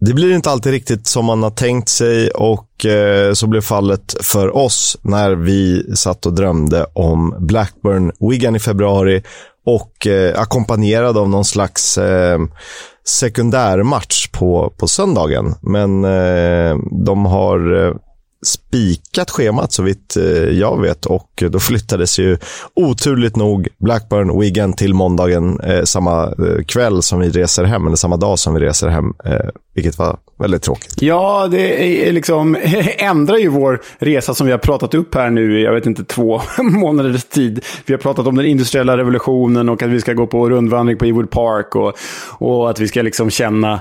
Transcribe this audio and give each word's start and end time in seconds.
Det 0.00 0.14
blir 0.14 0.34
inte 0.34 0.50
alltid 0.50 0.72
riktigt 0.72 1.06
som 1.06 1.24
man 1.24 1.42
har 1.42 1.50
tänkt 1.50 1.88
sig 1.88 2.30
och 2.30 2.86
eh, 2.86 3.32
så 3.32 3.46
blev 3.46 3.60
fallet 3.60 4.16
för 4.20 4.56
oss 4.56 4.98
när 5.02 5.34
vi 5.34 5.90
satt 5.96 6.26
och 6.26 6.32
drömde 6.34 6.86
om 6.92 7.34
Blackburn 7.38 8.12
Wigan 8.20 8.56
i 8.56 8.58
februari 8.58 9.22
och 9.66 10.06
eh, 10.06 10.40
ackompanjerad 10.40 11.18
av 11.18 11.28
någon 11.28 11.44
slags 11.44 11.98
eh, 11.98 12.38
sekundärmatch 13.04 14.28
på, 14.28 14.72
på 14.76 14.88
söndagen. 14.88 15.54
Men 15.62 16.04
eh, 16.04 16.76
de 17.06 17.26
har 17.26 17.86
eh, 17.86 17.94
spikat 18.46 19.30
schemat 19.30 19.72
så 19.72 19.82
vitt 19.82 20.16
eh, 20.16 20.24
jag 20.58 20.80
vet 20.80 21.06
och 21.06 21.42
då 21.50 21.58
flyttades 21.60 22.18
ju 22.18 22.38
oturligt 22.74 23.36
nog 23.36 23.68
Blackburn 23.78 24.40
Wigan 24.40 24.72
till 24.72 24.94
måndagen 24.94 25.60
eh, 25.60 25.82
samma 25.82 26.24
eh, 26.24 26.64
kväll 26.66 27.02
som 27.02 27.20
vi 27.20 27.30
reser 27.30 27.64
hem, 27.64 27.86
eller 27.86 27.96
samma 27.96 28.16
dag 28.16 28.38
som 28.38 28.54
vi 28.54 28.60
reser 28.60 28.88
hem, 28.88 29.14
eh, 29.24 29.48
vilket 29.74 29.98
var 29.98 30.16
väldigt 30.38 30.62
tråkigt. 30.62 31.02
Ja, 31.02 31.48
det 31.50 32.08
är 32.08 32.12
liksom, 32.12 32.56
ändrar 32.98 33.36
ju 33.36 33.48
vår 33.48 33.80
resa 33.98 34.34
som 34.34 34.46
vi 34.46 34.52
har 34.52 34.58
pratat 34.58 34.94
upp 34.94 35.14
här 35.14 35.30
nu 35.30 35.60
i, 35.60 35.64
jag 35.64 35.74
vet 35.74 35.86
inte, 35.86 36.04
två 36.04 36.40
månaders 36.62 37.24
tid. 37.24 37.64
Vi 37.86 37.94
har 37.94 37.98
pratat 37.98 38.26
om 38.26 38.36
den 38.36 38.46
industriella 38.46 38.96
revolutionen 38.96 39.68
och 39.68 39.82
att 39.82 39.90
vi 39.90 40.00
ska 40.00 40.12
gå 40.12 40.26
på 40.26 40.50
rundvandring 40.50 40.98
på 40.98 41.04
Ewood 41.04 41.30
Park 41.30 41.76
och, 41.76 41.94
och 42.48 42.70
att 42.70 42.80
vi 42.80 42.88
ska 42.88 43.02
liksom 43.02 43.30
känna 43.30 43.80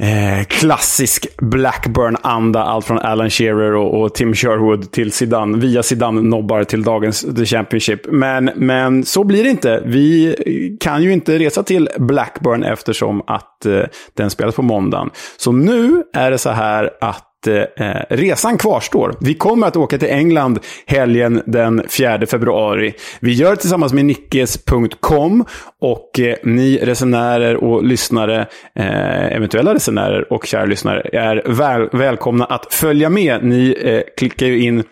Eh, 0.00 0.44
klassisk 0.44 1.26
Blackburn-anda. 1.36 2.62
Allt 2.62 2.84
från 2.84 2.98
Alan 2.98 3.30
Shearer 3.30 3.74
och, 3.74 4.02
och, 4.02 4.14
Tim 4.14 4.34
Sherwood 4.34 4.92
till 4.92 5.12
Zidane. 5.12 5.58
Via 5.58 5.82
Zidane-nobbar 5.82 6.64
till 6.64 6.82
dagens 6.82 7.26
The 7.36 7.46
Championship. 7.46 8.00
Men, 8.06 8.50
men 8.56 9.04
så 9.04 9.24
blir 9.24 9.44
det 9.44 9.50
inte. 9.50 9.82
Vi 9.84 10.36
kan 10.80 11.02
ju 11.02 11.12
inte 11.12 11.38
resa 11.38 11.62
till 11.62 11.88
Blackburn 11.98 12.62
eftersom 12.62 13.22
att 13.26 13.66
eh, 13.66 13.82
den 14.14 14.30
spelas 14.30 14.54
på 14.54 14.62
måndagen. 14.62 15.10
Så 15.36 15.52
nu 15.52 16.02
är 16.12 16.30
det 16.30 16.38
så 16.38 16.50
här 16.50 16.90
att 17.00 17.27
eh, 17.46 17.64
resan 18.10 18.58
kvarstår. 18.58 19.14
Vi 19.20 19.34
kommer 19.34 19.66
att 19.66 19.76
åka 19.76 19.98
till 19.98 20.08
England 20.08 20.58
helgen 20.86 21.42
den 21.46 21.82
4 21.88 22.26
februari. 22.26 22.94
Vi 23.20 23.32
gör 23.32 23.50
det 23.50 23.56
tillsammans 23.56 23.92
med 23.92 24.04
Nickes.com 24.04 25.44
och 25.80 26.20
eh, 26.20 26.36
ni 26.42 26.78
resenärer 26.78 27.56
och 27.56 27.84
lyssnare, 27.84 28.46
eh, 28.74 29.36
eventuella 29.36 29.74
resenärer 29.74 30.32
och 30.32 30.46
kära 30.46 30.64
lyssnare, 30.64 31.00
är 31.12 31.42
väl, 31.46 31.88
välkomna 31.92 32.44
att 32.44 32.74
följa 32.74 33.10
med. 33.10 33.44
Ni 33.44 33.76
eh, 33.84 34.00
klickar 34.16 34.46
ju 34.46 34.62
in 34.62 34.84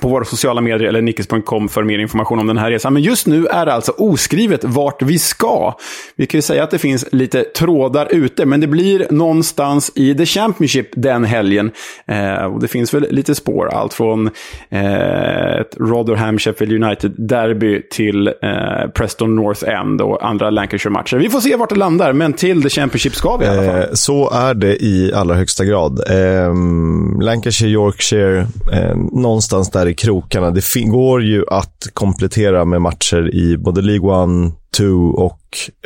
på 0.00 0.08
våra 0.08 0.24
sociala 0.24 0.60
medier 0.60 0.88
eller 0.88 1.02
nickes.com 1.02 1.68
för 1.68 1.82
mer 1.82 1.98
information 1.98 2.38
om 2.38 2.46
den 2.46 2.58
här 2.58 2.70
resan. 2.70 2.92
Men 2.92 3.02
just 3.02 3.26
nu 3.26 3.46
är 3.46 3.66
det 3.66 3.72
alltså 3.72 3.92
oskrivet 3.92 4.64
vart 4.64 5.02
vi 5.02 5.18
ska. 5.18 5.74
Vi 6.16 6.26
kan 6.26 6.38
ju 6.38 6.42
säga 6.42 6.64
att 6.64 6.70
det 6.70 6.78
finns 6.78 7.04
lite 7.12 7.44
trådar 7.44 8.08
ute, 8.14 8.46
men 8.46 8.60
det 8.60 8.66
blir 8.66 9.06
någonstans 9.10 9.92
i 9.94 10.14
The 10.14 10.26
Championship 10.26 10.88
den 10.96 11.24
helgen. 11.24 11.70
Eh, 12.06 12.44
och 12.44 12.60
det 12.60 12.68
finns 12.68 12.94
väl 12.94 13.06
lite 13.10 13.34
spår, 13.34 13.68
allt 13.74 13.94
från 13.94 14.30
eh, 14.68 15.60
ett 15.60 15.76
Rotherham 15.80 16.38
Sheffield 16.38 16.84
United-derby 16.84 17.82
till 17.90 18.26
eh, 18.26 18.90
Preston 18.94 19.36
North 19.36 19.68
End 19.68 20.00
och 20.00 20.26
andra 20.26 20.50
Lancashire-matcher. 20.50 21.16
Vi 21.16 21.28
får 21.28 21.40
se 21.40 21.56
vart 21.56 21.68
det 21.68 21.74
landar, 21.74 22.12
men 22.12 22.32
till 22.32 22.62
The 22.62 22.68
Championship 22.68 23.14
ska 23.14 23.36
vi 23.36 23.44
i 23.44 23.48
alla 23.48 23.62
fall. 23.62 23.80
Eh, 23.80 23.86
så 23.92 24.30
är 24.30 24.54
det 24.54 24.84
i 24.84 25.12
allra 25.14 25.34
högsta 25.34 25.64
grad. 25.64 26.00
Ehm, 26.10 27.20
Lancashire, 27.20 27.70
Yorkshire, 27.70 28.46
eh, 28.72 28.96
någonstans 29.12 29.70
där 29.70 29.79
där 29.80 29.88
i 29.88 29.94
krokarna. 29.94 30.50
Det 30.50 30.74
går 30.74 31.22
ju 31.22 31.44
att 31.50 31.88
komplettera 31.94 32.64
med 32.64 32.82
matcher 32.82 33.34
i 33.34 33.56
både 33.58 33.82
League 33.82 34.24
1, 34.46 34.54
2 34.76 34.84
och 35.16 35.40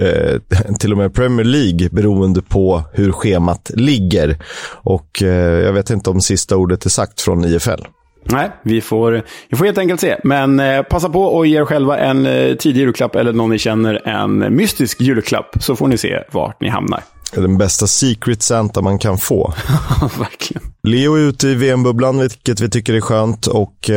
eh, 0.04 0.40
till 0.80 0.92
och 0.92 0.98
med 0.98 1.14
Premier 1.14 1.44
League 1.44 1.88
beroende 1.92 2.42
på 2.42 2.82
hur 2.92 3.12
schemat 3.12 3.70
ligger. 3.74 4.38
Och 4.82 5.22
eh, 5.22 5.60
jag 5.64 5.72
vet 5.72 5.90
inte 5.90 6.10
om 6.10 6.20
sista 6.20 6.56
ordet 6.56 6.84
är 6.84 6.90
sagt 6.90 7.20
från 7.20 7.44
IFL. 7.44 7.82
Nej, 8.26 8.50
vi 8.62 8.80
får, 8.80 9.22
vi 9.48 9.56
får 9.56 9.64
helt 9.64 9.78
enkelt 9.78 10.00
se. 10.00 10.16
Men 10.24 10.60
eh, 10.60 10.82
passa 10.82 11.08
på 11.08 11.22
och 11.22 11.46
ge 11.46 11.60
er 11.60 11.64
själva 11.64 11.98
en 11.98 12.26
eh, 12.26 12.54
tidig 12.54 12.80
julklapp 12.80 13.16
eller 13.16 13.32
någon 13.32 13.50
ni 13.50 13.58
känner 13.58 14.08
en 14.08 14.38
mystisk 14.38 15.00
julklapp. 15.00 15.56
Så 15.60 15.76
får 15.76 15.88
ni 15.88 15.98
se 15.98 16.22
vart 16.32 16.60
ni 16.60 16.68
hamnar. 16.68 17.02
Den 17.32 17.58
bästa 17.58 17.86
Secret 17.86 18.42
Santa 18.42 18.82
man 18.82 18.98
kan 18.98 19.18
få. 19.18 19.54
Verkligen. 20.18 20.62
Leo 20.82 21.14
är 21.14 21.20
ute 21.20 21.48
i 21.48 21.54
VM-bubblan, 21.54 22.18
vilket 22.18 22.60
vi 22.60 22.70
tycker 22.70 22.94
är 22.94 23.00
skönt. 23.00 23.46
Och 23.46 23.90
eh, 23.90 23.96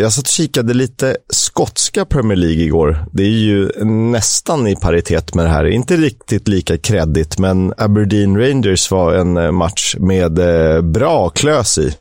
Jag 0.00 0.12
satt 0.12 0.24
och 0.24 0.28
kikade 0.28 0.74
lite 0.74 1.16
skotska 1.30 2.04
Premier 2.04 2.36
League 2.36 2.62
igår. 2.64 3.04
Det 3.12 3.22
är 3.22 3.26
ju 3.26 3.84
nästan 3.84 4.66
i 4.66 4.76
paritet 4.76 5.34
med 5.34 5.44
det 5.44 5.50
här. 5.50 5.64
Inte 5.64 5.96
riktigt 5.96 6.48
lika 6.48 6.78
kreddigt, 6.78 7.38
men 7.38 7.74
Aberdeen 7.76 8.38
Rangers 8.38 8.90
var 8.90 9.14
en 9.14 9.36
eh, 9.36 9.50
match 9.50 9.94
med 9.98 10.38
eh, 10.38 10.82
bra 10.82 11.28
klös 11.28 11.78
i. 11.78 11.94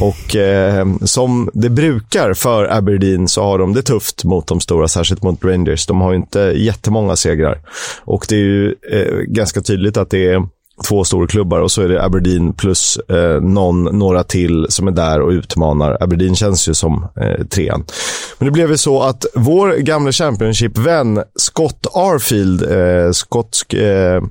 Och 0.00 0.36
eh, 0.36 0.86
som 1.04 1.50
det 1.54 1.70
brukar 1.70 2.34
för 2.34 2.64
Aberdeen 2.64 3.28
så 3.28 3.42
har 3.42 3.58
de 3.58 3.72
det 3.72 3.82
tufft 3.82 4.24
mot 4.24 4.46
de 4.46 4.60
stora, 4.60 4.88
särskilt 4.88 5.22
mot 5.22 5.44
Rangers. 5.44 5.86
De 5.86 6.00
har 6.00 6.10
ju 6.12 6.16
inte 6.16 6.38
jättemånga 6.56 7.16
segrar. 7.16 7.60
Och 8.04 8.26
det 8.28 8.34
är 8.34 8.38
ju 8.38 8.74
eh, 8.92 9.18
ganska 9.18 9.60
tydligt 9.60 9.96
att 9.96 10.10
det 10.10 10.30
är 10.30 10.42
två 10.88 11.04
storklubbar 11.04 11.60
och 11.60 11.70
så 11.70 11.82
är 11.82 11.88
det 11.88 12.04
Aberdeen 12.04 12.52
plus 12.52 12.96
eh, 12.96 13.40
någon, 13.40 13.98
några 13.98 14.24
till 14.24 14.66
som 14.68 14.88
är 14.88 14.92
där 14.92 15.20
och 15.20 15.30
utmanar. 15.30 15.96
Aberdeen 16.00 16.36
känns 16.36 16.68
ju 16.68 16.74
som 16.74 17.08
eh, 17.20 17.46
trean. 17.46 17.84
Men 18.38 18.46
det 18.46 18.52
blev 18.52 18.70
ju 18.70 18.76
så 18.76 19.02
att 19.02 19.26
vår 19.34 19.76
gamla 19.76 20.12
Championship-vän 20.12 21.22
Scott 21.36 21.86
Arfield, 21.94 22.62
eh, 22.62 23.10
skotsk 23.12 23.74
eh, 23.74 24.22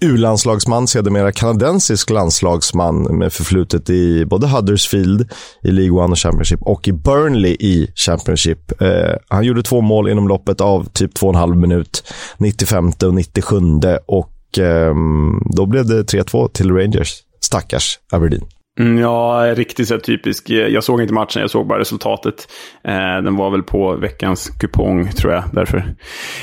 U-landslagsman, 0.00 0.88
sedermera 0.88 1.32
kanadensisk 1.32 2.10
landslagsman 2.10 3.02
med 3.02 3.32
förflutet 3.32 3.90
i 3.90 4.24
både 4.24 4.46
Huddersfield 4.46 5.30
i 5.62 5.70
League 5.70 6.04
One 6.04 6.12
och 6.12 6.18
Championship 6.18 6.62
och 6.62 6.88
i 6.88 6.92
Burnley 6.92 7.56
i 7.60 7.92
Championship. 7.94 8.82
Eh, 8.82 9.14
han 9.28 9.44
gjorde 9.44 9.62
två 9.62 9.80
mål 9.80 10.08
inom 10.08 10.28
loppet 10.28 10.60
av 10.60 10.88
typ 10.92 11.14
två 11.14 11.26
och 11.26 11.34
en 11.34 11.40
halv 11.40 11.56
minut, 11.56 12.12
95 12.38 12.92
och 13.02 13.14
97 13.14 13.56
och 14.06 14.58
eh, 14.58 14.94
då 15.56 15.66
blev 15.66 15.86
det 15.86 16.02
3-2 16.02 16.48
till 16.48 16.72
Rangers. 16.72 17.22
Stackars 17.40 17.98
Aberdeen. 18.12 18.44
Mm, 18.78 18.98
ja, 18.98 19.54
riktigt 19.56 19.88
så 19.88 19.98
typisk. 19.98 20.50
Jag 20.50 20.84
såg 20.84 21.02
inte 21.02 21.14
matchen, 21.14 21.40
jag 21.40 21.50
såg 21.50 21.66
bara 21.66 21.78
resultatet. 21.78 22.48
Eh, 22.84 23.22
den 23.24 23.36
var 23.36 23.50
väl 23.50 23.62
på 23.62 23.96
veckans 23.96 24.50
kupong, 24.50 25.12
tror 25.12 25.32
jag. 25.32 25.44
Därför 25.52 25.78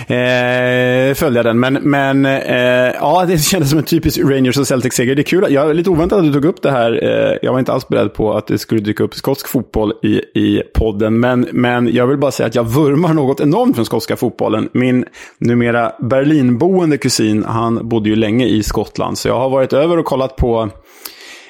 eh, 0.07 1.13
följde 1.13 1.39
jag 1.39 1.45
den. 1.45 1.59
Men, 1.59 1.73
men 1.73 2.25
eh, 2.25 2.94
ja, 2.99 3.25
det 3.27 3.38
kändes 3.38 3.69
som 3.69 3.79
en 3.79 3.85
typisk 3.85 4.19
Rangers 4.19 4.57
och 4.57 4.67
Celtic-seger. 4.67 5.16
Det 5.16 5.21
är 5.21 5.23
kul. 5.23 5.45
Jag 5.49 5.69
är 5.69 5.73
lite 5.73 5.89
oväntat 5.89 6.19
att 6.19 6.25
du 6.25 6.33
tog 6.33 6.45
upp 6.45 6.61
det 6.61 6.71
här. 6.71 7.03
Eh, 7.03 7.38
jag 7.41 7.51
var 7.51 7.59
inte 7.59 7.73
alls 7.73 7.88
beredd 7.88 8.13
på 8.13 8.33
att 8.33 8.47
det 8.47 8.57
skulle 8.57 8.81
dyka 8.81 9.03
upp 9.03 9.13
skotsk 9.13 9.47
fotboll 9.47 9.94
i, 10.03 10.21
i 10.39 10.61
podden. 10.73 11.19
Men, 11.19 11.47
men 11.51 11.94
jag 11.94 12.07
vill 12.07 12.17
bara 12.17 12.31
säga 12.31 12.47
att 12.47 12.55
jag 12.55 12.63
vurmar 12.63 13.13
något 13.13 13.39
enormt 13.39 13.75
från 13.75 13.85
skotska 13.85 14.15
fotbollen. 14.15 14.69
Min 14.73 15.05
numera 15.38 15.91
Berlinboende 16.00 16.97
kusin, 16.97 17.44
han 17.44 17.89
bodde 17.89 18.09
ju 18.09 18.15
länge 18.15 18.45
i 18.45 18.63
Skottland. 18.63 19.17
Så 19.17 19.27
jag 19.27 19.39
har 19.39 19.50
varit 19.50 19.73
över 19.73 19.97
och 19.97 20.05
kollat 20.05 20.35
på 20.35 20.69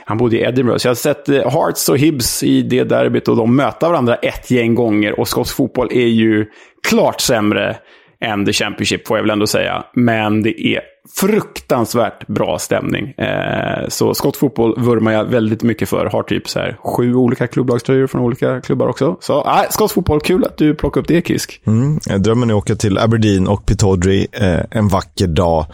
han 0.05 0.17
bodde 0.17 0.37
i 0.37 0.41
Edinburgh. 0.41 0.77
Så 0.77 0.87
jag 0.87 0.89
har 0.89 0.95
sett 0.95 1.29
eh, 1.29 1.51
Hearts 1.51 1.89
och 1.89 1.97
Hibs 1.97 2.43
i 2.43 2.61
det 2.61 2.83
derbyt 2.83 3.27
och 3.27 3.35
de 3.35 3.55
möter 3.55 3.87
varandra 3.87 4.15
ett 4.15 4.51
gäng 4.51 4.75
gånger. 4.75 5.19
Och 5.19 5.27
skotsk 5.27 5.55
fotboll 5.55 5.87
är 5.91 6.07
ju 6.07 6.45
klart 6.87 7.21
sämre 7.21 7.77
än 8.21 8.45
The 8.45 8.53
Championship, 8.53 9.07
får 9.07 9.17
jag 9.17 9.23
väl 9.23 9.31
ändå 9.31 9.47
säga. 9.47 9.83
Men 9.93 10.43
det 10.43 10.61
är 10.61 10.81
fruktansvärt 11.09 12.27
bra 12.27 12.59
stämning. 12.59 13.13
Eh, 13.17 13.87
så 13.87 14.13
skottfotboll 14.13 14.75
vurmar 14.77 15.11
jag 15.11 15.25
väldigt 15.25 15.63
mycket 15.63 15.89
för. 15.89 16.05
Har 16.05 16.23
typ 16.23 16.49
så 16.49 16.59
här 16.59 16.77
sju 16.83 17.15
olika 17.15 17.47
klubblagströjor 17.47 18.07
från 18.07 18.21
olika 18.21 18.61
klubbar 18.61 18.87
också. 18.87 19.17
Så 19.19 19.45
eh, 19.45 19.69
skottfotboll, 19.69 20.21
kul 20.21 20.43
att 20.43 20.57
du 20.57 20.75
plockar 20.75 21.01
upp 21.01 21.07
det, 21.07 21.27
Kisk. 21.27 21.61
Mm, 21.67 21.99
drömmen 22.17 22.49
är 22.49 22.53
att 22.53 22.57
åka 22.57 22.75
till 22.75 22.97
Aberdeen 22.97 23.47
och 23.47 23.65
Pittodrie 23.65 24.27
eh, 24.31 24.65
en 24.71 24.87
vacker 24.87 25.27
dag. 25.27 25.65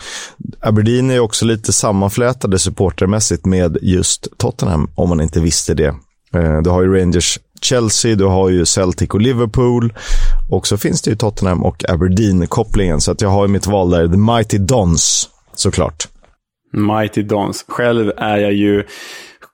Aberdeen 0.59 1.11
är 1.11 1.19
också 1.19 1.45
lite 1.45 1.73
sammanflätade 1.73 2.59
supportermässigt 2.59 3.45
med 3.45 3.77
just 3.81 4.27
Tottenham, 4.37 4.91
om 4.95 5.09
man 5.09 5.21
inte 5.21 5.39
visste 5.39 5.73
det. 5.73 5.95
Eh, 6.33 6.61
du 6.61 6.69
har 6.69 6.81
ju 6.81 6.99
Rangers 6.99 7.39
Chelsea, 7.61 8.15
du 8.15 8.25
har 8.25 8.49
ju 8.49 8.65
Celtic 8.65 9.09
och 9.09 9.21
Liverpool. 9.21 9.93
Och 10.49 10.67
så 10.67 10.77
finns 10.77 11.01
det 11.01 11.11
ju 11.11 11.17
Tottenham 11.17 11.63
och 11.63 11.89
Aberdeen-kopplingen. 11.89 13.01
Så 13.01 13.11
att 13.11 13.21
jag 13.21 13.29
har 13.29 13.47
ju 13.47 13.47
mitt 13.47 13.67
val 13.67 13.89
där, 13.89 14.07
The 14.07 14.17
Mighty 14.17 14.57
Dons, 14.57 15.29
såklart. 15.55 16.07
Mighty 16.73 17.23
Dons. 17.23 17.65
Själv 17.67 18.11
är 18.17 18.37
jag 18.37 18.53
ju 18.53 18.83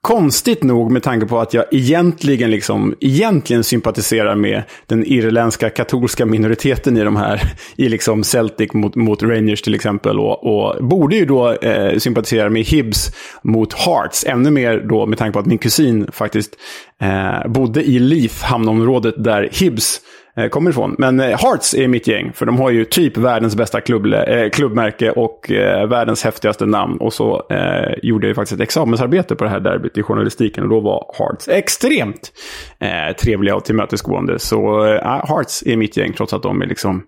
Konstigt 0.05 0.63
nog 0.63 0.91
med 0.91 1.03
tanke 1.03 1.25
på 1.25 1.39
att 1.39 1.53
jag 1.53 1.65
egentligen, 1.71 2.51
liksom, 2.51 2.95
egentligen 2.99 3.63
sympatiserar 3.63 4.35
med 4.35 4.63
den 4.87 5.05
irländska 5.05 5.69
katolska 5.69 6.25
minoriteten 6.25 6.97
i 6.97 7.03
de 7.03 7.15
här, 7.15 7.41
i 7.75 7.89
liksom 7.89 8.23
Celtic 8.23 8.73
mot, 8.73 8.95
mot 8.95 9.23
Rangers 9.23 9.61
till 9.61 9.73
exempel. 9.73 10.19
Och, 10.19 10.43
och 10.43 10.85
borde 10.85 11.15
ju 11.15 11.25
då 11.25 11.51
eh, 11.51 11.97
sympatisera 11.97 12.49
med 12.49 12.63
Hibs 12.63 13.11
mot 13.43 13.73
Hearts. 13.73 14.25
Ännu 14.27 14.51
mer 14.51 14.85
då 14.89 15.05
med 15.05 15.17
tanke 15.17 15.33
på 15.33 15.39
att 15.39 15.45
min 15.45 15.57
kusin 15.57 16.07
faktiskt 16.11 16.53
eh, 17.01 17.51
bodde 17.51 17.83
i 17.83 17.99
Leaf-hamnområdet 17.99 19.23
där 19.23 19.49
Hibs 19.51 19.99
eh, 19.99 20.14
Eh, 20.37 20.49
kommer 20.49 20.69
ifrån. 20.69 20.95
Men 20.97 21.19
eh, 21.19 21.39
Hearts 21.39 21.73
är 21.73 21.87
mitt 21.87 22.07
gäng, 22.07 22.33
för 22.33 22.45
de 22.45 22.57
har 22.57 22.69
ju 22.69 22.85
typ 22.85 23.17
världens 23.17 23.55
bästa 23.55 23.81
klubb, 23.81 24.05
eh, 24.05 24.49
klubbmärke 24.49 25.11
och 25.11 25.51
eh, 25.51 25.87
världens 25.87 26.23
häftigaste 26.23 26.65
namn. 26.65 26.97
Och 26.97 27.13
så 27.13 27.47
eh, 27.49 27.93
gjorde 28.03 28.27
jag 28.27 28.29
ju 28.29 28.35
faktiskt 28.35 28.53
ett 28.53 28.63
examensarbete 28.63 29.35
på 29.35 29.43
det 29.43 29.49
här 29.49 29.59
derbyt 29.59 29.97
i 29.97 30.03
journalistiken 30.03 30.63
och 30.63 30.69
då 30.69 30.79
var 30.79 31.15
Hearts 31.17 31.47
extremt 31.47 32.31
eh, 32.79 33.15
trevliga 33.15 33.55
och 33.55 33.65
tillmötesgående. 33.65 34.39
Så 34.39 34.85
eh, 34.85 35.07
ah, 35.07 35.25
Hearts 35.27 35.63
är 35.65 35.77
mitt 35.77 35.97
gäng, 35.97 36.13
trots 36.13 36.33
att 36.33 36.43
de 36.43 36.61
är 36.61 36.65
liksom 36.65 37.03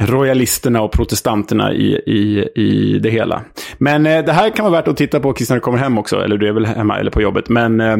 royalisterna 0.00 0.82
och 0.82 0.92
protestanterna 0.92 1.72
i, 1.72 2.02
i, 2.06 2.48
i 2.54 2.98
det 2.98 3.10
hela. 3.10 3.42
Men 3.78 4.06
eh, 4.06 4.24
det 4.24 4.32
här 4.32 4.50
kan 4.50 4.64
vara 4.64 4.80
värt 4.80 4.88
att 4.88 4.96
titta 4.96 5.20
på 5.20 5.28
när 5.28 5.54
du 5.54 5.60
kommer 5.60 5.78
hem 5.78 5.98
också. 5.98 6.16
Eller 6.16 6.36
du 6.36 6.48
är 6.48 6.52
väl 6.52 6.66
hemma 6.66 6.98
eller 6.98 7.10
på 7.10 7.22
jobbet. 7.22 7.48
Men 7.48 7.80
eh, 7.80 7.96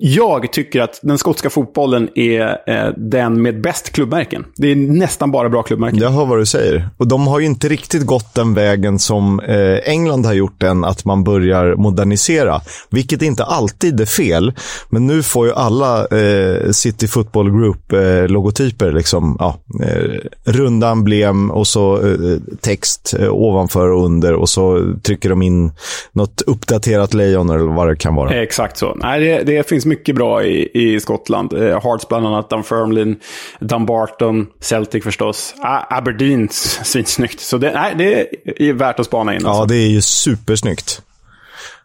jag 0.00 0.52
tycker 0.52 0.80
att 0.80 1.00
den 1.02 1.18
skotska 1.18 1.50
fotbollen 1.50 2.08
är 2.14 2.58
eh, 2.66 2.92
den 2.96 3.42
med 3.42 3.60
bäst 3.60 3.90
klubbmärken. 3.90 4.44
Det 4.56 4.72
är 4.72 4.76
nästan 4.76 5.30
bara 5.30 5.48
bra 5.48 5.62
klubbmärken. 5.62 5.98
Jag 5.98 6.10
hör 6.10 6.26
vad 6.26 6.38
du 6.38 6.46
säger. 6.46 6.88
Och 6.96 7.08
de 7.08 7.26
har 7.26 7.40
ju 7.40 7.46
inte 7.46 7.68
riktigt 7.68 8.06
gått 8.06 8.34
den 8.34 8.54
vägen 8.54 8.98
som 8.98 9.40
eh, 9.40 9.78
England 9.84 10.26
har 10.26 10.32
gjort 10.32 10.62
än, 10.62 10.84
att 10.84 11.04
man 11.04 11.24
börjar 11.24 11.74
modernisera. 11.74 12.60
Vilket 12.90 13.22
inte 13.22 13.44
alltid 13.44 14.00
är 14.00 14.06
fel. 14.06 14.52
Men 14.88 15.06
nu 15.06 15.22
får 15.22 15.46
ju 15.46 15.52
alla 15.52 16.06
eh, 16.06 16.70
City 16.70 17.08
Football 17.08 17.50
Group-logotyper, 17.50 18.92
liksom, 18.92 19.36
ja, 19.38 19.58
eh, 19.84 20.20
runda 20.44 20.90
emblem 20.90 21.50
och 21.50 21.66
så 21.66 21.96
eh, 21.96 22.38
text 22.60 23.14
eh, 23.18 23.32
ovanför 23.32 23.90
och 23.90 24.04
under 24.04 24.34
och 24.34 24.48
så 24.48 24.94
trycker 25.02 25.28
de 25.28 25.42
in 25.42 25.72
något 26.12 26.42
uppdaterat 26.46 27.14
lejon 27.14 27.50
eller 27.50 27.74
vad 27.74 27.88
det 27.88 27.96
kan 27.96 28.14
vara. 28.14 28.42
Exakt 28.42 28.76
så. 28.76 28.94
Nej, 28.94 29.20
det, 29.20 29.42
det 29.42 29.68
finns 29.68 29.87
mycket 29.88 30.14
bra 30.14 30.44
i, 30.44 30.70
i 30.74 31.00
Skottland. 31.00 31.52
Eh, 31.52 31.82
Hearts 31.82 32.08
bland 32.08 32.26
annat, 32.26 32.50
Dunfermline, 32.50 33.16
Dumbarton, 33.60 34.46
Celtic 34.60 35.04
förstås. 35.04 35.54
Ah, 35.62 35.96
Aberdeen, 35.96 36.48
svinsnyggt. 36.84 37.40
Så 37.40 37.58
det, 37.58 37.72
nej, 37.72 37.94
det 37.98 38.68
är 38.68 38.72
värt 38.72 39.00
att 39.00 39.06
spana 39.06 39.34
in. 39.34 39.46
Alltså. 39.46 39.62
Ja, 39.62 39.66
det 39.66 39.76
är 39.76 39.88
ju 39.88 40.00
supersnyggt. 40.00 41.02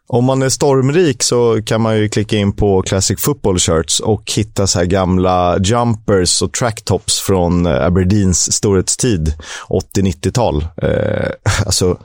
Om 0.07 0.25
man 0.25 0.41
är 0.41 0.49
stormrik 0.49 1.23
så 1.23 1.61
kan 1.65 1.81
man 1.81 1.97
ju 1.97 2.09
klicka 2.09 2.37
in 2.37 2.55
på 2.55 2.81
Classic 2.81 3.21
Football 3.21 3.59
Shirts 3.59 3.99
och 3.99 4.31
hitta 4.35 4.67
så 4.67 4.79
här 4.79 4.85
gamla 4.85 5.57
jumpers 5.63 6.41
och 6.41 6.53
tracktops 6.53 7.19
från 7.19 7.67
Aberdeens 7.67 8.53
storhetstid, 8.53 9.33
80-90-tal. 9.69 10.65
Eh, 10.81 11.29
alltså, 11.65 11.97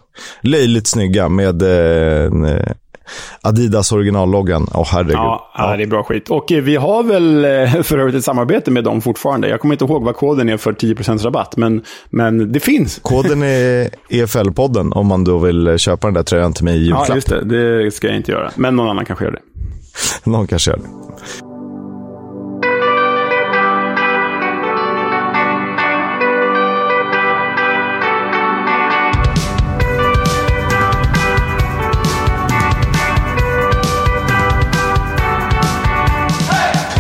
löjligt 0.43 0.87
snygga 0.87 1.29
med 1.29 1.63
eh, 1.63 2.31
Adidas 3.43 3.93
originalloggan. 3.93 4.69
Åh, 4.75 4.81
oh, 4.81 4.87
herregud. 4.93 5.15
Ja, 5.15 5.51
ja, 5.59 5.77
det 5.77 5.83
är 5.83 5.87
bra 5.87 6.03
skit. 6.03 6.31
Och 6.31 6.53
eh, 6.53 6.63
vi 6.63 6.77
har 6.77 7.03
väl 7.03 7.45
eh, 7.45 7.83
för 7.83 7.99
övrigt 7.99 8.15
ett 8.15 8.25
samarbete 8.25 8.71
med 8.71 8.85
dem 8.85 9.03
fortfarande. 9.03 9.49
Jag 9.49 9.61
kommer 9.61 9.75
inte 9.75 9.85
ihåg 9.85 10.05
vad 10.05 10.17
koden 10.17 10.49
är 10.49 10.57
för 10.57 10.73
10% 10.73 11.23
rabatt, 11.23 11.57
men, 11.57 11.83
men 12.11 12.53
det 12.53 12.61
finns. 12.61 12.99
Koden 13.03 13.43
är 13.43 13.91
EFL-podden 14.09 14.93
om 14.93 15.07
man 15.07 15.25
då 15.25 15.39
vill 15.39 15.67
eh, 15.67 15.77
köpa 15.77 16.07
den 16.07 16.15
där 16.15 16.23
tröjan 16.23 16.53
till 16.53 16.65
mig 16.65 16.77
i 16.77 16.79
julklapp. 16.79 17.09
Ja, 17.09 17.15
just 17.15 17.29
det. 17.29 17.45
Det 17.85 17.91
ska 17.91 18.07
jag 18.07 18.17
inte 18.17 18.33
göra. 18.33 18.51
Men 18.57 18.77
någon 18.77 18.89
annan 18.89 19.05
kanske 19.05 19.25
gör 19.25 19.33
det. 19.33 19.41
någon 20.31 20.47
kanske 20.47 20.71
gör 20.71 20.79
det. 20.79 21.08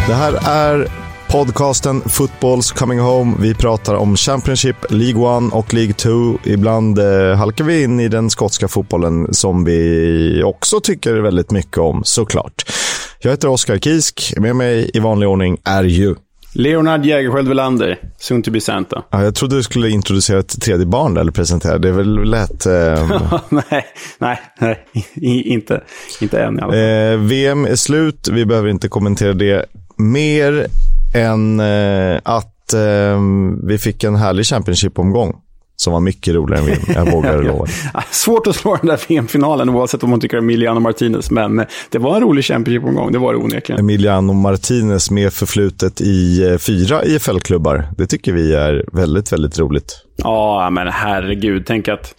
Det 0.08 0.14
här 0.14 0.32
är 0.46 0.88
podcasten 1.30 2.00
Footballs 2.00 2.72
Coming 2.72 3.00
Home. 3.00 3.36
Vi 3.40 3.54
pratar 3.54 3.94
om 3.94 4.16
Championship, 4.16 4.76
League 4.90 5.46
1 5.46 5.52
och 5.52 5.74
League 5.74 5.92
2. 5.92 6.10
Ibland 6.44 6.98
eh, 6.98 7.36
halkar 7.36 7.64
vi 7.64 7.82
in 7.82 8.00
i 8.00 8.08
den 8.08 8.30
skotska 8.30 8.68
fotbollen 8.68 9.34
som 9.34 9.64
vi 9.64 10.42
också 10.44 10.80
tycker 10.80 11.14
väldigt 11.14 11.50
mycket 11.50 11.78
om, 11.78 12.04
såklart. 12.04 12.64
Jag 13.20 13.30
heter 13.30 13.48
Oskar 13.48 13.78
Kisk. 13.78 14.34
Med 14.36 14.56
mig 14.56 14.90
i 14.94 14.98
vanlig 14.98 15.28
ordning 15.28 15.58
är 15.64 15.84
ju 15.84 16.14
Leonard 16.52 17.04
Jägerskiöld 17.04 17.48
Welander, 17.48 17.98
soon 18.18 18.42
to 18.42 18.50
be 18.50 18.60
Santa. 18.60 19.02
Ja, 19.10 19.24
jag 19.24 19.34
trodde 19.34 19.56
du 19.56 19.62
skulle 19.62 19.88
introducera 19.88 20.38
ett 20.38 20.60
tredje 20.62 20.86
barn 20.86 21.16
eller 21.16 21.32
presentera. 21.32 21.78
Det 21.78 21.88
är 21.88 21.92
väl 21.92 22.24
lätt... 22.24 22.66
Eh... 22.66 23.40
nej, 23.48 23.86
nej, 24.18 24.40
nej, 24.60 24.86
inte, 25.44 25.82
inte 26.20 26.40
än 26.40 26.58
i 26.58 26.62
alla 26.62 26.72
fall. 26.72 26.80
Eh, 26.80 27.28
VM 27.28 27.64
är 27.64 27.76
slut. 27.76 28.28
Vi 28.32 28.46
behöver 28.46 28.68
inte 28.68 28.88
kommentera 28.88 29.32
det 29.32 29.66
mer 29.98 30.66
än 31.14 31.60
eh, 31.60 32.20
att 32.22 32.72
eh, 32.74 33.20
vi 33.62 33.78
fick 33.78 34.04
en 34.04 34.16
härlig 34.16 34.46
Championship-omgång. 34.46 35.36
Som 35.76 35.92
var 35.92 36.00
mycket 36.00 36.34
roligare 36.34 36.60
än 36.60 36.66
VM, 36.66 36.80
jag 36.94 37.10
vågar 37.12 37.42
lova. 37.42 37.66
Svårt 38.10 38.46
att 38.46 38.56
slå 38.56 38.76
den 38.76 38.86
där 38.86 39.00
VM-finalen 39.08 39.68
oavsett 39.68 40.02
om 40.02 40.10
man 40.10 40.20
tycker 40.20 40.36
Emiliano 40.36 40.80
Martinez. 40.80 41.30
Men 41.30 41.64
det 41.90 41.98
var 41.98 42.16
en 42.16 42.22
rolig 42.22 42.44
Championship-omgång, 42.44 43.12
det 43.12 43.18
var 43.18 43.32
det 43.32 43.38
onekligen. 43.38 43.80
Emiliano 43.80 44.32
Martinez 44.32 45.10
med 45.10 45.32
förflutet 45.32 46.00
i 46.00 46.48
eh, 46.50 46.58
fyra 46.58 47.04
IFL-klubbar. 47.04 47.88
Det 47.96 48.06
tycker 48.06 48.32
vi 48.32 48.54
är 48.54 48.84
väldigt, 48.92 49.32
väldigt 49.32 49.58
roligt. 49.58 50.04
Ja, 50.16 50.70
men 50.70 50.88
herregud. 50.88 51.66
Tänk 51.66 51.88
att 51.88 52.14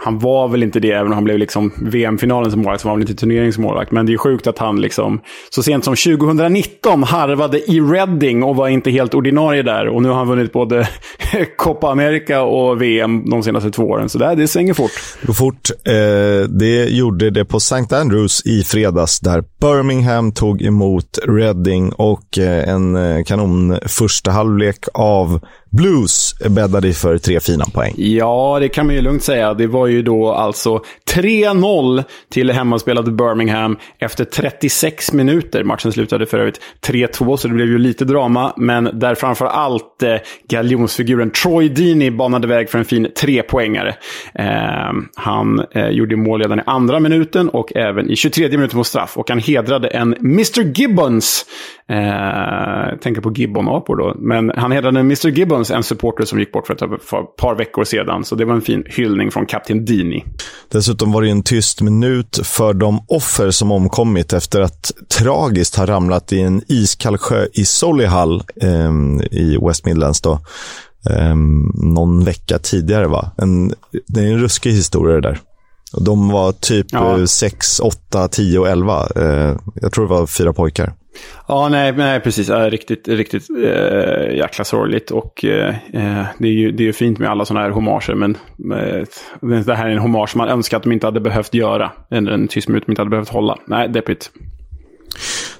han 0.00 0.18
var 0.18 0.48
väl 0.48 0.62
inte 0.62 0.80
det, 0.80 0.90
även 0.90 1.06
om 1.06 1.12
han 1.12 1.24
blev 1.24 1.38
liksom 1.38 1.72
VM-finalens 1.76 2.56
målvakt, 2.56 2.80
så 2.80 2.88
var 2.88 2.92
han 2.92 2.98
väl 3.00 3.08
inte 3.08 3.20
turneringsmålvakt. 3.20 3.92
Men 3.92 4.06
det 4.06 4.12
är 4.12 4.16
sjukt 4.16 4.46
att 4.46 4.58
han 4.58 4.80
liksom, 4.80 5.20
så 5.50 5.62
sent 5.62 5.84
som 5.84 5.96
2019 5.96 7.02
harvade 7.02 7.70
i 7.70 7.80
Reading 7.80 8.42
och 8.42 8.56
var 8.56 8.68
inte 8.68 8.90
helt 8.90 9.14
ordinarie 9.14 9.62
där. 9.62 9.88
Och 9.88 10.02
nu 10.02 10.08
har 10.08 10.16
han 10.16 10.28
vunnit 10.28 10.52
både 10.52 10.88
Copa 11.56 11.90
America 11.90 12.42
och 12.42 12.82
VM 12.82 13.30
de 13.30 13.42
senaste 13.42 13.70
två 13.70 13.82
åren. 13.82 14.08
Så 14.08 14.18
det, 14.18 14.34
det 14.34 14.48
svänger 14.48 14.74
fort. 14.74 14.90
Det 15.20 15.26
går 15.26 15.34
fort. 15.34 15.70
Eh, 15.84 16.48
det 16.48 16.84
gjorde 16.84 17.30
det 17.30 17.44
på 17.44 17.56
St. 17.56 17.96
Andrews 17.96 18.46
i 18.46 18.62
fredags, 18.62 19.20
där 19.20 19.44
Birmingham 19.60 20.32
tog 20.32 20.62
emot 20.62 21.18
Reading 21.28 21.92
och 21.92 22.38
eh, 22.38 22.68
en 22.68 22.96
eh, 22.96 23.24
kanon 23.24 23.78
första 23.86 24.30
halvlek 24.30 24.84
av 24.94 25.40
Blues 25.70 26.34
bäddade 26.50 26.92
för 26.92 27.18
tre 27.18 27.40
fina 27.40 27.64
poäng. 27.64 27.94
Ja, 27.96 28.58
det 28.60 28.68
kan 28.68 28.86
man 28.86 28.94
ju 28.94 29.00
lugnt 29.00 29.22
säga. 29.22 29.54
Det 29.54 29.66
var 29.66 29.86
ju 29.86 30.02
då 30.02 30.32
alltså 30.32 30.82
3-0 31.14 32.04
till 32.32 32.50
hemmaspelade 32.50 33.10
Birmingham 33.10 33.78
efter 33.98 34.24
36 34.24 35.12
minuter. 35.12 35.64
Matchen 35.64 35.92
slutade 35.92 36.26
för 36.26 36.38
övrigt 36.38 36.60
3-2, 36.86 37.36
så 37.36 37.48
det 37.48 37.54
blev 37.54 37.66
ju 37.66 37.78
lite 37.78 38.04
drama. 38.04 38.52
Men 38.56 38.90
där 38.92 39.14
framför 39.14 39.46
allt 39.46 40.02
eh, 40.02 40.16
galjonsfiguren 40.48 41.30
Troy 41.30 41.68
Deeney 41.68 42.10
banade 42.10 42.46
väg 42.46 42.70
för 42.70 42.78
en 42.78 42.84
fin 42.84 43.08
trepoängare. 43.20 43.94
Eh, 44.34 44.92
han 45.14 45.64
eh, 45.72 45.88
gjorde 45.88 46.16
mål 46.16 46.40
redan 46.42 46.58
i 46.58 46.62
andra 46.66 47.00
minuten 47.00 47.48
och 47.48 47.76
även 47.76 48.10
i 48.10 48.16
23 48.16 48.48
minuten 48.48 48.78
på 48.78 48.84
straff. 48.84 49.16
Och 49.16 49.30
han 49.30 49.38
hedrade 49.38 49.88
en 49.88 50.14
Mr 50.14 50.62
Gibbons. 50.80 51.46
Eh, 51.88 52.98
tänker 52.98 53.20
på 53.20 53.32
Gibbon-apor 53.32 53.96
då. 53.96 54.14
Men 54.18 54.52
han 54.56 54.72
hedrade 54.72 55.00
en 55.00 55.06
Mr 55.06 55.28
Gibbons, 55.28 55.59
en 55.70 55.82
supporter 55.82 56.24
som 56.24 56.38
gick 56.38 56.52
bort 56.52 56.66
för 56.66 56.74
ett 56.74 57.36
par 57.36 57.54
veckor 57.54 57.84
sedan. 57.84 58.24
Så 58.24 58.34
det 58.34 58.44
var 58.44 58.54
en 58.54 58.62
fin 58.62 58.84
hyllning 58.86 59.30
från 59.30 59.46
kapten 59.46 59.84
Deeney. 59.84 60.22
Dessutom 60.68 61.12
var 61.12 61.22
det 61.22 61.30
en 61.30 61.42
tyst 61.42 61.80
minut 61.80 62.40
för 62.44 62.74
de 62.74 63.04
offer 63.08 63.50
som 63.50 63.72
omkommit 63.72 64.32
efter 64.32 64.60
att 64.60 64.92
tragiskt 65.18 65.76
ha 65.76 65.86
ramlat 65.86 66.32
i 66.32 66.40
en 66.40 66.62
iskall 66.68 67.18
sjö 67.18 67.46
i 67.52 67.64
Solihull 67.64 68.42
eh, 68.62 68.92
i 69.30 69.58
West 69.62 69.84
Midlands. 69.84 70.20
Då. 70.20 70.32
Eh, 71.10 71.34
någon 71.74 72.24
vecka 72.24 72.58
tidigare. 72.58 73.06
Va? 73.06 73.30
En, 73.38 73.74
det 74.06 74.20
är 74.20 74.26
en 74.26 74.38
ruskig 74.38 74.72
historia 74.72 75.14
det 75.14 75.20
där. 75.20 75.40
De 76.00 76.28
var 76.28 76.52
typ 76.52 76.86
ja. 76.90 77.26
6, 77.26 77.80
8, 77.80 78.28
10 78.28 78.58
och 78.58 78.68
11. 78.68 79.08
Eh, 79.16 79.56
jag 79.74 79.92
tror 79.92 80.08
det 80.08 80.14
var 80.14 80.26
fyra 80.26 80.52
pojkar. 80.52 80.94
Ja, 81.48 81.68
nej, 81.68 81.92
nej 81.92 82.20
precis. 82.20 82.48
Ja, 82.48 82.70
riktigt, 82.70 83.08
riktigt 83.08 83.50
äh, 83.50 84.36
jäkla 84.36 84.64
sorgligt. 84.64 85.10
Och 85.10 85.44
äh, 85.44 85.74
det 86.38 86.48
är 86.48 86.52
ju 86.52 86.72
det 86.72 86.88
är 86.88 86.92
fint 86.92 87.18
med 87.18 87.30
alla 87.30 87.44
sådana 87.44 87.64
här 87.64 87.70
hommager. 87.70 88.14
Men 88.14 88.36
äh, 88.74 89.60
det 89.64 89.74
här 89.74 89.86
är 89.86 89.90
en 89.90 89.98
hommage 89.98 90.36
man 90.36 90.48
önskar 90.48 90.76
att 90.76 90.82
de 90.82 90.92
inte 90.92 91.06
hade 91.06 91.20
behövt 91.20 91.54
göra. 91.54 91.92
Eller 92.10 92.32
en 92.32 92.48
tyst 92.48 92.68
minut 92.68 92.86
de 92.86 92.92
inte 92.92 93.00
hade 93.00 93.10
behövt 93.10 93.28
hålla. 93.28 93.58
Nej, 93.66 93.88
deppigt. 93.88 94.30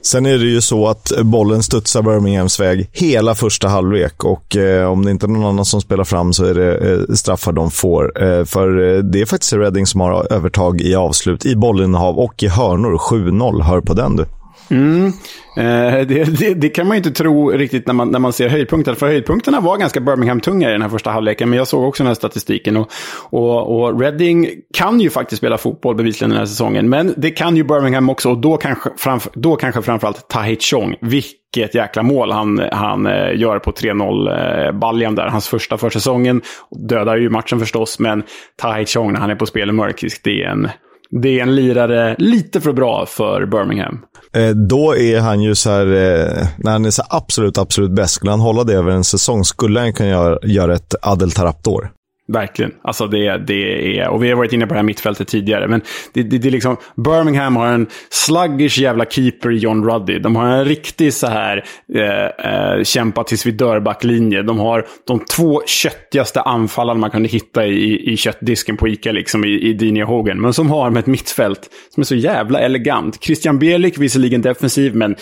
Sen 0.03 0.27
är 0.27 0.39
det 0.39 0.45
ju 0.45 0.61
så 0.61 0.89
att 0.89 1.13
bollen 1.23 1.63
studsar 1.63 2.03
Birminghams 2.03 2.61
väg 2.61 2.89
hela 2.93 3.35
första 3.35 3.69
halvlek 3.69 4.25
och 4.25 4.57
eh, 4.57 4.91
om 4.91 5.05
det 5.05 5.11
inte 5.11 5.27
är 5.27 5.29
någon 5.29 5.45
annan 5.45 5.65
som 5.65 5.81
spelar 5.81 6.05
fram 6.05 6.33
så 6.33 6.45
är 6.45 6.55
det 6.55 6.77
eh, 6.77 7.15
straffar 7.15 7.53
de 7.53 7.71
får. 7.71 8.23
Eh, 8.23 8.45
för 8.45 8.69
det 9.03 9.21
är 9.21 9.27
faktiskt 9.27 9.53
Reading 9.53 9.87
som 9.87 10.01
har 10.01 10.33
övertag 10.33 10.81
i 10.81 10.95
avslut, 10.95 11.47
i 11.47 11.57
bollinnehav 11.57 12.19
och 12.19 12.43
i 12.43 12.49
hörnor. 12.49 12.97
7-0, 12.97 13.63
hör 13.63 13.81
på 13.81 13.95
den 13.95 14.17
du. 14.17 14.25
Mm. 14.71 15.13
Eh, 15.57 16.07
det, 16.07 16.39
det, 16.39 16.55
det, 16.55 16.69
kan 16.69 16.87
man 16.87 16.97
ju 16.97 16.99
inte 16.99 17.11
tro 17.11 17.51
riktigt 17.51 17.87
när 17.87 17.95
man, 17.95 18.11
när 18.11 18.19
man 18.19 18.33
ser 18.33 18.49
höjdpunkterna. 18.49 18.97
För 18.97 19.07
höjdpunkterna 19.07 19.61
var 19.61 19.77
ganska 19.77 20.01
Birmingham-tunga 20.01 20.69
i 20.69 20.73
den 20.73 20.83
här 20.83 20.89
första 20.89 21.11
halvleken. 21.11 21.51
Men 21.51 21.59
jag 21.59 21.69
såg 21.69 21.85
också 21.85 22.03
den 22.03 22.09
här 22.09 22.15
statistiken. 22.15 22.77
Och, 22.77 22.91
och, 23.31 23.81
och 23.81 24.01
Reading 24.01 24.49
kan 24.75 25.01
ju 25.01 25.11
faktiskt 25.11 25.39
spela 25.39 25.59
fotboll 25.59 25.95
bevisligen 25.97 26.31
den 26.31 26.39
här 26.39 26.47
säsongen. 26.47 26.89
Men 26.89 27.15
det 27.17 27.31
kan 27.31 27.57
ju 27.57 27.65
Birmingham 27.65 28.11
också. 28.11 28.31
Och 28.31 28.39
då 28.39 28.57
kanske, 28.57 28.91
framf 28.97 29.29
då 29.35 29.57
kanske 29.57 29.83
framförallt 29.83 30.29
Tahit 30.29 30.63
Chong. 30.63 30.95
Vilket 31.01 31.75
jäkla 31.75 32.03
mål 32.03 32.33
han, 32.33 32.63
han 32.73 33.07
eh, 33.07 33.39
gör 33.39 33.59
på 33.59 33.71
3-0-baljan 33.71 35.13
eh, 35.13 35.25
där. 35.25 35.31
Hans 35.31 35.49
första 35.49 35.79
för 35.79 35.91
säsongen. 35.91 36.43
Dödar 36.71 37.17
ju 37.17 37.31
matchen 37.31 37.61
förstås. 37.61 37.99
Men 37.99 38.23
Tahit 38.57 38.89
Chong 38.89 39.13
när 39.13 39.21
han 39.21 39.31
är 39.31 39.35
på 39.35 39.47
spel 39.47 39.69
i 39.69 39.73
mörkisk, 39.73 40.21
det 40.25 40.43
är 40.43 40.49
en 40.49 40.69
det 41.11 41.39
är 41.39 41.43
en 41.43 41.55
lirare 41.55 42.17
lite 42.19 42.61
för 42.61 42.73
bra 42.73 43.07
för 43.07 43.47
Birmingham. 43.47 43.99
Eh, 44.33 44.49
då 44.49 44.97
är 44.97 45.21
han 45.21 45.41
ju 45.41 45.55
så 45.55 45.71
här, 45.71 45.87
eh, 45.87 46.47
när 46.59 46.73
han 46.73 46.85
är 46.85 46.91
så 46.91 47.03
absolut, 47.09 47.59
absolut 47.59 47.91
bäst, 47.91 48.15
skulle 48.15 48.31
han 48.31 48.41
hålla 48.41 48.65
det 48.65 48.75
över 48.75 48.91
en 48.91 49.05
säsong 49.05 49.45
skulle 49.45 49.81
han 49.81 49.93
kunna 49.93 50.09
göra, 50.09 50.39
göra 50.43 50.75
ett 50.75 50.95
Adel 51.03 51.31
Taraptor. 51.31 51.91
Verkligen. 52.33 52.73
Alltså 52.83 53.07
det, 53.07 53.39
det 53.39 53.99
är, 53.99 54.09
och 54.09 54.25
vi 54.25 54.29
har 54.29 54.37
varit 54.37 54.53
inne 54.53 54.67
på 54.67 54.75
det 54.75 54.79
här 54.79 54.85
mittfältet 54.85 55.29
tidigare, 55.29 55.69
men 55.69 55.81
det, 56.13 56.23
det, 56.23 56.39
det 56.39 56.49
är 56.49 56.53
liksom, 56.53 56.77
Birmingham 56.97 57.57
har 57.57 57.67
en 57.67 57.87
sluggish 58.11 58.79
jävla 58.79 59.05
keeper 59.05 59.51
i 59.51 59.57
John 59.57 59.91
Ruddy. 59.91 60.19
De 60.19 60.37
har 60.37 60.47
en 60.47 60.65
riktig 60.65 61.15
så 61.15 61.27
här, 61.27 61.65
eh, 61.95 62.53
eh, 62.53 62.83
kämpa 62.83 63.25
tills 63.25 63.47
vi 63.47 63.51
dör 63.51 63.81
backlinje. 63.81 64.43
De 64.43 64.59
har 64.59 64.87
de 65.07 65.19
två 65.19 65.63
köttigaste 65.67 66.41
anfallarna 66.41 67.01
man 67.01 67.11
kunde 67.11 67.29
hitta 67.29 67.67
i, 67.67 68.13
i 68.13 68.17
köttdisken 68.17 68.77
på 68.77 68.89
Ica, 68.89 69.13
liksom 69.13 69.45
i, 69.45 69.49
i 69.49 69.73
Dini 69.73 70.01
Hogan. 70.01 70.41
Men 70.41 70.53
som 70.53 70.71
har 70.71 70.91
med 70.91 71.01
ett 71.01 71.07
mittfält 71.07 71.71
som 71.95 72.01
är 72.01 72.05
så 72.05 72.15
jävla 72.15 72.61
elegant. 72.61 73.25
Christian 73.25 73.59
Bielik, 73.59 73.99
visserligen 73.99 74.43
defensiv, 74.43 74.95
men 74.95 75.17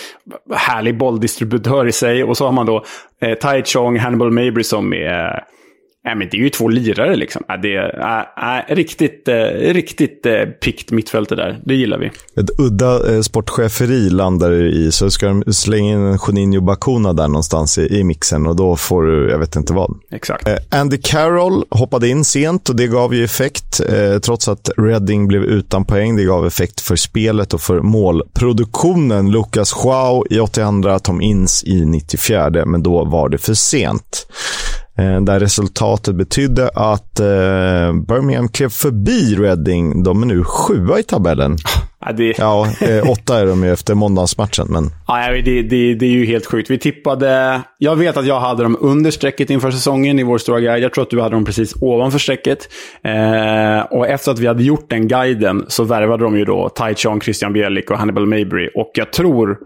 härlig 0.54 0.98
bolldistributör 0.98 1.86
i 1.86 1.92
sig. 1.92 2.24
Och 2.24 2.36
så 2.36 2.44
har 2.44 2.52
man 2.52 2.66
då 2.66 2.84
eh, 3.20 3.34
Tai 3.34 3.62
Chong, 3.62 3.98
Hannibal 3.98 4.30
Mabry 4.30 4.64
som 4.64 4.92
är 4.92 5.44
Nej, 6.04 6.16
men 6.16 6.28
det 6.30 6.36
är 6.36 6.38
ju 6.38 6.50
två 6.50 6.68
lirare 6.68 7.16
liksom. 7.16 7.42
Det 7.62 7.76
är 7.76 8.74
riktigt, 8.74 9.28
äh, 9.28 9.34
riktigt 9.72 10.26
äh, 10.26 10.44
pikt 10.44 10.90
mittfält 10.90 11.28
det 11.28 11.36
där. 11.36 11.60
Det 11.64 11.74
gillar 11.74 11.98
vi. 11.98 12.06
Ett 12.40 12.50
udda 12.58 13.14
äh, 13.14 13.20
sportcheferi 13.20 14.10
landar 14.10 14.52
i, 14.52 14.92
så 14.92 15.10
ska 15.10 15.26
de 15.26 15.52
slänga 15.52 15.92
in 15.92 15.98
en 15.98 16.18
Juninho 16.26 16.60
Bacuna 16.60 17.12
där 17.12 17.28
någonstans 17.28 17.78
i, 17.78 17.98
i 17.98 18.04
mixen 18.04 18.46
och 18.46 18.56
då 18.56 18.76
får 18.76 19.02
du, 19.02 19.30
jag 19.30 19.38
vet 19.38 19.56
inte 19.56 19.72
vad. 19.72 19.98
Exakt. 20.10 20.48
Andy 20.70 20.98
Carroll 21.02 21.64
hoppade 21.70 22.08
in 22.08 22.24
sent 22.24 22.68
och 22.68 22.76
det 22.76 22.86
gav 22.86 23.14
ju 23.14 23.24
effekt, 23.24 23.80
trots 24.22 24.48
att 24.48 24.70
Reading 24.76 25.28
blev 25.28 25.44
utan 25.44 25.84
poäng. 25.84 26.16
Det 26.16 26.24
gav 26.24 26.46
effekt 26.46 26.80
för 26.80 26.96
spelet 26.96 27.54
och 27.54 27.60
för 27.60 27.80
målproduktionen. 27.80 29.30
Lucas 29.30 29.72
Joao 29.84 30.24
i 30.30 30.40
82, 30.40 30.98
Tom 30.98 31.20
Inns 31.20 31.64
i 31.64 31.84
94, 31.84 32.66
men 32.66 32.82
då 32.82 33.04
var 33.04 33.28
det 33.28 33.38
för 33.38 33.54
sent. 33.54 34.26
Eh, 34.98 35.20
där 35.20 35.40
resultatet 35.40 36.14
betydde 36.14 36.68
att 36.74 37.20
eh, 37.20 37.92
Birmingham 38.08 38.48
klev 38.48 38.68
förbi 38.68 39.34
Reading. 39.34 40.02
De 40.02 40.22
är 40.22 40.26
nu 40.26 40.44
sjua 40.44 40.98
i 40.98 41.02
tabellen. 41.02 41.56
Ja, 42.00 42.12
det... 42.12 42.38
ja 42.38 42.66
eh, 42.80 43.10
åtta 43.10 43.40
är 43.40 43.46
de 43.46 43.64
ju 43.64 43.72
efter 43.72 43.94
måndagsmatchen. 43.94 44.66
Men... 44.70 44.84
Ja, 45.06 45.30
det, 45.44 45.62
det, 45.62 45.94
det 45.94 46.06
är 46.06 46.10
ju 46.10 46.26
helt 46.26 46.46
sjukt. 46.46 46.70
Vi 46.70 46.78
tippade... 46.78 47.60
Jag 47.78 47.96
vet 47.96 48.16
att 48.16 48.26
jag 48.26 48.40
hade 48.40 48.62
dem 48.62 48.76
under 48.80 49.10
strecket 49.10 49.50
inför 49.50 49.70
säsongen 49.70 50.18
i 50.18 50.22
vår 50.22 50.38
stora 50.38 50.60
guide. 50.60 50.82
Jag 50.82 50.92
tror 50.92 51.02
att 51.02 51.10
du 51.10 51.20
hade 51.20 51.36
dem 51.36 51.44
precis 51.44 51.74
ovanför 51.80 52.18
strecket. 52.18 52.58
Eh, 53.04 53.80
och 53.90 54.08
efter 54.08 54.32
att 54.32 54.38
vi 54.38 54.46
hade 54.46 54.62
gjort 54.62 54.90
den 54.90 55.08
guiden 55.08 55.64
så 55.68 55.84
värvade 55.84 56.24
de 56.24 56.38
ju 56.38 56.44
då 56.44 56.68
Tai 56.68 56.94
Chong, 56.94 57.20
Christian 57.20 57.52
Bielik 57.52 57.90
och 57.90 57.98
Hannibal 57.98 58.26
Mabry. 58.26 58.70
Och 58.74 58.90
jag 58.94 59.12
tror 59.12 59.58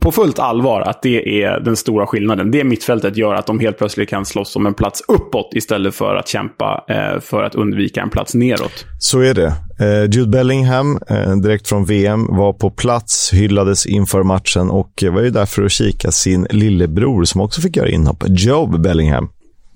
på 0.00 0.12
fullt 0.12 0.38
allvar 0.38 0.80
att 0.80 1.02
det 1.02 1.42
är 1.42 1.60
den 1.60 1.76
stora 1.76 2.06
skillnaden. 2.06 2.50
Det 2.50 2.64
mittfältet 2.64 3.16
gör 3.16 3.34
att 3.34 3.46
de 3.46 3.60
helt 3.60 3.78
plötsligt 3.78 4.08
kan 4.08 4.26
slåss 4.26 4.56
om 4.56 4.66
en 4.66 4.74
plats 4.74 5.02
uppåt 5.08 5.50
istället 5.54 5.94
för 5.94 6.14
att 6.14 6.28
kämpa 6.28 6.84
eh, 6.88 7.20
för 7.20 7.42
att 7.42 7.54
undvika 7.54 8.02
en 8.02 8.10
plats 8.10 8.34
neråt. 8.34 8.86
Så 8.98 9.20
är 9.20 9.34
det. 9.34 9.52
Eh, 9.80 10.10
Jude 10.10 10.30
Bellingham, 10.30 10.98
eh, 11.08 11.36
direkt 11.36 11.68
från 11.68 11.84
VM, 11.84 12.26
var 12.26 12.52
på 12.52 12.70
plats, 12.70 13.32
hyllades 13.32 13.86
inför 13.86 14.22
matchen 14.22 14.70
och 14.70 15.04
var 15.12 15.22
ju 15.22 15.30
där 15.30 15.46
för 15.46 15.64
att 15.64 15.72
kika 15.72 16.10
sin 16.10 16.46
lillebror 16.50 17.24
som 17.24 17.40
också 17.40 17.60
fick 17.60 17.76
göra 17.76 17.88
inhopp, 17.88 18.24
Job 18.28 18.82
Bellingham. 18.82 19.28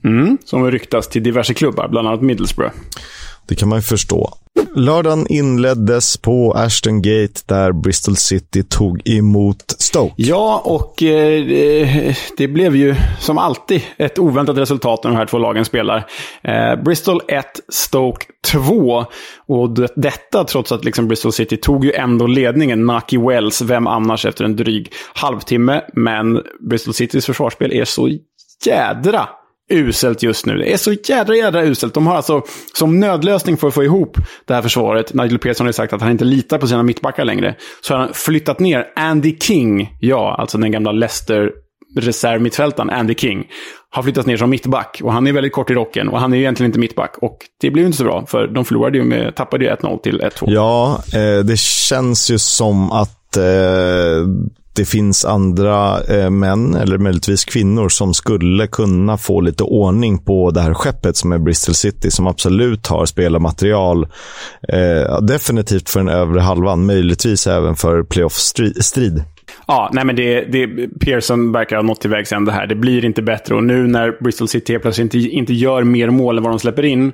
Mm, 0.05 0.39
som 0.45 0.71
ryktas 0.71 1.09
till 1.09 1.23
diverse 1.23 1.55
klubbar, 1.55 1.89
bland 1.89 2.09
annat 2.09 2.23
Middlesbrough. 2.23 2.73
Det 3.47 3.55
kan 3.55 3.69
man 3.69 3.79
ju 3.79 3.83
förstå. 3.83 4.35
Lördagen 4.77 5.27
inleddes 5.31 6.17
på 6.17 6.53
Ashton 6.53 7.03
Gate 7.03 7.41
där 7.47 7.73
Bristol 7.73 8.17
City 8.17 8.63
tog 8.63 9.09
emot 9.09 9.75
Stoke. 9.79 10.15
Ja, 10.17 10.63
och 10.65 11.03
eh, 11.03 11.51
eh 11.51 12.17
det 12.37 12.49
blev 12.49 12.77
ju 12.77 12.95
som 13.21 13.39
alltid 13.39 13.83
ett 13.97 14.19
oväntat 14.19 14.59
resultat 14.59 15.05
när 15.05 15.11
de 15.11 15.17
här 15.17 15.27
två 15.27 15.39
lagen 15.39 15.65
spelar. 15.65 16.07
Eh, 16.43 16.83
Bristol 16.85 17.21
1, 17.29 17.45
Stoke 17.69 18.27
2. 18.53 19.05
Och 19.47 19.71
detta 19.97 20.45
trots 20.45 20.73
att 20.73 20.85
liksom 20.85 21.09
Bristol 21.09 21.33
City 21.33 21.57
tog 21.57 21.85
ju 21.85 21.93
ändå 21.93 22.27
ledningen. 22.27 22.87
Naki 22.87 23.19
Wells, 23.19 23.63
vem 23.63 23.87
annars 23.87 24.27
efter 24.27 24.45
en 24.45 24.57
dryg 24.57 24.93
halvtimme. 25.15 25.83
Men 25.93 26.43
Bristol 26.71 26.95
Citys 26.95 27.27
försvarsspel 27.27 27.73
är 27.73 27.85
så 27.85 28.19
jädra 28.67 29.29
uselt 29.71 30.23
just 30.23 30.47
nu. 30.47 30.59
Det 30.59 30.73
är 30.73 30.77
så 30.77 30.93
jädra, 30.93 31.37
jädra 31.37 31.63
uselt. 31.63 31.95
De 31.95 32.07
har 32.07 32.17
alltså 32.17 32.43
som 32.75 33.01
nödlösning 33.01 33.57
för 33.57 33.69
att 33.69 33.75
få 33.75 33.85
ihop 33.85 34.17
det 34.45 34.55
här 34.55 34.63
försvaret, 34.63 35.15
Nigel 35.15 35.39
Pearson 35.39 35.67
har 35.67 35.73
sagt 35.73 35.93
att 35.93 36.01
han 36.01 36.11
inte 36.11 36.25
litar 36.25 36.59
på 36.59 36.67
sina 36.67 36.83
mittbackar 36.83 37.25
längre, 37.25 37.55
så 37.81 37.95
har 37.95 38.01
han 38.01 38.15
flyttat 38.15 38.61
ner 38.61 38.87
Andy 38.97 39.39
King, 39.39 39.97
ja, 40.01 40.37
alltså 40.39 40.59
den 40.59 40.73
gamla 40.73 40.93
Leicester 40.93 41.51
reservmittfältaren 41.97 42.91
Andy 42.91 43.15
King, 43.15 43.47
har 43.91 44.03
flyttats 44.03 44.27
ner 44.27 44.37
som 44.37 44.51
mittback. 44.51 45.01
Och 45.05 45.13
han 45.13 45.27
är 45.27 45.33
väldigt 45.33 45.53
kort 45.53 45.71
i 45.71 45.75
rocken 45.75 46.09
och 46.09 46.21
han 46.21 46.33
är 46.33 46.39
egentligen 46.39 46.69
inte 46.69 46.79
mittback. 46.79 47.19
Och 47.19 47.39
det 47.61 47.71
blev 47.71 47.87
inte 47.87 47.99
så 47.99 48.05
bra, 48.05 48.27
för 48.27 48.47
de 48.47 48.65
förlorade 48.65 48.99
ju 48.99 49.05
med, 49.05 49.35
tappade 49.35 49.65
ju 49.65 49.71
1-0 49.71 50.01
till 50.01 50.21
1-2. 50.21 50.45
Ja, 50.47 51.03
eh, 51.15 51.45
det 51.45 51.59
känns 51.59 52.31
ju 52.31 52.39
som 52.39 52.93
att 52.93 53.37
eh, 53.37 53.43
det 54.77 54.85
finns 54.85 55.25
andra 55.25 56.03
eh, 56.03 56.31
män, 56.31 56.75
eller 56.75 56.99
möjligtvis 56.99 57.45
kvinnor, 57.45 57.89
som 57.89 58.15
skulle 58.15 58.67
kunna 58.67 59.17
få 59.17 59.41
lite 59.41 59.65
ordning 59.65 60.19
på 60.19 60.51
det 60.51 60.61
här 60.61 60.75
skeppet 60.75 61.17
som 61.17 61.33
är 61.33 61.39
Bristol 61.39 61.75
City, 61.75 62.11
som 62.11 62.27
absolut 62.27 62.87
har 62.87 63.07
spelarmaterial. 63.07 64.07
Eh, 64.69 65.21
definitivt 65.21 65.91
för 65.91 66.01
den 66.01 66.09
övre 66.09 66.41
halvan, 66.41 66.87
möjligtvis 66.87 67.47
även 67.47 67.77
för 67.77 68.03
playoff-strid. 68.03 69.25
Ja, 69.67 69.91
nej 69.93 70.05
men 70.05 70.17
det, 70.17 70.45
det, 70.45 70.89
Pearson 71.01 71.53
verkar 71.53 71.77
ha 71.77 71.83
nått 71.83 72.01
till 72.01 72.11
vägs 72.11 72.33
ände 72.33 72.53
här. 72.53 72.67
Det 72.67 72.75
blir 72.75 73.05
inte 73.05 73.23
bättre 73.23 73.55
och 73.55 73.65
nu 73.65 73.87
när 73.87 74.23
Bristol 74.23 74.49
City 74.49 74.79
plötsligt 74.79 75.15
inte, 75.15 75.29
inte 75.29 75.55
gör 75.55 75.85
mer 75.85 76.11
mål 76.11 76.37
än 76.37 76.45
vad 76.45 76.53
de 76.53 76.59
släpper 76.59 76.85
in 76.85 77.13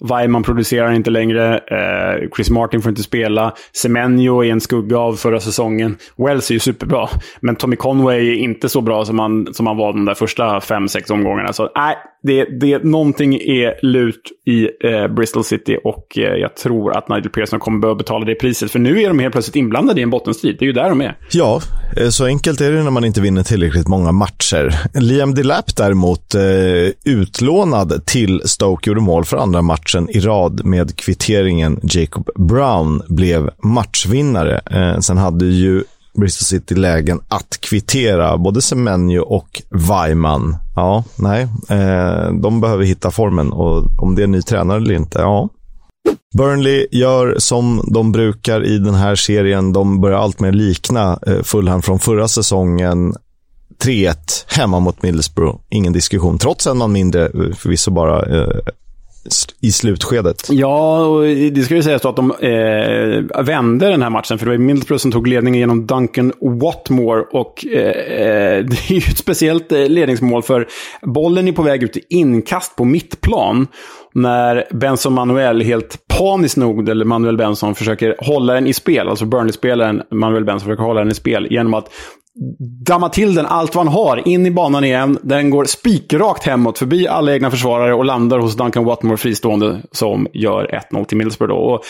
Weimann 0.00 0.42
producerar 0.42 0.92
inte 0.92 1.10
längre. 1.10 1.58
Eh, 1.58 2.28
Chris 2.36 2.50
Martin 2.50 2.82
får 2.82 2.90
inte 2.90 3.02
spela. 3.02 3.54
Semenyo 3.72 4.44
är 4.44 4.50
en 4.52 4.60
skugga 4.60 4.98
av 4.98 5.14
förra 5.14 5.40
säsongen. 5.40 5.96
Wells 6.16 6.50
är 6.50 6.54
ju 6.54 6.60
superbra. 6.60 7.08
Men 7.40 7.56
Tommy 7.56 7.76
Conway 7.76 8.28
är 8.28 8.34
inte 8.34 8.68
så 8.68 8.80
bra 8.80 9.04
som 9.04 9.18
han, 9.18 9.54
som 9.54 9.66
han 9.66 9.76
var 9.76 9.92
de 9.92 10.04
där 10.04 10.14
första 10.14 10.60
fem, 10.60 10.88
sex 10.88 11.10
omgångarna. 11.10 11.52
Så 11.52 11.70
nej, 11.74 11.96
det, 12.22 12.44
det, 12.60 12.84
någonting 12.84 13.34
är 13.34 13.86
lut 13.86 14.22
i 14.46 14.68
eh, 14.84 15.08
Bristol 15.08 15.44
City 15.44 15.78
och 15.84 16.18
eh, 16.18 16.22
jag 16.22 16.56
tror 16.56 16.96
att 16.96 17.08
Nigel 17.08 17.30
Pearson 17.30 17.60
kommer 17.60 17.78
behöva 17.78 17.98
betala 17.98 18.24
det 18.24 18.34
priset. 18.34 18.70
För 18.70 18.78
nu 18.78 19.02
är 19.02 19.08
de 19.08 19.18
helt 19.18 19.32
plötsligt 19.32 19.56
inblandade 19.56 20.00
i 20.00 20.02
en 20.02 20.10
bottenstrid. 20.10 20.56
Det 20.58 20.64
är 20.64 20.66
ju 20.66 20.72
där 20.72 20.88
de 20.88 21.00
är. 21.00 21.16
Ja, 21.32 21.60
eh, 21.96 22.08
så 22.08 22.24
enkelt 22.24 22.60
är 22.60 22.72
det 22.72 22.82
när 22.82 22.90
man 22.90 23.04
inte 23.04 23.20
vinner 23.20 23.42
tillräckligt 23.42 23.88
många 23.88 24.12
matcher. 24.12 24.74
Liam 24.94 25.34
Delap 25.34 25.76
däremot, 25.76 26.34
eh, 26.34 26.42
utlånad 27.04 28.06
till 28.06 28.42
Stoke, 28.44 28.90
gjorde 28.90 29.00
mål 29.00 29.24
för 29.24 29.36
andra 29.36 29.62
matchen 29.62 30.10
i 30.10 30.20
rad 30.20 30.64
med 30.64 30.96
kvitteringen. 30.96 31.80
Jacob 31.82 32.30
Brown 32.34 33.02
blev 33.08 33.50
matchvinnare. 33.62 34.60
Eh, 34.70 35.00
sen 35.00 35.18
hade 35.18 35.46
ju 35.46 35.84
Bristol 36.20 36.44
City 36.44 36.74
lägen 36.74 37.20
att 37.28 37.60
kvittera 37.60 38.38
både 38.38 38.62
Semenyo 38.62 39.20
och 39.20 39.62
Weimann. 39.70 40.56
Ja, 40.74 41.04
nej, 41.16 41.42
eh, 41.68 42.32
de 42.32 42.60
behöver 42.60 42.84
hitta 42.84 43.10
formen 43.10 43.52
och 43.52 44.02
om 44.02 44.14
det 44.14 44.22
är 44.22 44.26
ny 44.26 44.42
tränare 44.42 44.78
eller 44.78 44.94
inte, 44.94 45.18
ja. 45.18 45.48
Burnley 46.36 46.86
gör 46.92 47.36
som 47.38 47.82
de 47.92 48.12
brukar 48.12 48.64
i 48.64 48.78
den 48.78 48.94
här 48.94 49.14
serien. 49.14 49.72
De 49.72 50.00
börjar 50.00 50.18
alltmer 50.18 50.52
likna 50.52 51.18
eh, 51.26 51.42
Fulham 51.42 51.82
från 51.82 51.98
förra 51.98 52.28
säsongen. 52.28 53.14
3-1 53.84 54.16
hemma 54.48 54.80
mot 54.80 55.02
Middlesbrough. 55.02 55.58
Ingen 55.70 55.92
diskussion, 55.92 56.38
trots 56.38 56.66
en 56.66 56.78
man 56.78 56.92
mindre, 56.92 57.24
eh, 57.26 57.54
förvisso 57.56 57.90
bara 57.90 58.22
eh, 58.22 58.60
i 59.60 59.72
slutskedet. 59.72 60.48
Ja, 60.50 61.04
och 61.04 61.22
det 61.24 61.64
ska 61.64 61.74
ju 61.74 61.82
sägas 61.82 62.02
då 62.02 62.08
att 62.08 62.16
de 62.16 62.30
eh, 62.30 63.42
vände 63.42 63.88
den 63.88 64.02
här 64.02 64.10
matchen. 64.10 64.38
För 64.38 64.46
det 64.46 64.52
var 64.52 64.58
Middlesbrough 64.58 65.00
som 65.00 65.12
tog 65.12 65.26
ledningen 65.26 65.60
genom 65.60 65.86
Duncan 65.86 66.32
Watmore. 66.40 67.24
Och 67.32 67.66
eh, 67.66 67.80
eh 67.80 68.64
det 68.64 68.90
är 68.90 68.92
ju 68.92 68.98
ett 68.98 69.18
speciellt 69.18 69.72
eh, 69.72 69.88
ledningsmål 69.88 70.42
för 70.42 70.68
bollen 71.02 71.48
är 71.48 71.52
på 71.52 71.62
väg 71.62 71.82
ut 71.82 71.96
i 71.96 72.04
inkast 72.08 72.76
på 72.76 72.84
mittplan. 72.84 73.66
När 74.14 74.64
Benson 74.70 75.12
Manuel 75.12 75.62
helt 75.62 76.08
paniskt 76.18 76.56
nog, 76.56 76.88
eller 76.88 77.04
Manuel 77.04 77.36
Benson, 77.36 77.74
försöker 77.74 78.16
hålla 78.18 78.54
den 78.54 78.66
i 78.66 78.72
spel. 78.72 79.08
Alltså 79.08 79.24
Burnley-spelaren 79.24 80.02
Manuel 80.10 80.44
Benson 80.44 80.60
försöker 80.60 80.82
hålla 80.82 81.00
den 81.00 81.10
i 81.10 81.14
spel 81.14 81.46
genom 81.50 81.74
att 81.74 81.90
damma 82.86 83.08
till 83.08 83.34
den 83.34 83.46
allt 83.46 83.74
vad 83.74 83.86
han 83.86 83.94
har, 83.94 84.28
in 84.28 84.46
i 84.46 84.50
banan 84.50 84.84
igen. 84.84 85.18
Den 85.22 85.50
går 85.50 85.64
spikrakt 85.64 86.44
hemåt, 86.44 86.78
förbi 86.78 87.08
alla 87.08 87.32
egna 87.32 87.50
försvarare 87.50 87.94
och 87.94 88.04
landar 88.04 88.38
hos 88.38 88.56
Duncan 88.56 88.84
Watmore 88.84 89.16
fristående 89.16 89.82
som 89.92 90.26
gör 90.32 90.82
1-0 90.92 91.04
till 91.04 91.16
Middlesbrough. 91.16 91.54
Då. 91.54 91.60
Och 91.60 91.82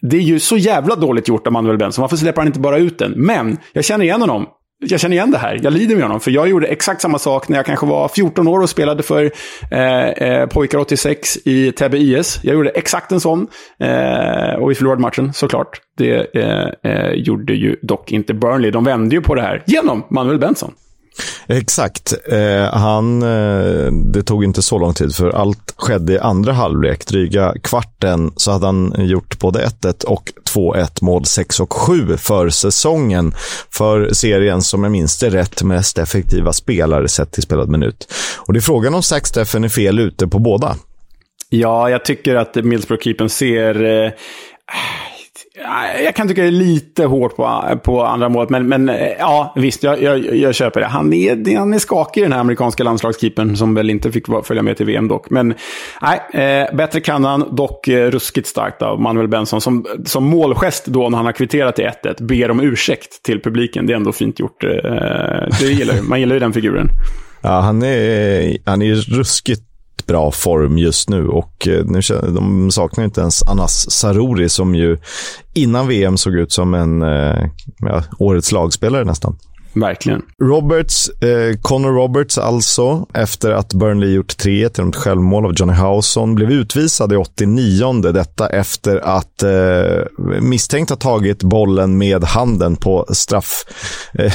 det 0.00 0.16
är 0.16 0.20
ju 0.20 0.40
så 0.40 0.56
jävla 0.56 0.96
dåligt 0.96 1.28
gjort 1.28 1.46
av 1.46 1.52
Manuel 1.52 1.78
Benson. 1.78 2.02
Varför 2.02 2.16
släpper 2.16 2.40
han 2.40 2.46
inte 2.46 2.60
bara 2.60 2.78
ut 2.78 2.98
den? 2.98 3.12
Men 3.16 3.58
jag 3.72 3.84
känner 3.84 4.04
igen 4.04 4.20
honom 4.20 4.46
jag 4.82 5.00
känner 5.00 5.16
igen 5.16 5.30
det 5.30 5.38
här. 5.38 5.60
Jag 5.62 5.72
lider 5.72 5.94
med 5.94 6.04
honom. 6.04 6.20
För 6.20 6.30
jag 6.30 6.48
gjorde 6.48 6.66
exakt 6.66 7.00
samma 7.00 7.18
sak 7.18 7.48
när 7.48 7.56
jag 7.56 7.66
kanske 7.66 7.86
var 7.86 8.08
14 8.08 8.48
år 8.48 8.60
och 8.60 8.70
spelade 8.70 9.02
för 9.02 9.30
eh, 9.70 10.08
eh, 10.08 10.46
pojkar 10.46 10.78
86 10.78 11.38
i 11.44 11.72
Täby 11.72 11.98
IS. 11.98 12.40
Jag 12.42 12.54
gjorde 12.54 12.70
exakt 12.70 13.12
en 13.12 13.20
sån. 13.20 13.46
Eh, 13.80 14.54
och 14.60 14.70
vi 14.70 14.74
förlorade 14.74 15.02
matchen, 15.02 15.32
såklart. 15.32 15.80
Det 15.96 16.36
eh, 16.36 16.92
eh, 16.92 17.12
gjorde 17.12 17.54
ju 17.54 17.76
dock 17.82 18.12
inte 18.12 18.34
Burnley. 18.34 18.70
De 18.70 18.84
vände 18.84 19.14
ju 19.14 19.22
på 19.22 19.34
det 19.34 19.42
här 19.42 19.62
genom 19.66 20.04
Manuel 20.10 20.38
Benson. 20.38 20.72
Exakt. 21.46 22.14
Eh, 22.28 22.74
han, 22.74 23.22
eh, 23.22 23.92
det 23.92 24.22
tog 24.22 24.44
inte 24.44 24.62
så 24.62 24.78
lång 24.78 24.94
tid 24.94 25.14
för 25.14 25.30
allt 25.30 25.74
skedde 25.76 26.12
i 26.12 26.18
andra 26.18 26.52
halvlek. 26.52 27.06
Dryga 27.06 27.54
kvarten 27.62 28.32
så 28.36 28.52
hade 28.52 28.66
han 28.66 28.94
gjort 28.98 29.38
både 29.38 29.66
1-1 29.66 30.04
och 30.04 30.32
2-1 30.54 30.98
mål 31.00 31.24
6 31.24 31.60
och 31.60 31.72
7 31.72 32.16
för 32.16 32.48
säsongen. 32.48 33.34
För 33.70 34.12
serien 34.12 34.62
som 34.62 34.82
jag 34.82 34.92
minns 34.92 35.18
det 35.18 35.30
rätt 35.30 35.62
mest 35.62 35.98
effektiva 35.98 36.52
spelare 36.52 37.08
sett 37.08 37.32
till 37.32 37.42
spelad 37.42 37.68
minut. 37.68 38.12
Och 38.38 38.52
det 38.52 38.58
är 38.58 38.60
frågan 38.60 38.94
om 38.94 39.02
Zack 39.02 39.26
Steffen 39.26 39.64
är 39.64 39.68
fel 39.68 39.98
ute 39.98 40.26
på 40.26 40.38
båda. 40.38 40.76
Ja, 41.48 41.90
jag 41.90 42.04
tycker 42.04 42.34
att 42.34 42.54
Middlesbrough-keepern 42.54 43.28
ser... 43.28 44.04
Eh 44.04 44.12
jag 46.04 46.14
kan 46.14 46.28
tycka 46.28 46.42
det 46.42 46.48
är 46.48 46.50
lite 46.50 47.04
hårt 47.04 47.36
på, 47.36 47.62
på 47.84 48.04
andra 48.04 48.28
målet, 48.28 48.50
men, 48.50 48.68
men 48.68 48.88
eh, 48.88 49.08
ja, 49.18 49.52
visst, 49.56 49.82
jag, 49.82 50.02
jag, 50.02 50.36
jag 50.36 50.54
köper 50.54 50.80
det. 50.80 50.86
Han 50.86 51.12
är, 51.12 51.56
han 51.56 51.74
är 51.74 51.78
skakig, 51.78 52.22
den 52.22 52.32
här 52.32 52.40
amerikanska 52.40 52.84
landslagskeepern, 52.84 53.56
som 53.56 53.74
väl 53.74 53.90
inte 53.90 54.12
fick 54.12 54.26
följa 54.44 54.62
med 54.62 54.76
till 54.76 54.86
VM 54.86 55.08
dock. 55.08 55.30
Men 55.30 55.54
nej, 56.02 56.20
eh, 56.32 56.76
bättre 56.76 57.00
kan 57.00 57.24
han, 57.24 57.56
dock 57.56 57.88
eh, 57.88 58.10
ruskigt 58.10 58.48
starkt 58.48 58.82
av 58.82 59.00
Manuel 59.00 59.28
Benson, 59.28 59.60
som, 59.60 59.86
som 60.04 60.24
målgest 60.24 60.86
då 60.86 61.08
när 61.08 61.16
han 61.16 61.26
har 61.26 61.32
kvitterat 61.32 61.76
till 61.76 61.84
1-1, 62.04 62.22
ber 62.22 62.50
om 62.50 62.60
ursäkt 62.60 63.22
till 63.22 63.40
publiken. 63.40 63.86
Det 63.86 63.92
är 63.92 63.96
ändå 63.96 64.12
fint 64.12 64.40
gjort. 64.40 64.64
Eh, 64.64 64.70
det 65.60 65.64
gillar, 65.64 66.02
man 66.02 66.20
gillar 66.20 66.34
ju 66.34 66.40
den 66.40 66.52
figuren. 66.52 66.88
Ja, 67.42 67.60
han 67.60 67.82
är, 67.82 68.56
han 68.64 68.82
är 68.82 68.94
ruskigt 68.94 69.71
bra 70.06 70.30
form 70.30 70.78
just 70.78 71.08
nu 71.08 71.28
och 71.28 71.68
eh, 71.68 71.84
nu, 71.84 72.00
de 72.34 72.70
saknar 72.70 73.04
inte 73.04 73.20
ens 73.20 73.42
Anas 73.42 73.90
Sarori 73.90 74.48
som 74.48 74.74
ju 74.74 74.98
innan 75.54 75.88
VM 75.88 76.16
såg 76.16 76.34
ut 76.34 76.52
som 76.52 76.74
en 76.74 77.02
eh, 77.02 77.46
ja, 77.78 78.02
årets 78.18 78.52
lagspelare 78.52 79.04
nästan. 79.04 79.36
Verkligen. 79.74 80.22
Roberts, 80.42 81.08
eh, 81.08 81.56
Connor 81.62 81.92
Roberts 81.92 82.38
alltså, 82.38 83.06
efter 83.14 83.50
att 83.50 83.74
Burnley 83.74 84.14
gjort 84.14 84.36
3 84.36 84.68
till 84.68 84.88
ett 84.88 84.96
självmål 84.96 85.46
av 85.46 85.52
Johnny 85.56 85.72
Howson, 85.72 86.34
blev 86.34 86.50
utvisad 86.50 87.12
i 87.12 87.16
89 87.16 88.12
Detta 88.12 88.48
efter 88.48 88.96
att 88.96 89.42
eh, 89.42 90.40
misstänkt 90.40 90.90
ha 90.90 90.96
tagit 90.96 91.42
bollen 91.42 91.98
med 91.98 92.24
handen 92.24 92.76
på 92.76 93.06
straff... 93.10 93.64
Eh, 94.14 94.32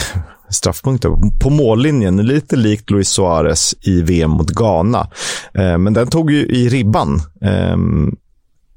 straffpunkter 0.50 1.12
på 1.39 1.50
mållinjen, 1.50 2.18
lite 2.18 2.56
likt 2.56 2.89
Luis 2.89 3.10
Suarez 3.10 3.75
i 3.82 4.01
VM 4.01 4.32
mot 4.32 4.50
Ghana. 4.50 5.08
Eh, 5.54 5.77
men 5.77 5.94
den 5.94 6.08
tog 6.08 6.32
ju 6.32 6.46
i 6.46 6.70
ribban. 6.70 7.22
Eh, 7.42 7.77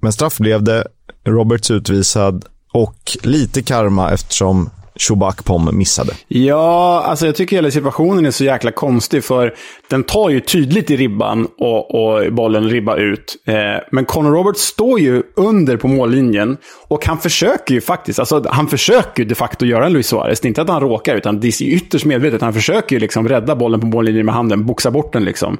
men 0.00 0.12
straff 0.12 0.38
blev 0.38 0.62
det, 0.62 0.86
Roberts 1.26 1.70
utvisad 1.70 2.44
och 2.72 3.16
lite 3.22 3.62
karma 3.62 4.10
eftersom 4.10 4.70
Chubak 5.00 5.44
Pom 5.44 5.78
missade. 5.78 6.12
Ja, 6.28 7.02
alltså 7.06 7.26
jag 7.26 7.34
tycker 7.34 7.56
hela 7.56 7.70
situationen 7.70 8.26
är 8.26 8.30
så 8.30 8.44
jäkla 8.44 8.72
konstig. 8.72 9.24
För 9.24 9.54
den 9.88 10.04
tar 10.04 10.30
ju 10.30 10.40
tydligt 10.40 10.90
i 10.90 10.96
ribban 10.96 11.48
och, 11.58 11.94
och 11.94 12.32
bollen 12.32 12.70
ribbar 12.70 12.96
ut. 12.96 13.36
Eh, 13.46 13.54
men 13.90 14.04
Conor 14.04 14.32
Roberts 14.32 14.60
står 14.60 15.00
ju 15.00 15.22
under 15.36 15.76
på 15.76 15.88
mållinjen. 15.88 16.56
Och 16.88 17.06
han 17.06 17.18
försöker 17.18 17.74
ju 17.74 17.80
faktiskt, 17.80 18.18
alltså 18.18 18.44
han 18.48 18.68
försöker 18.68 19.22
ju 19.22 19.28
de 19.28 19.34
facto 19.34 19.66
göra 19.66 19.86
en 19.86 19.92
Luis 19.92 20.06
Suarez. 20.06 20.40
Det 20.40 20.46
är 20.46 20.48
inte 20.48 20.62
att 20.62 20.68
han 20.68 20.80
råkar, 20.80 21.16
utan 21.16 21.40
det 21.40 21.48
är 21.48 21.62
ytterst 21.62 22.04
medvetet. 22.04 22.42
Han 22.42 22.54
försöker 22.54 22.96
ju 22.96 23.00
liksom 23.00 23.28
rädda 23.28 23.56
bollen 23.56 23.80
på 23.80 23.86
mållinjen 23.86 24.26
med 24.26 24.34
handen, 24.34 24.66
boxa 24.66 24.90
bort 24.90 25.12
den 25.12 25.24
liksom. 25.24 25.58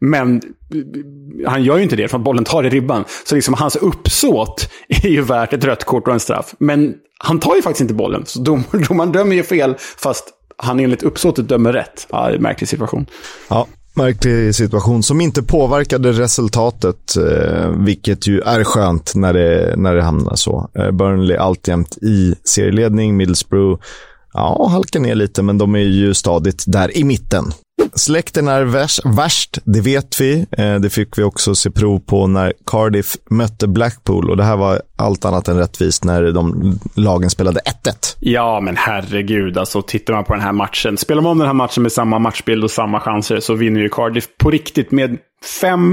Men 0.00 0.40
han 1.46 1.64
gör 1.64 1.76
ju 1.76 1.82
inte 1.82 1.96
det, 1.96 2.08
för 2.08 2.18
att 2.18 2.24
bollen 2.24 2.44
tar 2.44 2.64
i 2.64 2.70
ribban. 2.70 3.04
Så 3.24 3.34
liksom 3.34 3.54
hans 3.54 3.76
uppsåt 3.76 4.70
är 4.88 5.08
ju 5.08 5.22
värt 5.22 5.52
ett 5.52 5.64
rött 5.64 5.84
kort 5.84 6.08
och 6.08 6.14
en 6.14 6.20
straff. 6.20 6.54
Men 6.58 6.94
han 7.24 7.40
tar 7.40 7.56
ju 7.56 7.62
faktiskt 7.62 7.80
inte 7.80 7.94
bollen, 7.94 8.26
så 8.26 8.38
dom, 8.38 8.64
domaren 8.88 9.12
dömer 9.12 9.36
ju 9.36 9.42
fel, 9.42 9.74
fast 9.78 10.24
han 10.56 10.80
enligt 10.80 11.02
uppsåtet 11.02 11.48
dömer 11.48 11.72
rätt. 11.72 12.06
Ja, 12.10 12.26
det 12.26 12.32
är 12.32 12.36
en 12.36 12.42
märklig 12.42 12.68
situation. 12.68 13.06
Ja, 13.48 13.66
märklig 13.94 14.54
situation 14.54 15.02
som 15.02 15.20
inte 15.20 15.42
påverkade 15.42 16.12
resultatet, 16.12 17.16
eh, 17.16 17.68
vilket 17.68 18.26
ju 18.26 18.40
är 18.40 18.64
skönt 18.64 19.12
när 19.14 19.32
det, 19.32 19.74
när 19.76 19.94
det 19.94 20.02
hamnar 20.02 20.34
så. 20.34 20.70
Eh, 20.78 20.90
Burnley 20.90 21.36
alltjämt 21.36 21.98
i 22.02 22.34
serieledning, 22.44 23.16
Middlesbrough 23.16 23.80
ja, 24.32 24.68
halkar 24.70 25.00
ner 25.00 25.14
lite, 25.14 25.42
men 25.42 25.58
de 25.58 25.74
är 25.74 25.78
ju 25.78 26.14
stadigt 26.14 26.64
där 26.66 26.96
i 26.96 27.04
mitten. 27.04 27.44
Släkten 27.94 28.48
är 28.48 28.64
värst, 29.16 29.58
det 29.64 29.80
vet 29.80 30.20
vi. 30.20 30.46
Eh, 30.58 30.74
det 30.74 30.90
fick 30.90 31.18
vi 31.18 31.22
också 31.22 31.54
se 31.54 31.70
prov 31.70 31.98
på 31.98 32.26
när 32.26 32.52
Cardiff 32.66 33.16
mötte 33.30 33.68
Blackpool 33.68 34.30
och 34.30 34.36
det 34.36 34.44
här 34.44 34.56
var 34.56 34.82
allt 34.96 35.24
annat 35.24 35.48
än 35.48 35.56
rättvist 35.56 36.04
när 36.04 36.32
de 36.32 36.78
lagen 36.94 37.30
spelade 37.30 37.60
1-1. 37.84 38.16
Ja, 38.20 38.60
men 38.60 38.76
herregud, 38.76 39.58
alltså 39.58 39.82
tittar 39.82 40.14
man 40.14 40.24
på 40.24 40.32
den 40.32 40.42
här 40.42 40.52
matchen. 40.52 40.96
Spelar 40.96 41.22
man 41.22 41.32
om 41.32 41.38
den 41.38 41.46
här 41.46 41.54
matchen 41.54 41.82
med 41.82 41.92
samma 41.92 42.18
matchbild 42.18 42.64
och 42.64 42.70
samma 42.70 43.00
chanser 43.00 43.40
så 43.40 43.54
vinner 43.54 43.80
ju 43.80 43.88
Cardiff 43.88 44.28
på 44.38 44.50
riktigt 44.50 44.90
med 44.90 45.18
5-1. 45.62 45.88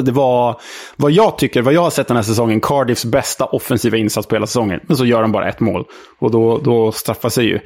Det 0.00 0.12
var, 0.12 0.60
vad 0.96 1.10
jag 1.10 1.38
tycker, 1.38 1.62
vad 1.62 1.74
jag 1.74 1.82
har 1.82 1.90
sett 1.90 2.08
den 2.08 2.16
här 2.16 2.24
säsongen, 2.24 2.60
Cardiffs 2.60 3.04
bästa 3.04 3.44
offensiva 3.44 3.96
insats 3.96 4.28
på 4.28 4.34
hela 4.34 4.46
säsongen. 4.46 4.80
Men 4.82 4.96
så 4.96 5.04
gör 5.04 5.22
de 5.22 5.32
bara 5.32 5.48
ett 5.48 5.60
mål. 5.60 5.84
Och 6.18 6.30
då, 6.30 6.58
då 6.58 6.92
straffar 6.92 7.28
sig 7.28 7.44
ju. 7.44 7.60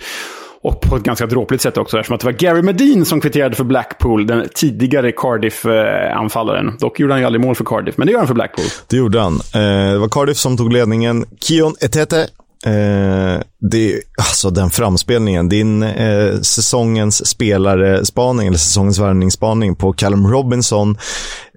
Och 0.63 0.81
på 0.81 0.97
ett 0.97 1.03
ganska 1.03 1.27
dråpligt 1.27 1.63
sätt 1.63 1.77
också, 1.77 1.99
eftersom 1.99 2.15
att 2.15 2.21
det 2.21 2.27
var 2.27 2.33
Gary 2.33 2.63
Medin 2.63 3.05
som 3.05 3.21
kvitterade 3.21 3.57
för 3.57 3.65
Blackpool, 3.65 4.27
den 4.27 4.49
tidigare 4.55 5.13
Cardiff-anfallaren. 5.13 6.77
Dock 6.79 7.01
gjorde 7.01 7.13
han 7.13 7.21
ju 7.21 7.27
aldrig 7.27 7.45
mål 7.45 7.55
för 7.55 7.65
Cardiff, 7.65 7.97
men 7.97 8.07
det 8.07 8.13
gör 8.13 8.19
han 8.19 8.29
för 8.29 8.35
Blackpool. 8.35 8.65
Det 8.89 8.97
gjorde 8.97 9.21
han. 9.21 9.35
Eh, 9.35 9.93
det 9.93 9.99
var 9.99 10.09
Cardiff 10.09 10.37
som 10.37 10.57
tog 10.57 10.73
ledningen. 10.73 11.25
Kion 11.41 11.75
Etete 11.81 12.29
Eh, 12.67 13.41
det, 13.71 14.01
alltså 14.19 14.51
den 14.51 14.71
framspelningen, 14.71 15.49
din 15.49 15.83
eh, 15.83 16.41
säsongens 16.41 17.27
spelarspaning, 17.27 18.47
eller 18.47 18.59
säsongens 18.59 18.99
värvningsspaning 18.99 19.77
på 19.77 19.93
Callum 19.93 20.27
Robinson, 20.27 20.99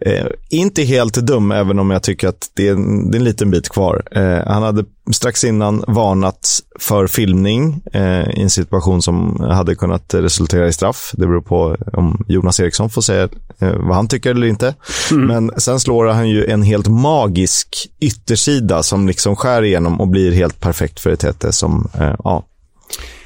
eh, 0.01 0.27
inte 0.49 0.83
helt 0.83 1.13
dum, 1.13 1.51
även 1.51 1.79
om 1.79 1.91
jag 1.91 2.03
tycker 2.03 2.27
att 2.27 2.51
det 2.53 2.67
är 2.67 2.71
en, 2.71 3.11
det 3.11 3.17
är 3.17 3.19
en 3.19 3.25
liten 3.25 3.51
bit 3.51 3.69
kvar. 3.69 4.03
Eh, 4.11 4.47
han 4.47 4.63
hade 4.63 4.85
strax 5.13 5.43
innan 5.43 5.83
varnats 5.87 6.63
för 6.79 7.07
filmning 7.07 7.81
eh, 7.93 8.29
i 8.29 8.41
en 8.41 8.49
situation 8.49 9.01
som 9.01 9.39
hade 9.49 9.75
kunnat 9.75 10.13
resultera 10.13 10.67
i 10.67 10.73
straff. 10.73 11.11
Det 11.13 11.27
beror 11.27 11.41
på 11.41 11.77
om 11.93 12.25
Jonas 12.27 12.59
Eriksson 12.59 12.89
får 12.89 13.01
säga 13.01 13.29
eh, 13.59 13.75
vad 13.75 13.95
han 13.95 14.07
tycker 14.07 14.31
eller 14.31 14.47
inte. 14.47 14.75
Mm. 15.11 15.27
Men 15.27 15.59
sen 15.61 15.79
slår 15.79 16.05
han 16.05 16.29
ju 16.29 16.45
en 16.45 16.61
helt 16.61 16.87
magisk 16.87 17.87
yttersida 17.99 18.83
som 18.83 19.07
liksom 19.07 19.35
skär 19.35 19.61
igenom 19.61 20.01
och 20.01 20.07
blir 20.07 20.31
helt 20.31 20.59
perfekt 20.59 20.99
för 20.99 21.09
ett 21.09 21.19
Tete 21.19 21.51
som, 21.51 21.89
eh, 21.99 22.15
ja, 22.23 22.43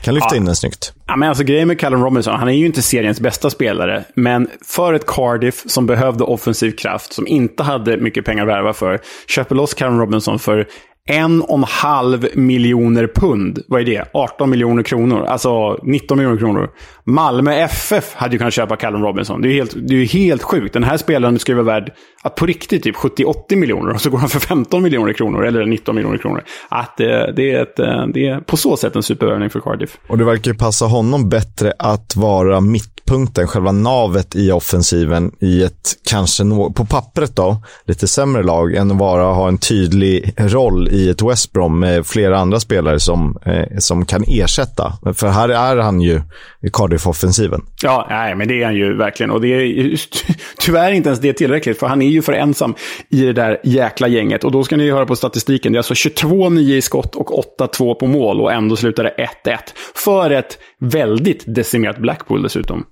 kan 0.01 0.13
lyfta 0.13 0.27
ja. 0.31 0.37
in 0.37 0.45
den 0.45 0.55
snyggt. 0.55 0.93
Ja, 1.07 1.15
men 1.15 1.29
alltså, 1.29 1.43
grejen 1.43 1.67
med 1.67 1.79
Callum 1.79 2.03
Robinson, 2.03 2.35
han 2.35 2.47
är 2.47 2.53
ju 2.53 2.65
inte 2.65 2.81
seriens 2.81 3.19
bästa 3.19 3.49
spelare. 3.49 4.03
Men 4.13 4.49
för 4.65 4.93
ett 4.93 5.05
Cardiff 5.05 5.63
som 5.65 5.85
behövde 5.85 6.23
offensiv 6.23 6.71
kraft, 6.71 7.13
som 7.13 7.27
inte 7.27 7.63
hade 7.63 7.97
mycket 7.97 8.25
pengar 8.25 8.43
att 8.43 8.49
värva 8.49 8.73
för, 8.73 8.99
köper 9.27 9.55
loss 9.55 9.73
Callum 9.73 9.99
Robinson 9.99 10.39
för 10.39 10.67
en 11.09 11.41
och 11.41 11.57
en 11.57 11.63
halv 11.63 12.27
miljoner 12.35 13.07
pund. 13.15 13.59
Vad 13.67 13.81
är 13.81 13.85
det? 13.85 14.05
18 14.13 14.49
miljoner 14.49 14.83
kronor. 14.83 15.25
Alltså 15.25 15.79
19 15.83 16.17
miljoner 16.17 16.37
kronor. 16.37 16.69
Malmö 17.03 17.53
FF 17.53 18.13
hade 18.13 18.33
ju 18.33 18.37
kunnat 18.37 18.53
köpa 18.53 18.75
Callum 18.75 19.01
Robinson. 19.01 19.41
Det 19.41 19.47
är 19.47 19.49
ju 19.49 19.55
helt, 19.55 19.75
det 19.87 19.95
är 19.95 20.05
helt 20.05 20.43
sjukt. 20.43 20.73
Den 20.73 20.83
här 20.83 20.97
spelaren 20.97 21.39
skulle 21.39 21.61
vara 21.61 21.79
värd 21.79 21.93
att 22.21 22.35
på 22.35 22.45
riktigt 22.45 22.83
typ 22.83 22.95
70-80 22.95 23.55
miljoner. 23.55 23.93
Och 23.93 24.01
så 24.01 24.09
går 24.09 24.17
han 24.17 24.29
för 24.29 24.39
15 24.39 24.83
miljoner 24.83 25.13
kronor. 25.13 25.45
Eller 25.45 25.65
19 25.65 25.95
miljoner 25.95 26.17
kronor. 26.17 26.43
Att 26.69 26.97
det, 26.97 27.33
det, 27.35 27.51
är 27.51 27.61
ett, 27.61 27.79
eh, 27.79 28.07
det 28.13 28.27
är 28.27 28.39
på 28.39 28.57
så 28.57 28.77
sätt 28.77 28.95
en 28.95 29.03
supervärvning 29.03 29.49
för 29.49 29.59
Cardiff. 29.59 29.97
Och 30.07 30.17
det 30.17 30.23
verkar 30.23 30.53
passa 30.53 30.85
honom 30.85 31.29
bättre 31.29 31.73
att 31.79 32.15
vara 32.15 32.61
mitt 32.61 32.98
mittpunkten, 33.09 33.47
själva 33.47 33.71
navet 33.71 34.35
i 34.35 34.51
offensiven 34.51 35.31
i 35.39 35.63
ett, 35.63 35.95
kanske 36.09 36.43
no 36.43 36.73
på 36.73 36.85
pappret 36.85 37.35
då, 37.35 37.63
lite 37.85 38.07
sämre 38.07 38.43
lag 38.43 38.75
än 38.75 38.91
att 38.91 38.97
bara 38.97 39.23
ha 39.23 39.47
en 39.47 39.57
tydlig 39.57 40.33
roll 40.37 40.89
i 40.91 41.09
ett 41.09 41.21
West 41.21 41.51
Brom 41.51 41.79
med 41.79 42.05
flera 42.05 42.39
andra 42.39 42.59
spelare 42.59 42.99
som, 42.99 43.37
eh, 43.45 43.77
som 43.77 44.05
kan 44.05 44.23
ersätta. 44.27 44.93
För 45.13 45.27
här 45.27 45.49
är 45.49 45.77
han 45.77 46.01
ju 46.01 46.21
Cardiff-offensiven. 46.67 47.61
Ja, 47.81 48.07
nej, 48.09 48.35
men 48.35 48.47
det 48.47 48.61
är 48.61 48.65
han 48.65 48.75
ju 48.75 48.97
verkligen. 48.97 49.31
Och 49.31 49.41
det 49.41 49.47
är 49.47 49.99
tyvärr 50.59 50.91
inte 50.91 51.09
ens 51.09 51.19
det 51.19 51.33
tillräckligt, 51.33 51.79
för 51.79 51.87
han 51.87 52.01
är 52.01 52.09
ju 52.09 52.21
för 52.21 52.33
ensam 52.33 52.75
i 53.09 53.21
det 53.21 53.33
där 53.33 53.59
jäkla 53.63 54.07
gänget. 54.07 54.43
Och 54.43 54.51
då 54.51 54.63
ska 54.63 54.77
ni 54.77 54.83
ju 54.83 54.93
höra 54.93 55.05
på 55.05 55.15
statistiken. 55.15 55.73
Det 55.73 55.75
är 55.75 55.79
alltså 55.79 55.93
22-9 55.93 56.59
i 56.59 56.81
skott 56.81 57.15
och 57.15 57.45
8-2 57.59 57.93
på 57.93 58.07
mål 58.07 58.41
och 58.41 58.53
ändå 58.53 58.75
slutar 58.75 59.03
det 59.03 59.29
1-1. 59.45 59.57
För 59.95 60.31
ett 60.31 60.57
väldigt 60.79 61.55
decimerat 61.55 61.97
Blackpool 61.97 62.43
dessutom. 62.43 62.85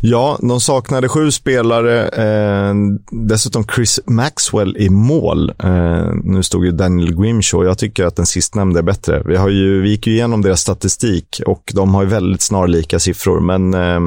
Ja, 0.00 0.38
de 0.40 0.60
saknade 0.60 1.08
sju 1.08 1.30
spelare. 1.30 2.08
Eh, 2.08 2.74
dessutom 3.10 3.64
Chris 3.64 4.00
Maxwell 4.06 4.76
i 4.76 4.90
mål. 4.90 5.52
Eh, 5.62 6.10
nu 6.24 6.42
stod 6.42 6.64
ju 6.64 6.72
Daniel 6.72 7.20
Grimshaw. 7.20 7.68
Jag 7.68 7.78
tycker 7.78 8.04
att 8.04 8.16
den 8.16 8.26
sistnämnda 8.26 8.78
är 8.78 8.82
bättre. 8.82 9.22
Vi, 9.26 9.36
har 9.36 9.48
ju, 9.48 9.82
vi 9.82 9.90
gick 9.90 10.06
ju 10.06 10.12
igenom 10.12 10.42
deras 10.42 10.60
statistik 10.60 11.40
och 11.46 11.72
de 11.74 11.94
har 11.94 12.02
ju 12.02 12.08
väldigt 12.08 12.42
snarlika 12.42 12.98
siffror. 12.98 13.40
Men 13.40 13.74
eh, 13.74 14.00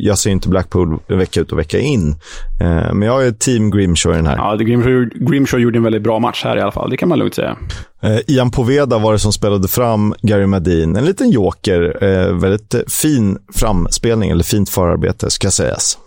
jag 0.00 0.18
ser 0.18 0.30
inte 0.30 0.48
Blackpool 0.48 0.98
vecka 1.08 1.40
ut 1.40 1.52
och 1.52 1.58
vecka 1.58 1.78
in. 1.78 2.14
Eh, 2.60 2.94
men 2.94 3.02
jag 3.02 3.26
är 3.26 3.32
team 3.32 3.70
Grimshaw 3.70 4.14
i 4.14 4.22
den 4.22 4.26
här. 4.26 4.36
Ja, 4.36 4.56
Grimshaw, 4.56 5.08
Grimshaw 5.14 5.62
gjorde 5.62 5.78
en 5.78 5.82
väldigt 5.82 6.02
bra 6.02 6.18
match 6.18 6.44
här 6.44 6.56
i 6.56 6.60
alla 6.60 6.72
fall. 6.72 6.90
Det 6.90 6.96
kan 6.96 7.08
man 7.08 7.18
lugnt 7.18 7.34
säga. 7.34 7.56
Eh, 8.02 8.18
Ian 8.26 8.50
Poveda 8.50 8.98
var 8.98 9.12
det 9.12 9.18
som 9.18 9.32
spelade 9.32 9.68
fram 9.68 10.14
Gary 10.22 10.46
Madin. 10.46 10.96
En 10.96 11.04
liten 11.04 11.30
joker. 11.30 12.04
Eh, 12.04 12.34
väldigt 12.34 12.74
eh, 12.74 12.80
fin 12.88 13.38
framspelning, 13.54 14.30
eller 14.30 14.44
fint 14.44 14.68
förarbete 14.68 15.30
ska 15.30 15.50
sägas. 15.50 15.98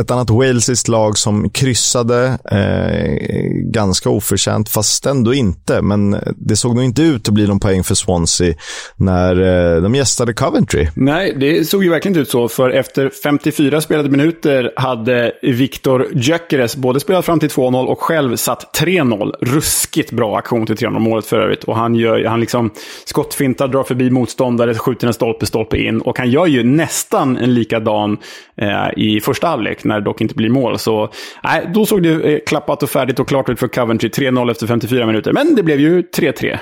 Ett 0.00 0.10
annat 0.10 0.30
walesiskt 0.30 0.88
lag 0.88 1.18
som 1.18 1.50
kryssade 1.50 2.38
eh, 2.50 3.18
ganska 3.52 4.10
oförtjänt, 4.10 4.68
fast 4.68 5.06
ändå 5.06 5.34
inte. 5.34 5.82
Men 5.82 6.14
eh, 6.14 6.20
det 6.36 6.56
såg 6.56 6.74
nog 6.74 6.84
inte 6.84 7.02
ut 7.02 7.28
att 7.28 7.34
bli 7.34 7.46
någon 7.46 7.60
poäng 7.60 7.84
för 7.84 7.94
Swansea 7.94 8.54
när 8.96 9.40
eh, 9.76 9.82
de 9.82 9.94
gästade 9.94 10.32
Coventry. 10.32 10.88
Nej, 10.94 11.34
det 11.36 11.64
såg 11.64 11.84
ju 11.84 11.90
verkligen 11.90 12.12
inte 12.12 12.20
ut 12.20 12.30
så. 12.30 12.48
För 12.48 12.70
efter 12.70 13.10
54 13.22 13.80
spelade 13.80 14.08
minuter 14.08 14.72
hade 14.76 15.32
Viktor 15.42 16.06
Gyökeres 16.12 16.76
både 16.76 17.00
spelat 17.00 17.24
fram 17.24 17.40
till 17.40 17.48
2-0 17.48 17.86
och 17.86 18.00
själv 18.00 18.36
satt 18.36 18.80
3-0. 18.80 19.32
Ruskigt 19.40 20.12
bra 20.12 20.38
aktion 20.38 20.66
till 20.66 20.74
3-0-målet 20.74 21.26
för 21.26 21.40
övrigt. 21.40 21.64
Och 21.64 21.76
han, 21.76 21.94
gör, 21.94 22.24
han 22.24 22.40
liksom 22.40 22.70
skottfintar, 23.04 23.68
drar 23.68 23.82
förbi 23.82 24.10
motståndare, 24.10 24.74
skjuter 24.74 25.06
en 25.06 25.14
stolpe, 25.14 25.46
stolpe 25.46 25.76
in. 25.76 26.00
Och 26.00 26.18
han 26.18 26.30
gör 26.30 26.46
ju 26.46 26.64
nästan 26.64 27.36
en 27.36 27.54
likadan 27.54 28.18
eh, 28.56 28.88
i 28.96 29.20
första 29.20 29.37
första 29.38 29.48
halvlek, 29.48 29.84
när 29.84 29.94
det 29.94 30.04
dock 30.04 30.20
inte 30.20 30.34
blir 30.34 30.48
mål. 30.48 30.78
Så 30.78 31.12
nej, 31.44 31.70
då 31.74 31.86
såg 31.86 32.02
det 32.02 32.34
eh, 32.34 32.38
klappat 32.46 32.82
och 32.82 32.90
färdigt 32.90 33.18
och 33.20 33.28
klart 33.28 33.48
ut 33.48 33.58
för 33.58 33.68
Coventry. 33.68 34.08
3-0 34.08 34.50
efter 34.50 34.66
54 34.66 35.06
minuter, 35.06 35.32
men 35.32 35.54
det 35.54 35.62
blev 35.62 35.80
ju 35.80 36.02
3-3. 36.02 36.58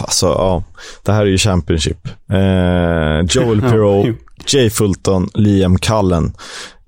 Alltså, 0.00 0.26
ja. 0.26 0.64
Det 1.04 1.12
här 1.12 1.22
är 1.22 1.26
ju 1.26 1.38
Championship. 1.38 2.08
Eh, 2.30 3.20
Joel 3.28 3.60
Pirou, 3.70 4.14
Jay 4.46 4.70
Fulton, 4.70 5.28
Liam 5.34 5.78
Cullen. 5.78 6.32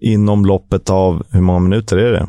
Inom 0.00 0.46
loppet 0.46 0.90
av, 0.90 1.26
hur 1.30 1.40
många 1.40 1.58
minuter 1.58 1.96
är 1.96 2.12
det? 2.12 2.26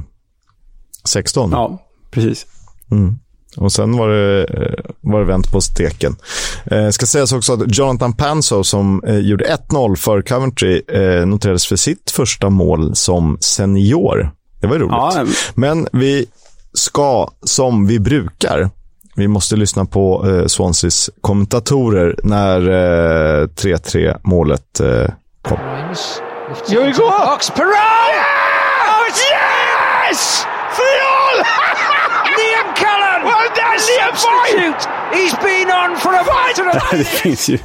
16? 1.05 1.51
Ja, 1.51 1.79
precis. 2.11 2.45
Mm. 2.91 3.15
Och 3.57 3.71
sen 3.71 3.97
var 3.97 4.09
det, 4.09 4.43
eh, 4.43 4.91
var 5.01 5.19
det 5.19 5.25
vänt 5.25 5.51
på 5.51 5.61
steken. 5.61 6.15
Eh, 6.65 6.89
ska 6.89 7.05
sägas 7.05 7.31
också 7.31 7.53
att 7.53 7.77
Jonathan 7.77 8.13
Panso 8.13 8.63
som 8.63 9.03
eh, 9.03 9.17
gjorde 9.17 9.45
1-0 9.45 9.95
för 9.95 10.21
Coventry 10.21 10.81
eh, 10.87 11.25
noterades 11.25 11.67
för 11.67 11.75
sitt 11.75 12.11
första 12.11 12.49
mål 12.49 12.95
som 12.95 13.37
senior. 13.41 14.31
Det 14.61 14.67
var 14.67 14.79
roligt. 14.79 14.91
Ja. 14.91 15.25
Men 15.55 15.87
vi 15.91 16.25
ska, 16.73 17.29
som 17.43 17.87
vi 17.87 17.99
brukar, 17.99 18.69
vi 19.15 19.27
måste 19.27 19.55
lyssna 19.55 19.85
på 19.85 20.27
eh, 20.29 20.45
Swanseas 20.45 21.09
kommentatorer 21.21 22.15
när 22.23 22.61
eh, 22.61 23.47
3-3 23.47 24.19
målet 24.23 24.79
eh, 24.79 25.05
kom. 25.41 25.57
Here 26.67 26.83
we 26.83 26.91
go! 26.91 27.03
Perot! 27.55 27.79
Yes! 29.09 29.21
yes! 30.09 30.45
Final! 30.79 31.35
Liam 32.37 32.69
Cullen! 32.81 33.21
Well 33.29 33.49
done, 33.55 33.79
Liam 33.89 33.98
Substitute! 34.15 34.89
He's 35.11 35.33
been 35.43 35.69
on 35.71 35.97
for 35.97 36.13
a 36.13 36.23
fight! 36.23 36.91
det 36.91 37.05
finns 37.05 37.49
ju 37.49 37.57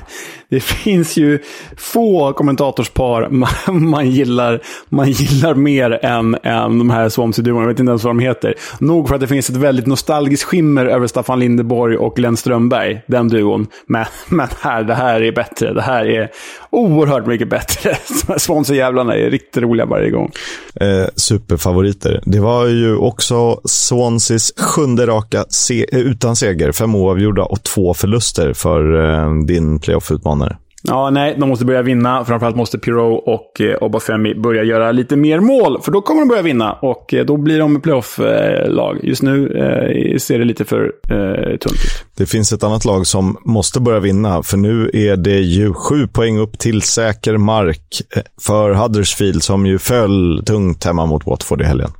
det 0.48 0.60
finns 0.60 1.16
ju 1.16 1.38
få 1.76 2.32
kommentatorspar 2.32 3.28
man, 3.30 3.50
man, 3.88 4.10
gillar, 4.10 4.60
man 4.88 5.10
gillar 5.10 5.54
mer 5.54 6.04
än, 6.04 6.36
än 6.42 6.78
de 6.78 6.90
här 6.90 7.08
Swansea-duon. 7.08 7.60
Jag 7.60 7.68
vet 7.68 7.80
inte 7.80 7.90
ens 7.90 8.04
vad 8.04 8.10
de 8.10 8.18
heter. 8.18 8.54
Nog 8.78 9.08
för 9.08 9.14
att 9.14 9.20
det 9.20 9.26
finns 9.26 9.50
ett 9.50 9.56
väldigt 9.56 9.86
nostalgiskt 9.86 10.44
skimmer 10.44 10.86
över 10.86 11.06
Staffan 11.06 11.40
Lindeborg 11.40 11.96
och 11.96 12.16
Glenn 12.16 12.36
Strömberg, 12.36 13.02
den 13.06 13.28
duon. 13.28 13.66
Men, 13.86 14.04
men 14.28 14.48
här, 14.60 14.82
det 14.82 14.94
här 14.94 15.22
är 15.22 15.32
bättre. 15.32 15.72
Det 15.72 15.82
här 15.82 16.06
är 16.06 16.30
oerhört 16.70 17.26
mycket 17.26 17.48
bättre. 17.48 17.94
Swansea-jävlarna 18.38 19.14
är 19.16 19.30
riktigt 19.30 19.62
roliga 19.62 19.86
varje 19.86 20.10
gång. 20.10 20.32
Eh, 20.80 21.06
superfavoriter. 21.16 22.22
Det 22.24 22.40
var 22.40 22.66
ju 22.66 22.96
också 22.96 23.60
Swanseas 23.64 24.52
sjunde 24.56 25.06
raka 25.06 25.44
se 25.48 25.86
eh, 25.92 25.98
utan 25.98 26.36
seger. 26.36 26.72
Fem 26.72 26.94
oavgjorda 26.94 27.42
och 27.42 27.62
två 27.62 27.94
förluster 27.94 28.52
för 28.52 29.04
eh, 29.04 29.34
din 29.46 29.78
playoff-utmanare. 29.78 30.56
Ja, 30.88 31.10
nej, 31.10 31.36
de 31.38 31.48
måste 31.48 31.64
börja 31.64 31.82
vinna. 31.82 32.24
Framförallt 32.24 32.56
måste 32.56 32.78
Pirou 32.78 33.12
och 33.14 33.60
eh, 33.60 33.76
Obafemi 33.82 34.34
börja 34.34 34.62
göra 34.64 34.92
lite 34.92 35.16
mer 35.16 35.40
mål. 35.40 35.82
För 35.82 35.92
då 35.92 36.02
kommer 36.02 36.20
de 36.20 36.28
börja 36.28 36.42
vinna 36.42 36.72
och 36.72 37.14
eh, 37.14 37.24
då 37.24 37.36
blir 37.36 37.58
de 37.58 37.80
playoff-lag. 37.80 38.98
Just 39.02 39.22
nu 39.22 39.46
eh, 39.46 40.18
ser 40.18 40.38
det 40.38 40.44
lite 40.44 40.64
för 40.64 40.92
eh, 41.10 41.56
tunt 41.56 41.74
ut. 41.74 42.04
Det 42.16 42.26
finns 42.26 42.52
ett 42.52 42.62
annat 42.62 42.84
lag 42.84 43.06
som 43.06 43.36
måste 43.44 43.80
börja 43.80 44.00
vinna. 44.00 44.42
För 44.42 44.56
nu 44.56 44.90
är 44.92 45.16
det 45.16 45.38
ju 45.38 45.74
sju 45.74 46.06
poäng 46.06 46.38
upp 46.38 46.58
till 46.58 46.82
säker 46.82 47.36
mark 47.36 48.02
eh, 48.16 48.22
för 48.40 48.70
Huddersfield 48.74 49.42
som 49.42 49.66
ju 49.66 49.78
föll 49.78 50.42
tungt 50.46 50.84
hemma 50.84 51.06
mot 51.06 51.26
Watford 51.26 51.60
i 51.60 51.64
helgen. 51.64 51.90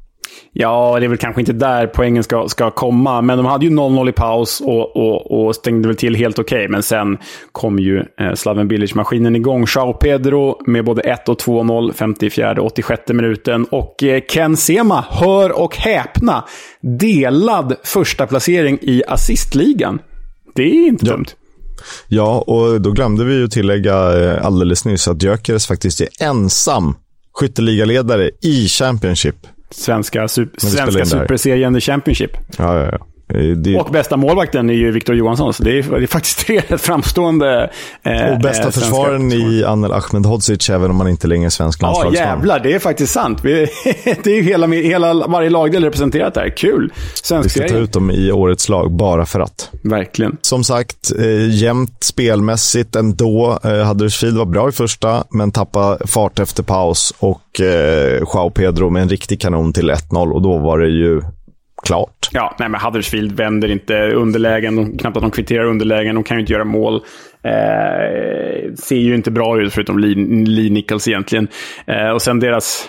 Ja, 0.53 0.97
det 1.01 1.07
är 1.07 1.09
väl 1.09 1.18
kanske 1.18 1.40
inte 1.40 1.53
där 1.53 1.87
poängen 1.87 2.25
ska, 2.25 2.49
ska 2.49 2.70
komma. 2.70 3.23
Men 3.23 3.37
de 3.37 3.47
hade 3.47 3.66
ju 3.66 3.70
0-0 3.70 4.09
i 4.09 4.12
paus 4.12 4.61
och, 4.61 4.97
och, 4.97 5.47
och 5.47 5.55
stängde 5.55 5.88
väl 5.88 5.97
till 5.97 6.14
helt 6.14 6.38
okej. 6.38 6.59
Okay. 6.59 6.68
Men 6.68 6.83
sen 6.83 7.18
kom 7.53 7.79
ju 7.79 7.99
eh, 7.99 8.35
Slaven 8.35 8.68
Bilic-maskinen 8.68 9.37
igång. 9.37 9.66
Jao 9.75 9.92
Pedro 9.92 10.62
med 10.66 10.85
både 10.85 11.03
1 11.03 11.29
och 11.29 11.40
2-0, 11.40 11.92
54 11.92 12.53
och 12.53 12.66
86 12.66 13.03
minuten. 13.09 13.64
Och 13.64 14.03
eh, 14.03 14.20
Ken 14.29 14.57
Sema, 14.57 15.05
hör 15.11 15.61
och 15.61 15.77
häpna, 15.77 16.44
delad 16.81 17.75
första 17.85 18.27
placering 18.27 18.79
i 18.83 19.03
assistligan. 19.09 19.99
Det 20.55 20.62
är 20.62 20.88
inte 20.88 21.05
dumt. 21.05 21.27
Ja, 22.09 22.44
och 22.47 22.81
då 22.81 22.90
glömde 22.90 23.25
vi 23.25 23.35
ju 23.35 23.49
tillägga 23.49 24.23
eh, 24.23 24.47
alldeles 24.47 24.85
nyss 24.85 25.09
att 25.09 25.23
Gyökeres 25.23 25.66
faktiskt 25.66 26.01
är 26.01 26.09
ensam 26.20 26.94
skytteligaledare 27.35 28.31
i 28.42 28.68
Championship 28.68 29.37
svenska, 29.74 30.28
super, 30.28 30.60
svenska 30.60 31.04
superserien 31.04 31.74
The 31.74 31.80
Championship. 31.80 32.37
Ja, 32.58 32.78
ja, 32.78 32.84
ja. 32.92 32.98
Det... 33.57 33.81
Och 33.81 33.90
bästa 33.90 34.16
målvakten 34.16 34.70
är 34.70 34.75
ju 34.75 34.90
Victor 34.90 35.16
Johansson, 35.16 35.55
så 35.55 35.62
det 35.62 35.79
är, 35.79 35.83
det 35.83 36.03
är 36.03 36.07
faktiskt 36.07 36.38
tre 36.47 36.62
rätt 36.68 36.81
framstående 36.81 37.70
eh, 38.03 38.33
Och 38.33 38.40
bästa 38.40 38.64
eh, 38.64 38.70
försvararen 38.70 39.33
i 39.33 39.64
Anel 39.64 39.92
Ahmedhodzic, 39.92 40.70
även 40.70 40.90
om 40.90 40.97
man 40.97 41.09
inte 41.09 41.27
längre 41.27 41.47
är 41.47 41.51
svensk 41.51 41.83
landslagsman. 41.83 42.14
Ja, 42.14 42.31
jävlar, 42.31 42.61
det 42.61 42.75
är 42.75 42.79
faktiskt 42.79 43.12
sant. 43.12 43.42
det 43.42 44.27
är 44.27 44.35
ju 44.35 44.42
hela, 44.42 44.66
hela, 44.66 45.27
varje 45.27 45.51
lagdel 45.51 45.85
representerat 45.85 46.35
där. 46.35 46.57
Kul! 46.57 46.92
Svensk 47.14 47.47
Vi 47.47 47.51
ska 47.51 47.68
ta 47.68 47.77
ut 47.77 47.92
dem 47.92 48.11
i 48.11 48.33
årets 48.33 48.68
lag, 48.68 48.92
bara 48.92 49.27
för 49.27 49.40
att. 49.40 49.70
Verkligen. 49.83 50.37
Som 50.40 50.64
sagt, 50.64 51.12
eh, 51.18 51.51
jämnt 51.51 52.05
spelmässigt 52.05 52.97
ändå. 52.97 53.59
Eh, 53.64 53.70
Huddersfield 53.70 54.38
var 54.38 54.44
bra 54.44 54.68
i 54.68 54.73
första, 54.73 55.25
men 55.31 55.53
tappade 55.53 56.07
fart 56.07 56.38
efter 56.38 56.62
paus. 56.62 57.14
Och 57.18 57.61
eh, 57.61 58.18
Joao 58.18 58.51
Pedro 58.51 58.90
med 58.90 59.03
en 59.03 59.09
riktig 59.09 59.40
kanon 59.40 59.73
till 59.73 59.90
1-0 59.90 60.33
och 60.33 60.42
då 60.42 60.59
var 60.59 60.79
det 60.79 60.88
ju 60.88 61.23
klart. 61.85 62.29
Ja, 62.33 62.57
nej, 62.59 62.68
men 62.68 62.81
Huddersfield 62.81 63.33
vänder 63.33 63.70
inte 63.70 63.94
underlägen. 63.94 64.77
De, 64.77 64.99
knappt 64.99 65.16
att 65.16 65.23
de 65.23 65.31
kvitterar 65.31 65.64
underlägen. 65.64 66.14
De 66.14 66.25
kan 66.25 66.37
ju 66.37 66.40
inte 66.40 66.53
göra 66.53 66.64
mål. 66.64 66.94
Eh, 67.42 68.75
ser 68.75 68.97
ju 68.97 69.14
inte 69.14 69.31
bra 69.31 69.61
ut, 69.61 69.73
förutom 69.73 69.99
Lee, 69.99 70.14
Lee 70.47 70.70
Nichols 70.70 71.09
egentligen. 71.09 71.49
Eh, 71.87 72.09
och 72.09 72.23
sen 72.23 72.40
deras 72.40 72.88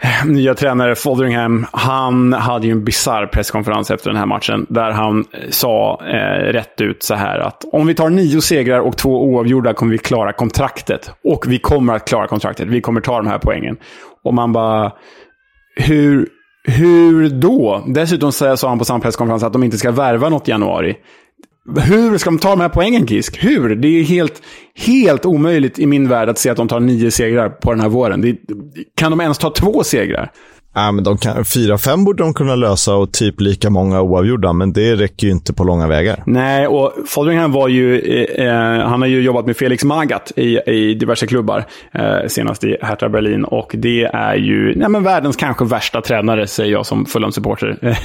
eh, 0.00 0.26
nya 0.26 0.54
tränare 0.54 0.94
Fotheringham, 0.94 1.66
han 1.72 2.32
hade 2.32 2.66
ju 2.66 2.72
en 2.72 2.84
bizarr 2.84 3.26
presskonferens 3.26 3.90
efter 3.90 4.10
den 4.10 4.18
här 4.18 4.26
matchen. 4.26 4.66
Där 4.68 4.90
han 4.90 5.18
eh, 5.18 5.50
sa 5.50 6.02
eh, 6.06 6.52
rätt 6.52 6.80
ut 6.80 7.02
så 7.02 7.14
här 7.14 7.38
att 7.38 7.64
om 7.72 7.86
vi 7.86 7.94
tar 7.94 8.10
nio 8.10 8.40
segrar 8.40 8.80
och 8.80 8.96
två 8.96 9.24
oavgjorda 9.24 9.74
kommer 9.74 9.92
vi 9.92 9.98
klara 9.98 10.32
kontraktet. 10.32 11.10
Och 11.24 11.44
vi 11.48 11.58
kommer 11.58 11.94
att 11.94 12.08
klara 12.08 12.26
kontraktet. 12.26 12.68
Vi 12.68 12.80
kommer 12.80 13.00
ta 13.00 13.16
de 13.16 13.26
här 13.26 13.38
poängen. 13.38 13.76
Och 14.24 14.34
man 14.34 14.52
bara... 14.52 14.92
Hur 15.76 16.28
hur 16.64 17.28
då? 17.28 17.84
Dessutom 17.86 18.32
sa 18.32 18.56
han 18.62 18.78
på 18.78 18.84
samma 18.84 19.00
presskonferens 19.00 19.42
att 19.42 19.52
de 19.52 19.62
inte 19.62 19.78
ska 19.78 19.90
värva 19.90 20.28
något 20.28 20.48
i 20.48 20.50
januari. 20.50 20.96
hur 21.80 22.18
ska 22.18 22.30
de 22.30 22.38
ta 22.38 22.50
de 22.50 22.60
här 22.60 22.68
poängen, 22.68 23.06
Kisk? 23.06 23.44
Hur? 23.44 23.76
Det 23.76 23.88
är 23.88 24.02
helt, 24.02 24.42
helt 24.74 25.26
omöjligt 25.26 25.78
i 25.78 25.86
min 25.86 26.08
värld 26.08 26.28
att 26.28 26.38
se 26.38 26.50
att 26.50 26.56
de 26.56 26.68
tar 26.68 26.80
nio 26.80 27.10
segrar 27.10 27.48
på 27.48 27.70
den 27.70 27.80
här 27.80 27.88
våren. 27.88 28.20
Det, 28.20 28.36
kan 28.96 29.10
de 29.10 29.20
ens 29.20 29.38
ta 29.38 29.50
två 29.50 29.84
segrar? 29.84 30.32
Ja, 30.74 30.92
men 30.92 31.04
de 31.04 31.18
kan, 31.18 31.44
fyra, 31.44 31.78
fem 31.78 32.04
borde 32.04 32.22
de 32.22 32.34
kunna 32.34 32.54
lösa 32.54 32.94
och 32.94 33.12
typ 33.12 33.40
lika 33.40 33.70
många 33.70 34.00
oavgjorda, 34.00 34.52
men 34.52 34.72
det 34.72 34.94
räcker 34.94 35.26
ju 35.26 35.32
inte 35.32 35.52
på 35.52 35.64
långa 35.64 35.86
vägar. 35.86 36.22
Nej, 36.26 36.66
och 36.66 36.92
Fodringham 37.06 37.52
var 37.52 37.68
ju... 37.68 38.00
Eh, 38.00 38.46
eh, 38.46 38.88
han 38.88 39.00
har 39.00 39.08
ju 39.08 39.22
jobbat 39.22 39.46
med 39.46 39.56
Felix 39.56 39.84
Magath 39.84 40.32
i, 40.36 40.58
i 40.66 40.94
diverse 40.94 41.26
klubbar, 41.26 41.64
eh, 41.92 42.28
senast 42.28 42.64
i 42.64 42.76
Hertha 42.82 43.08
Berlin. 43.08 43.44
Och 43.44 43.70
det 43.78 44.04
är 44.04 44.34
ju 44.34 44.74
nej, 44.76 44.88
men 44.88 45.02
världens 45.02 45.36
kanske 45.36 45.64
värsta 45.64 46.00
tränare, 46.00 46.46
säger 46.46 46.72
jag 46.72 46.86
som 46.86 47.06
Fulham-supporter. 47.06 47.98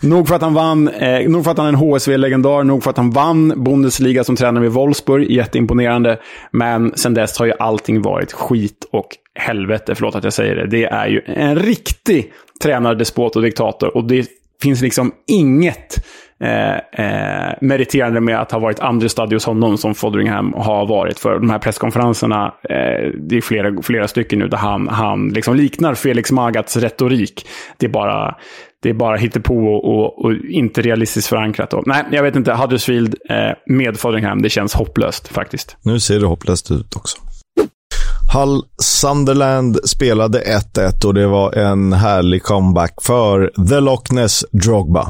nog 0.06 0.28
för 0.28 0.34
att 0.34 0.42
han 0.42 0.54
vann, 0.54 0.88
eh, 0.88 1.28
nog 1.28 1.44
för 1.44 1.50
att 1.50 1.58
han 1.58 1.66
är 1.66 1.72
en 1.72 1.74
HSV-legendar, 1.74 2.64
nog 2.64 2.82
för 2.82 2.90
att 2.90 2.96
han 2.96 3.10
vann 3.10 3.64
Bundesliga 3.64 4.24
som 4.24 4.36
tränare 4.36 4.62
med 4.62 4.72
Wolfsburg, 4.72 5.30
jätteimponerande. 5.30 6.18
Men 6.50 6.92
sen 6.96 7.14
dess 7.14 7.38
har 7.38 7.46
ju 7.46 7.52
allting 7.58 8.02
varit 8.02 8.32
skit 8.32 8.88
och 8.92 9.08
helvete, 9.34 9.94
förlåt 9.94 10.14
att 10.14 10.24
jag 10.24 10.32
säger 10.32 10.56
det. 10.56 10.66
Det 10.66 10.84
är 10.84 11.06
ju 11.06 11.22
en 11.26 11.56
riktig 11.56 12.32
tränardespot 12.62 13.36
och 13.36 13.42
diktator. 13.42 13.96
Och 13.96 14.04
det 14.04 14.26
finns 14.62 14.82
liksom 14.82 15.12
inget 15.26 16.06
eh, 16.40 16.74
eh, 16.74 17.54
meriterande 17.60 18.20
med 18.20 18.40
att 18.40 18.52
ha 18.52 18.58
varit 18.58 18.78
understudy 18.78 19.36
hos 19.36 19.44
honom 19.44 19.78
som 19.78 19.94
Fodringham 19.94 20.52
har 20.52 20.86
varit. 20.86 21.18
För 21.18 21.34
de 21.34 21.50
här 21.50 21.58
presskonferenserna, 21.58 22.46
eh, 22.46 23.10
det 23.14 23.36
är 23.36 23.40
flera, 23.40 23.82
flera 23.82 24.08
stycken 24.08 24.38
nu 24.38 24.48
där 24.48 24.58
han, 24.58 24.88
han 24.88 25.28
liksom 25.28 25.56
liknar 25.56 25.94
Felix 25.94 26.32
Magats 26.32 26.76
retorik. 26.76 27.46
Det 27.76 27.86
är 27.86 27.90
bara, 27.90 28.36
det 28.82 28.90
är 28.90 28.94
bara 28.94 29.16
hittepå 29.16 29.54
och, 29.54 29.84
och, 29.84 30.24
och 30.24 30.32
inte 30.34 30.82
realistiskt 30.82 31.28
förankrat. 31.28 31.70
Då. 31.70 31.82
Nej, 31.86 32.04
jag 32.12 32.22
vet 32.22 32.36
inte. 32.36 32.52
Huddersfield 32.52 33.14
eh, 33.28 33.36
med 33.66 33.96
Fodringham, 33.96 34.42
det 34.42 34.50
känns 34.50 34.74
hopplöst 34.74 35.28
faktiskt. 35.28 35.76
Nu 35.82 36.00
ser 36.00 36.20
det 36.20 36.26
hopplöst 36.26 36.70
ut 36.70 36.96
också. 36.96 37.18
Hull 38.32 38.62
Sunderland 38.82 39.78
spelade 39.84 40.42
1-1 40.74 41.06
och 41.06 41.14
det 41.14 41.26
var 41.26 41.52
en 41.52 41.92
härlig 41.92 42.42
comeback 42.42 42.94
för 43.02 43.52
The 43.68 43.80
Loch 43.80 44.12
Ness 44.12 44.44
Drogba. 44.52 45.06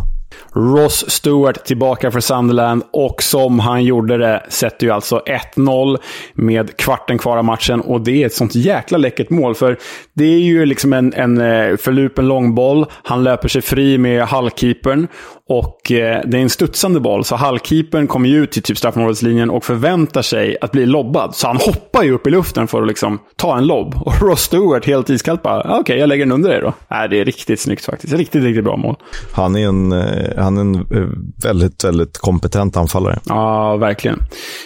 Ross 0.54 1.10
Stewart 1.10 1.64
tillbaka 1.64 2.10
för 2.10 2.20
Sunderland 2.20 2.82
och 2.92 3.22
som 3.22 3.58
han 3.58 3.84
gjorde 3.84 4.18
det 4.18 4.42
sätter 4.48 4.86
ju 4.86 4.92
alltså 4.92 5.22
1-0 5.56 5.98
med 6.34 6.76
kvarten 6.76 7.18
kvar 7.18 7.36
av 7.36 7.44
matchen. 7.44 7.80
Och 7.80 8.00
det 8.00 8.22
är 8.22 8.26
ett 8.26 8.34
sånt 8.34 8.54
jäkla 8.54 8.98
läckert 8.98 9.30
mål. 9.30 9.54
För 9.54 9.78
det 10.14 10.24
är 10.24 10.38
ju 10.38 10.66
liksom 10.66 10.92
en, 10.92 11.12
en 11.14 11.40
eh, 11.40 11.76
förlupen 11.76 12.28
långboll. 12.28 12.86
Han 13.02 13.24
löper 13.24 13.48
sig 13.48 13.62
fri 13.62 13.98
med 13.98 14.22
hallkeepern. 14.22 15.08
Och 15.48 15.92
eh, 15.92 16.20
det 16.24 16.38
är 16.38 16.42
en 16.42 16.50
studsande 16.50 17.00
boll, 17.00 17.24
så 17.24 17.36
hallkeepern 17.36 18.06
kommer 18.06 18.28
ju 18.28 18.42
ut 18.42 18.52
till 18.52 18.62
typ 18.62 18.78
straffområdeslinjen 18.78 19.50
och 19.50 19.64
förväntar 19.64 20.22
sig 20.22 20.56
att 20.60 20.72
bli 20.72 20.86
lobbad. 20.86 21.34
Så 21.34 21.46
han 21.46 21.56
hoppar 21.56 22.02
ju 22.02 22.12
upp 22.12 22.26
i 22.26 22.30
luften 22.30 22.68
för 22.68 22.82
att 22.82 22.88
liksom 22.88 23.18
ta 23.36 23.58
en 23.58 23.66
lobb. 23.66 23.94
Och 24.04 24.22
Ross 24.22 24.42
Stewart 24.42 24.86
helt 24.86 25.10
iskallt 25.10 25.42
bara, 25.42 25.60
okej, 25.60 25.80
okay, 25.80 25.98
jag 25.98 26.08
lägger 26.08 26.24
den 26.24 26.32
under 26.32 26.50
dig 26.50 26.60
då. 26.60 26.72
Nej, 26.88 27.08
det 27.08 27.20
är 27.20 27.24
riktigt 27.24 27.60
snyggt 27.60 27.84
faktiskt. 27.84 28.12
Riktigt, 28.12 28.44
riktigt 28.44 28.64
bra 28.64 28.76
mål. 28.76 28.96
Han 29.32 29.56
är 29.56 29.68
en, 29.68 29.92
eh, 29.92 30.42
han 30.42 30.56
är 30.56 30.60
en 30.60 30.74
eh, 30.74 31.08
väldigt, 31.44 31.84
väldigt 31.84 32.18
kompetent 32.18 32.76
anfallare. 32.76 33.18
Ja, 33.28 33.76
verkligen. 33.76 34.18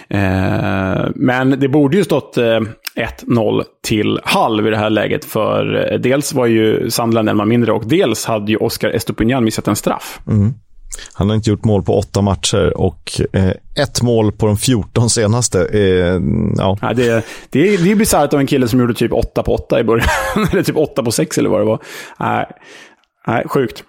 Eh, 0.09 1.07
men 1.15 1.51
det 1.61 1.69
borde 1.69 1.97
ju 1.97 2.05
stått 2.05 2.39
eh, 2.39 2.61
1-0 3.25 3.63
till 3.87 4.21
halv 4.25 4.67
i 4.67 4.71
det 4.71 4.77
här 4.77 4.91
läget. 4.91 5.25
För 5.25 5.65
dels 5.99 6.35
var 6.35 6.47
ju 6.47 6.91
Sandland 6.91 7.29
en 7.29 7.37
man 7.37 7.49
mindre 7.49 7.73
och 7.73 7.87
dels 7.87 8.25
hade 8.25 8.53
ju 8.53 8.57
Oscar 8.57 8.89
Estopinian 8.89 9.45
missat 9.45 9.69
en 9.69 9.77
straff. 9.77 10.21
Mm. 10.27 10.55
Han 11.13 11.29
har 11.29 11.37
inte 11.37 11.51
gjort 11.51 11.65
mål 11.65 11.83
på 11.83 11.99
åtta 11.99 12.23
matcher 12.23 12.77
och 12.77 13.21
eh, 13.33 13.51
ett 13.75 14.03
mål 14.03 14.33
på 14.33 14.47
de 14.47 14.57
14 14.57 15.11
senaste. 15.11 15.67
Eh, 15.73 16.21
ja. 16.57 16.79
ja. 16.81 16.93
det, 16.93 17.25
det, 17.51 17.75
är, 17.75 17.79
det 17.85 17.91
är 17.91 17.95
bisarrt 17.95 18.33
av 18.33 18.41
en 18.41 18.47
kille 18.47 18.69
som 18.69 18.81
gjorde 18.81 18.95
typ 18.95 19.13
åtta 19.13 19.43
på 19.43 19.55
åtta 19.55 19.81
i 19.81 19.85
början. 19.85 20.09
eller 20.53 20.63
typ 20.63 20.77
åtta 20.77 21.03
på 21.03 21.13
sex 21.13 21.39
eller 21.39 21.51
vad 21.51 21.61
det 21.61 21.65
var. 21.65 21.83
Nej, 22.19 22.47
nej 23.27 23.45
sjukt. 23.49 23.85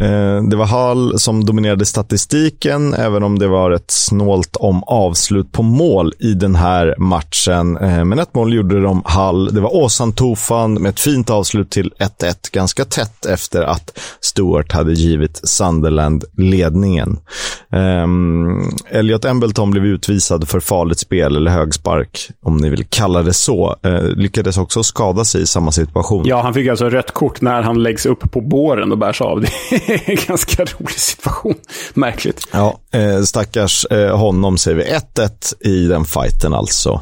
Eh, 0.00 0.42
det 0.42 0.56
var 0.56 0.66
Hall 0.66 1.18
som 1.18 1.44
dominerade 1.44 1.84
statistiken, 1.84 2.94
även 2.94 3.22
om 3.22 3.38
det 3.38 3.48
var 3.48 3.70
ett 3.70 3.90
snålt 3.90 4.56
om 4.56 4.82
avslut 4.82 5.52
på 5.52 5.62
mål 5.62 6.12
i 6.18 6.32
den 6.32 6.54
här 6.54 6.94
matchen. 6.98 7.76
Eh, 7.76 8.04
men 8.04 8.18
ett 8.18 8.34
mål 8.34 8.54
gjorde 8.54 8.80
de 8.80 9.02
Hall. 9.04 9.54
Det 9.54 9.60
var 9.60 9.76
Åsan 9.76 10.12
Tofan 10.12 10.74
med 10.74 10.90
ett 10.90 11.00
fint 11.00 11.30
avslut 11.30 11.70
till 11.70 11.92
1-1, 11.98 12.52
ganska 12.52 12.84
tätt 12.84 13.26
efter 13.26 13.62
att 13.62 13.98
Stewart 14.20 14.72
hade 14.72 14.92
givit 14.92 15.40
Sunderland 15.44 16.24
ledningen. 16.36 17.18
Um, 17.70 18.70
Elliot 18.90 19.24
Embleton 19.24 19.70
blev 19.70 19.84
utvisad 19.84 20.48
för 20.48 20.60
farligt 20.60 20.98
spel 20.98 21.36
eller 21.36 21.50
högspark, 21.50 22.30
om 22.42 22.56
ni 22.56 22.70
vill 22.70 22.84
kalla 22.84 23.22
det 23.22 23.32
så. 23.32 23.76
Uh, 23.86 24.08
lyckades 24.16 24.58
också 24.58 24.82
skada 24.82 25.24
sig 25.24 25.42
i 25.42 25.46
samma 25.46 25.72
situation. 25.72 26.24
Ja, 26.26 26.42
han 26.42 26.54
fick 26.54 26.68
alltså 26.68 26.88
rött 26.88 27.10
kort 27.10 27.40
när 27.40 27.62
han 27.62 27.82
läggs 27.82 28.06
upp 28.06 28.32
på 28.32 28.40
båren 28.40 28.92
och 28.92 28.98
bärs 28.98 29.20
av. 29.20 29.40
Det 29.40 29.48
ganska 30.26 30.64
rolig 30.64 30.98
situation. 30.98 31.54
Märkligt. 31.94 32.48
Ja, 32.52 32.80
eh, 32.92 33.22
stackars 33.22 33.84
eh, 33.84 34.18
honom 34.18 34.58
säger 34.58 34.76
vi. 34.76 34.84
1-1 35.20 35.54
i 35.60 35.86
den 35.86 36.04
fighten 36.04 36.54
alltså. 36.54 37.00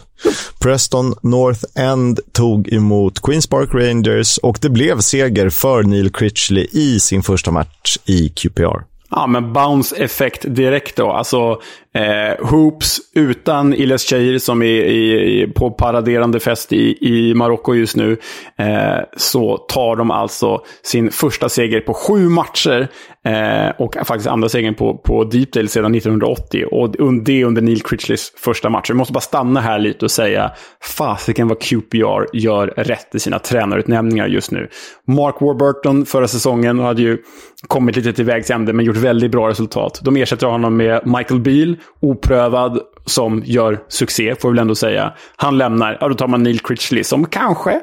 Preston 0.59 1.15
North 1.23 1.65
End 1.75 2.21
tog 2.33 2.73
emot 2.73 3.23
Queens 3.23 3.47
Park 3.47 3.69
Rangers 3.75 4.39
och 4.39 4.59
det 4.61 4.71
blev 4.71 5.01
seger 5.01 5.51
för 5.51 5.83
Neil 5.83 6.13
Critchley 6.13 6.67
i 6.73 7.01
sin 7.01 7.23
första 7.23 7.51
match 7.51 7.99
i 8.05 8.29
QPR. 8.29 8.93
Ja, 9.11 9.27
men 9.27 9.53
bounce-effekt 9.53 10.45
direkt 10.49 10.97
då. 10.97 11.11
Alltså, 11.11 11.61
Eh, 11.95 12.47
hoops 12.47 13.01
utan 13.15 13.75
Ilyas 13.75 14.03
Cheir 14.03 14.39
som 14.39 14.63
är 14.63 14.67
i, 14.67 15.43
i, 15.43 15.47
på 15.47 15.71
paraderande 15.71 16.41
fest 16.41 16.73
i, 16.73 16.97
i 17.01 17.35
Marocko 17.35 17.75
just 17.75 17.97
nu. 17.97 18.17
Eh, 18.59 18.99
så 19.17 19.57
tar 19.57 19.97
de 19.97 20.11
alltså 20.11 20.61
sin 20.83 21.11
första 21.11 21.49
seger 21.49 21.81
på 21.81 21.95
sju 21.95 22.29
matcher. 22.29 22.89
Eh, 23.25 23.71
och 23.79 23.97
faktiskt 24.07 24.29
andra 24.29 24.49
segern 24.49 24.75
på, 24.75 24.99
på 24.99 25.25
Deepdale 25.25 25.69
sedan 25.69 25.95
1980. 25.95 26.65
Och 26.71 26.91
det 27.25 27.45
under 27.45 27.63
Neil 27.63 27.83
Critchleys 27.83 28.33
första 28.37 28.71
match. 28.71 28.91
Vi 28.91 28.95
måste 28.95 29.13
bara 29.13 29.21
stanna 29.21 29.61
här 29.61 29.79
lite 29.79 30.05
och 30.05 30.11
säga 30.11 30.53
fasiken 30.81 31.49
vad 31.49 31.61
QPR 31.61 32.37
gör 32.37 32.67
rätt 32.67 33.15
i 33.15 33.21
sina 33.21 33.39
tränarutnämningar 33.39 34.27
just 34.27 34.51
nu. 34.51 34.69
Mark 35.07 35.41
Warburton 35.41 36.07
förra 36.07 36.29
säsongen 36.29 36.79
hade 36.79 37.03
ju 37.03 37.19
kommit 37.67 37.97
lite 37.97 38.13
till 38.13 38.25
vägs 38.25 38.51
ände 38.51 38.73
men 38.73 38.85
gjort 38.85 38.97
väldigt 38.97 39.31
bra 39.31 39.49
resultat. 39.49 40.01
De 40.03 40.17
ersätter 40.17 40.47
honom 40.47 40.77
med 40.77 41.07
Michael 41.07 41.41
Beal 41.41 41.77
oprövad, 42.01 42.81
som 43.07 43.43
gör 43.45 43.79
succé, 43.89 44.35
får 44.35 44.49
vi 44.49 44.53
väl 44.53 44.63
ändå 44.63 44.75
säga. 44.75 45.13
Han 45.37 45.59
lämnar, 45.59 45.99
ja 46.01 46.09
då 46.09 46.15
tar 46.15 46.29
man 46.29 46.43
Neil 46.43 46.61
Critchley 46.61 47.05
som 47.05 47.27
kanske, 47.27 47.81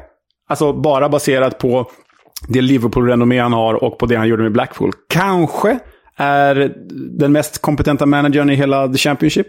alltså 0.49 0.73
bara 0.73 1.09
baserat 1.09 1.57
på 1.57 1.91
det 2.47 2.62
Liverpool-renommé 2.62 3.41
han 3.41 3.53
har 3.53 3.83
och 3.83 3.97
på 3.97 4.05
det 4.05 4.15
han 4.15 4.27
gjorde 4.27 4.43
med 4.43 4.51
Blackpool, 4.51 4.91
kanske 5.09 5.79
är 6.15 6.73
den 7.19 7.31
mest 7.31 7.62
kompetenta 7.62 8.05
managern 8.05 8.49
i 8.49 8.55
hela 8.55 8.88
The 8.88 8.97
Championship. 8.97 9.47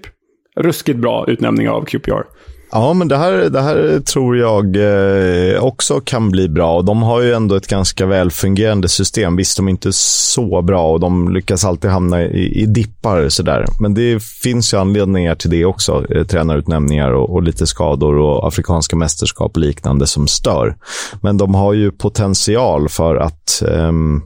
Ruskigt 0.57 0.99
bra 0.99 1.25
utnämning 1.29 1.69
av 1.69 1.85
QPR. 1.85 2.23
Ja, 2.73 2.93
men 2.93 3.09
det 3.09 3.17
här, 3.17 3.33
det 3.33 3.61
här 3.61 4.01
tror 4.01 4.37
jag 4.37 4.77
eh, 4.77 5.65
också 5.65 6.01
kan 6.01 6.31
bli 6.31 6.49
bra. 6.49 6.77
Och 6.77 6.85
de 6.85 7.03
har 7.03 7.21
ju 7.21 7.33
ändå 7.33 7.55
ett 7.55 7.67
ganska 7.67 8.07
välfungerande 8.07 8.89
system. 8.89 9.37
Visst, 9.37 9.57
de 9.57 9.67
är 9.67 9.71
inte 9.71 9.93
så 9.93 10.63
bra 10.63 10.93
och 10.93 11.01
de 11.01 11.33
lyckas 11.35 11.65
alltid 11.65 11.91
hamna 11.91 12.23
i, 12.23 12.63
i 12.63 12.67
dippar 12.67 13.29
sådär. 13.29 13.65
Men 13.81 13.95
det 13.95 14.23
finns 14.23 14.75
ju 14.75 14.79
anledningar 14.79 15.35
till 15.35 15.51
det 15.51 15.65
också. 15.65 16.05
Eh, 16.15 16.27
tränarutnämningar 16.27 17.13
och, 17.13 17.31
och, 17.31 17.43
lite 17.43 17.67
skador 17.67 18.19
och 18.19 18.49
afrikanska 18.49 18.97
mästerskap 18.97 19.57
och 19.57 19.61
liknande 19.61 20.07
som 20.07 20.29
stör. 20.29 20.77
Men 21.23 21.39
de 21.39 21.55
har 21.55 21.73
ju 21.73 21.91
potential 21.91 22.89
för 22.89 23.17
att 23.17 23.63
um, 23.67 24.23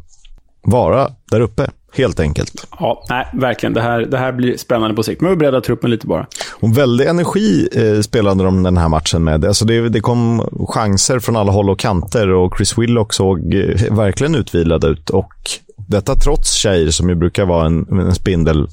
vara 0.62 1.11
där 1.30 1.40
uppe. 1.40 1.70
Helt 1.94 2.20
enkelt. 2.20 2.66
Ja, 2.78 3.04
nej, 3.09 3.26
verkligen. 3.33 3.72
Det 3.72 3.80
här, 3.80 4.00
det 4.00 4.18
här 4.18 4.33
blir 4.33 4.57
spännande 4.57 4.96
på 4.96 5.02
sikt. 5.02 5.20
Men 5.20 5.30
vi 5.30 5.37
bredda 5.37 5.61
truppen 5.61 5.90
lite 5.90 6.07
bara. 6.07 6.26
Och 6.50 6.78
väldig 6.78 7.07
energi 7.07 7.68
eh, 7.72 8.00
spelade 8.00 8.44
de 8.44 8.62
den 8.62 8.76
här 8.76 8.88
matchen 8.88 9.24
med. 9.24 9.44
Alltså 9.44 9.64
det, 9.64 9.88
det 9.88 10.00
kom 10.00 10.48
chanser 10.68 11.18
från 11.18 11.37
alla 11.37 11.52
håll 11.52 11.70
och 11.70 11.78
kanter 11.78 12.28
och 12.28 12.57
Chris 12.57 12.78
Willock 12.78 13.12
såg 13.12 13.54
eh, 13.54 13.94
verkligen 13.96 14.35
utvilad 14.35 14.85
ut. 14.85 15.11
Och 15.11 15.33
detta 15.76 16.14
trots 16.14 16.52
tjejer 16.52 16.90
som 16.90 17.09
ju 17.09 17.14
brukar 17.14 17.44
vara 17.44 17.66
en, 17.66 18.00
en 18.00 18.14
spindel 18.14 18.68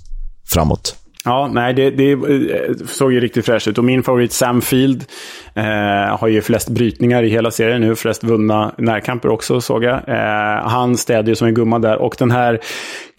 framåt. 0.45 0.95
Ja, 1.25 1.49
nej, 1.53 1.73
det, 1.73 1.89
det, 1.89 2.11
eh, 2.11 2.75
såg 2.87 3.13
ju 3.13 3.19
riktigt 3.19 3.45
fräscht 3.45 3.67
ut. 3.67 3.77
Och 3.77 3.83
min 3.83 4.03
favorit 4.03 4.31
Sam 4.31 4.61
Field 4.61 5.05
eh, 5.53 6.17
har 6.17 6.27
ju 6.27 6.41
flest 6.41 6.69
brytningar 6.69 7.23
i 7.23 7.29
hela 7.29 7.51
serien 7.51 7.81
nu. 7.81 7.95
Flest 7.95 8.23
vunna 8.23 8.75
närkamper 8.77 9.29
också, 9.29 9.61
såg 9.61 9.83
jag. 9.83 10.09
Eh, 10.09 10.67
han 10.69 10.97
städde 10.97 11.31
ju 11.31 11.35
som 11.35 11.47
en 11.47 11.53
gumma 11.53 11.79
där. 11.79 11.97
Och 11.97 12.15
den 12.19 12.31
här 12.31 12.59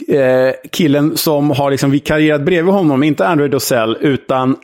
eh, 0.08 0.54
killen 0.72 1.16
som 1.16 1.50
har 1.50 1.70
liksom 1.70 1.90
vikarierat 1.90 2.44
bredvid 2.44 2.74
honom, 2.74 3.02
inte 3.02 3.26
Andrew 3.26 3.52
Dosell, 3.52 3.96
utan... 4.00 4.56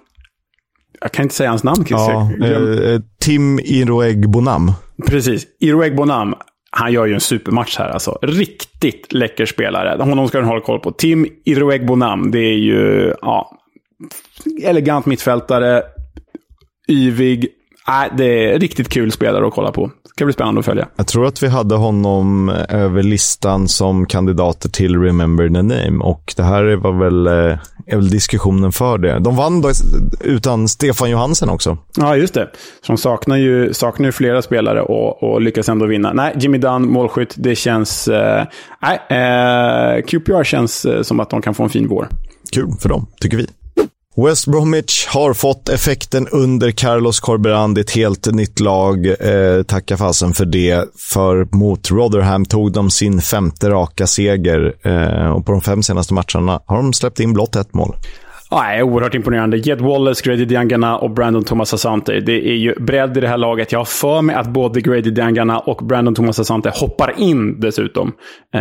Jag 1.00 1.12
kan 1.12 1.22
inte 1.22 1.34
säga 1.34 1.50
hans 1.50 1.64
namn, 1.64 1.84
ja, 1.88 2.30
eh, 2.42 3.00
Tim 3.20 3.60
Iroeg 3.60 4.30
Bonam. 4.30 4.72
Precis. 5.06 5.46
Iroeg 5.60 5.96
Bonam 5.96 6.34
han 6.70 6.92
gör 6.92 7.06
ju 7.06 7.14
en 7.14 7.20
supermatch 7.20 7.78
här 7.78 7.88
alltså. 7.88 8.18
Riktigt 8.22 9.12
läcker 9.12 9.46
spelare. 9.46 10.02
Honom 10.02 10.28
ska 10.28 10.38
du 10.40 10.44
hålla 10.44 10.60
koll 10.60 10.80
på. 10.80 10.92
Tim 10.92 11.26
Iroegbonam, 11.44 12.30
det 12.30 12.38
är 12.38 12.56
ju 12.56 13.14
ja, 13.22 13.58
elegant 14.62 15.06
mittfältare. 15.06 15.82
Yvig. 16.88 17.48
Äh, 17.88 18.16
det 18.16 18.24
är 18.24 18.58
riktigt 18.58 18.88
kul 18.88 19.12
spelare 19.12 19.46
att 19.46 19.54
kolla 19.54 19.72
på. 19.72 19.90
Ska 20.18 20.24
bli 20.24 20.34
spännande 20.34 20.58
att 20.58 20.64
följa. 20.64 20.88
Jag 20.96 21.06
tror 21.06 21.26
att 21.26 21.42
vi 21.42 21.48
hade 21.48 21.74
honom 21.74 22.48
över 22.68 23.02
listan 23.02 23.68
som 23.68 24.06
kandidater 24.06 24.68
till 24.68 25.00
Remember 25.00 25.48
the 25.48 25.62
Name 25.62 26.04
och 26.04 26.34
det 26.36 26.42
här 26.42 26.76
var 26.76 26.92
väl, 26.92 27.26
eh, 27.26 27.58
är 27.86 27.96
väl 27.96 28.10
diskussionen 28.10 28.72
för 28.72 28.98
det. 28.98 29.18
De 29.18 29.36
vann 29.36 29.60
då 29.60 29.70
utan 30.20 30.68
Stefan 30.68 31.10
Johansen 31.10 31.48
också. 31.48 31.78
Ja, 31.96 32.16
just 32.16 32.34
det. 32.34 32.50
Så 32.86 32.92
de 32.92 32.98
saknar 32.98 33.36
ju, 33.36 33.74
saknar 33.74 34.06
ju 34.06 34.12
flera 34.12 34.42
spelare 34.42 34.82
och, 34.82 35.22
och 35.22 35.40
lyckas 35.40 35.68
ändå 35.68 35.86
vinna. 35.86 36.12
Nej, 36.12 36.34
Jimmy 36.36 36.58
Dunn, 36.58 36.88
målskytt, 36.92 37.34
det 37.36 37.54
känns... 37.54 38.08
Eh, 38.08 38.44
nej, 38.82 38.98
eh, 39.08 40.02
QPR 40.02 40.44
känns 40.44 40.84
eh, 40.84 41.02
som 41.02 41.20
att 41.20 41.30
de 41.30 41.42
kan 41.42 41.54
få 41.54 41.62
en 41.62 41.70
fin 41.70 41.88
vår. 41.88 42.08
Kul 42.52 42.72
för 42.80 42.88
dem, 42.88 43.06
tycker 43.20 43.36
vi. 43.36 43.46
West 44.26 44.46
Bromwich 44.46 45.06
har 45.06 45.34
fått 45.34 45.68
effekten 45.68 46.28
under 46.28 46.70
Carlos 46.70 47.20
Corberan. 47.20 47.74
Det 47.74 47.80
är 47.80 47.82
ett 47.82 47.90
helt 47.90 48.26
nytt 48.26 48.60
lag. 48.60 49.06
Eh, 49.06 49.62
tacka 49.62 49.96
fasen 49.96 50.32
för 50.32 50.44
det. 50.44 50.84
För 50.96 51.56
mot 51.56 51.90
Rotherham 51.90 52.44
tog 52.44 52.72
de 52.72 52.90
sin 52.90 53.20
femte 53.20 53.70
raka 53.70 54.06
seger. 54.06 54.74
Eh, 54.82 55.30
och 55.30 55.46
på 55.46 55.52
de 55.52 55.60
fem 55.60 55.82
senaste 55.82 56.14
matcherna 56.14 56.60
har 56.66 56.76
de 56.76 56.92
släppt 56.92 57.20
in 57.20 57.32
blott 57.32 57.56
ett 57.56 57.74
mål. 57.74 57.96
Ja, 58.50 58.82
oerhört 58.82 59.14
imponerande. 59.14 59.56
Jed 59.56 59.80
Wallace, 59.80 60.22
Grady 60.24 60.44
Diangana 60.44 60.98
och 60.98 61.10
Brandon 61.10 61.44
Thomas 61.44 61.74
Asante. 61.74 62.20
Det 62.20 62.48
är 62.48 62.56
ju 62.56 62.74
bredd 62.80 63.16
i 63.16 63.20
det 63.20 63.28
här 63.28 63.38
laget. 63.38 63.72
Jag 63.72 63.80
har 63.80 63.84
för 63.84 64.22
mig 64.22 64.36
att 64.36 64.48
både 64.48 64.80
Grady 64.80 65.10
Diangana 65.10 65.58
och 65.58 65.86
Brandon 65.86 66.14
Thomas 66.14 66.38
Asante 66.38 66.72
hoppar 66.74 67.14
in 67.18 67.60
dessutom. 67.60 68.12
Eh, 68.54 68.60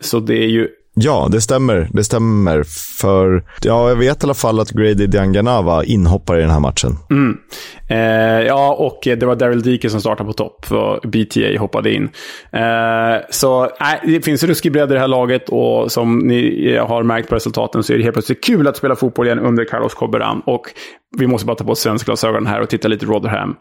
så 0.00 0.20
det 0.20 0.34
är 0.34 0.48
ju 0.48 0.68
Ja, 1.02 1.28
det 1.30 1.40
stämmer. 1.40 1.88
Det 1.92 2.04
stämmer. 2.04 2.62
För 3.00 3.44
ja, 3.62 3.88
jag 3.88 3.96
vet 3.96 4.22
i 4.22 4.26
alla 4.26 4.34
fall 4.34 4.60
att 4.60 4.70
Grady 4.70 5.06
Dianganava 5.06 5.84
inhoppar 5.84 6.38
i 6.38 6.40
den 6.40 6.50
här 6.50 6.60
matchen. 6.60 6.96
Mm. 7.10 7.38
Eh, 7.88 8.46
ja, 8.46 8.74
och 8.74 8.98
det 9.02 9.22
var 9.22 9.36
Daryl 9.36 9.62
Dike 9.62 9.90
som 9.90 10.00
startade 10.00 10.26
på 10.26 10.32
topp. 10.32 10.66
och 10.70 11.10
BTA 11.10 11.58
hoppade 11.58 11.94
in. 11.94 12.08
Eh, 12.52 13.20
så 13.30 13.64
eh, 13.64 13.70
det 14.04 14.24
finns 14.24 14.42
ruskig 14.42 14.72
bredd 14.72 14.90
i 14.90 14.94
det 14.94 15.00
här 15.00 15.08
laget 15.08 15.48
och 15.48 15.92
som 15.92 16.18
ni 16.18 16.72
eh, 16.74 16.86
har 16.86 17.02
märkt 17.02 17.28
på 17.28 17.34
resultaten 17.34 17.82
så 17.82 17.92
är 17.92 17.96
det 17.98 18.04
helt 18.04 18.14
plötsligt 18.14 18.44
kul 18.44 18.68
att 18.68 18.76
spela 18.76 18.96
fotboll 18.96 19.26
igen 19.26 19.38
under 19.38 19.64
Carlos 19.64 19.94
Coberan. 19.94 20.42
Och 20.46 20.62
vi 21.18 21.26
måste 21.26 21.46
bara 21.46 21.56
ta 21.56 21.64
på 21.64 21.72
oss 21.72 21.80
svenskglasögonen 21.80 22.46
här 22.46 22.60
och 22.60 22.68
titta 22.68 22.88
lite 22.88 23.06
Rotherham. 23.06 23.56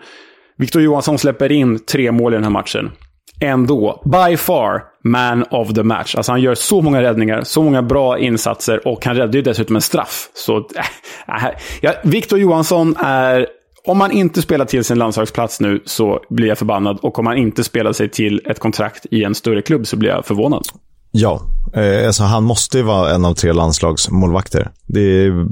Victor 0.58 0.82
Johansson 0.82 1.18
släpper 1.18 1.52
in 1.52 1.80
tre 1.86 2.12
mål 2.12 2.34
i 2.34 2.36
den 2.36 2.44
här 2.44 2.52
matchen 2.52 2.92
ändå, 3.40 4.02
by 4.06 4.38
far, 4.38 4.82
man 5.04 5.44
of 5.52 5.74
the 5.74 5.84
match. 5.84 6.16
Alltså 6.16 6.32
han 6.32 6.42
gör 6.42 6.56
så 6.56 6.82
många 6.82 7.02
räddningar, 7.02 7.44
så 7.44 7.64
många 7.64 7.82
bra 7.82 8.20
insatser 8.20 8.88
och 8.88 9.06
han 9.06 9.16
räddar 9.16 9.34
ju 9.34 9.42
dessutom 9.42 9.76
en 9.76 9.82
straff. 9.82 10.30
Så, 10.34 10.58
äh, 10.58 11.46
äh, 11.46 11.52
ja, 11.82 11.94
Victor 12.04 12.40
Johansson 12.40 12.96
är... 13.00 13.48
Om 13.84 14.02
han 14.02 14.12
inte 14.12 14.42
spelar 14.42 14.66
till 14.66 14.84
sin 14.84 14.98
landslagsplats 14.98 15.60
nu 15.60 15.84
så 15.86 16.20
blir 16.30 16.48
jag 16.48 16.58
förbannad. 16.58 17.00
Och 17.02 17.20
om 17.20 17.26
han 17.28 17.38
inte 17.38 17.64
spelar 17.64 17.94
sig 17.94 18.10
till 18.10 18.42
ett 18.46 18.60
kontrakt 18.60 19.06
i 19.12 19.24
en 19.24 19.36
större 19.36 19.62
klubb 19.62 19.88
så 19.88 19.98
blir 19.98 20.10
jag 20.10 20.26
förvånad. 20.26 20.64
Ja, 21.12 21.42
eh, 21.74 22.08
alltså 22.08 22.24
han 22.24 22.44
måste 22.44 22.78
ju 22.78 22.84
vara 22.84 23.16
en 23.16 23.26
av 23.26 23.34
tre 23.34 23.54
landslagsmålvakter. 23.54 24.72
Det 24.88 25.00
är, 25.00 25.46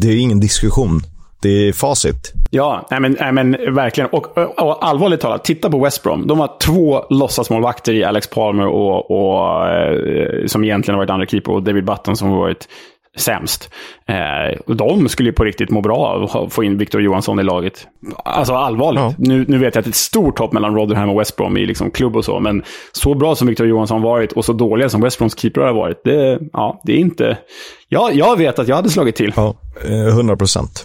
det 0.00 0.08
är 0.08 0.16
ingen 0.16 0.40
diskussion. 0.40 1.02
Det 1.42 1.68
är 1.68 1.72
facit. 1.72 2.32
Ja, 2.50 2.86
nej 2.90 3.00
men, 3.00 3.16
nej 3.20 3.32
men 3.32 3.74
verkligen. 3.74 4.10
Och, 4.10 4.38
och, 4.38 4.86
allvarligt 4.86 5.20
talat, 5.20 5.44
titta 5.44 5.70
på 5.70 5.78
West 5.78 6.02
Brom. 6.02 6.26
De 6.26 6.40
har 6.40 6.50
två 6.60 7.04
låtsasmålvakter 7.10 7.92
i 7.92 8.04
Alex 8.04 8.30
Palmer 8.30 8.66
och, 8.66 9.10
och 9.10 9.68
eh, 9.68 10.46
som 10.46 10.64
egentligen 10.64 10.94
har 10.94 11.02
varit 11.02 11.10
andra 11.10 11.26
keeper 11.26 11.52
och 11.52 11.62
David 11.62 11.84
Button 11.84 12.16
som 12.16 12.28
har 12.28 12.38
varit 12.38 12.68
sämst. 13.16 13.70
Eh, 14.08 14.74
de 14.74 15.08
skulle 15.08 15.28
ju 15.28 15.32
på 15.32 15.44
riktigt 15.44 15.70
må 15.70 15.80
bra 15.80 15.96
av 15.96 16.44
att 16.44 16.52
få 16.52 16.64
in 16.64 16.78
Victor 16.78 17.02
Johansson 17.02 17.40
i 17.40 17.42
laget. 17.42 17.86
Alltså 18.24 18.54
allvarligt. 18.54 19.00
Ja. 19.00 19.14
Nu, 19.18 19.44
nu 19.48 19.58
vet 19.58 19.74
jag 19.74 19.80
att 19.80 19.84
det 19.84 19.88
är 19.88 19.90
ett 19.90 19.96
stort 19.96 20.38
hopp 20.38 20.52
mellan 20.52 20.74
Rotherham 20.74 21.10
och 21.10 21.20
West 21.20 21.36
Brom 21.36 21.56
i 21.56 21.66
liksom 21.66 21.90
klubb 21.90 22.16
och 22.16 22.24
så, 22.24 22.40
men 22.40 22.62
så 22.92 23.14
bra 23.14 23.34
som 23.34 23.48
Victor 23.48 23.66
Johansson 23.66 24.02
varit 24.02 24.32
och 24.32 24.44
så 24.44 24.52
dåliga 24.52 24.88
som 24.88 25.00
West 25.00 25.18
Broms 25.18 25.38
keeper 25.38 25.60
har 25.60 25.72
varit, 25.72 26.04
det, 26.04 26.38
ja, 26.52 26.80
det 26.84 26.92
är 26.92 26.98
inte... 26.98 27.38
Ja, 27.88 28.10
jag 28.12 28.38
vet 28.38 28.58
att 28.58 28.68
jag 28.68 28.76
hade 28.76 28.90
slagit 28.90 29.16
till. 29.16 29.32
Ja, 29.36 29.54
100 29.84 30.32
eh, 30.32 30.38
procent. 30.38 30.84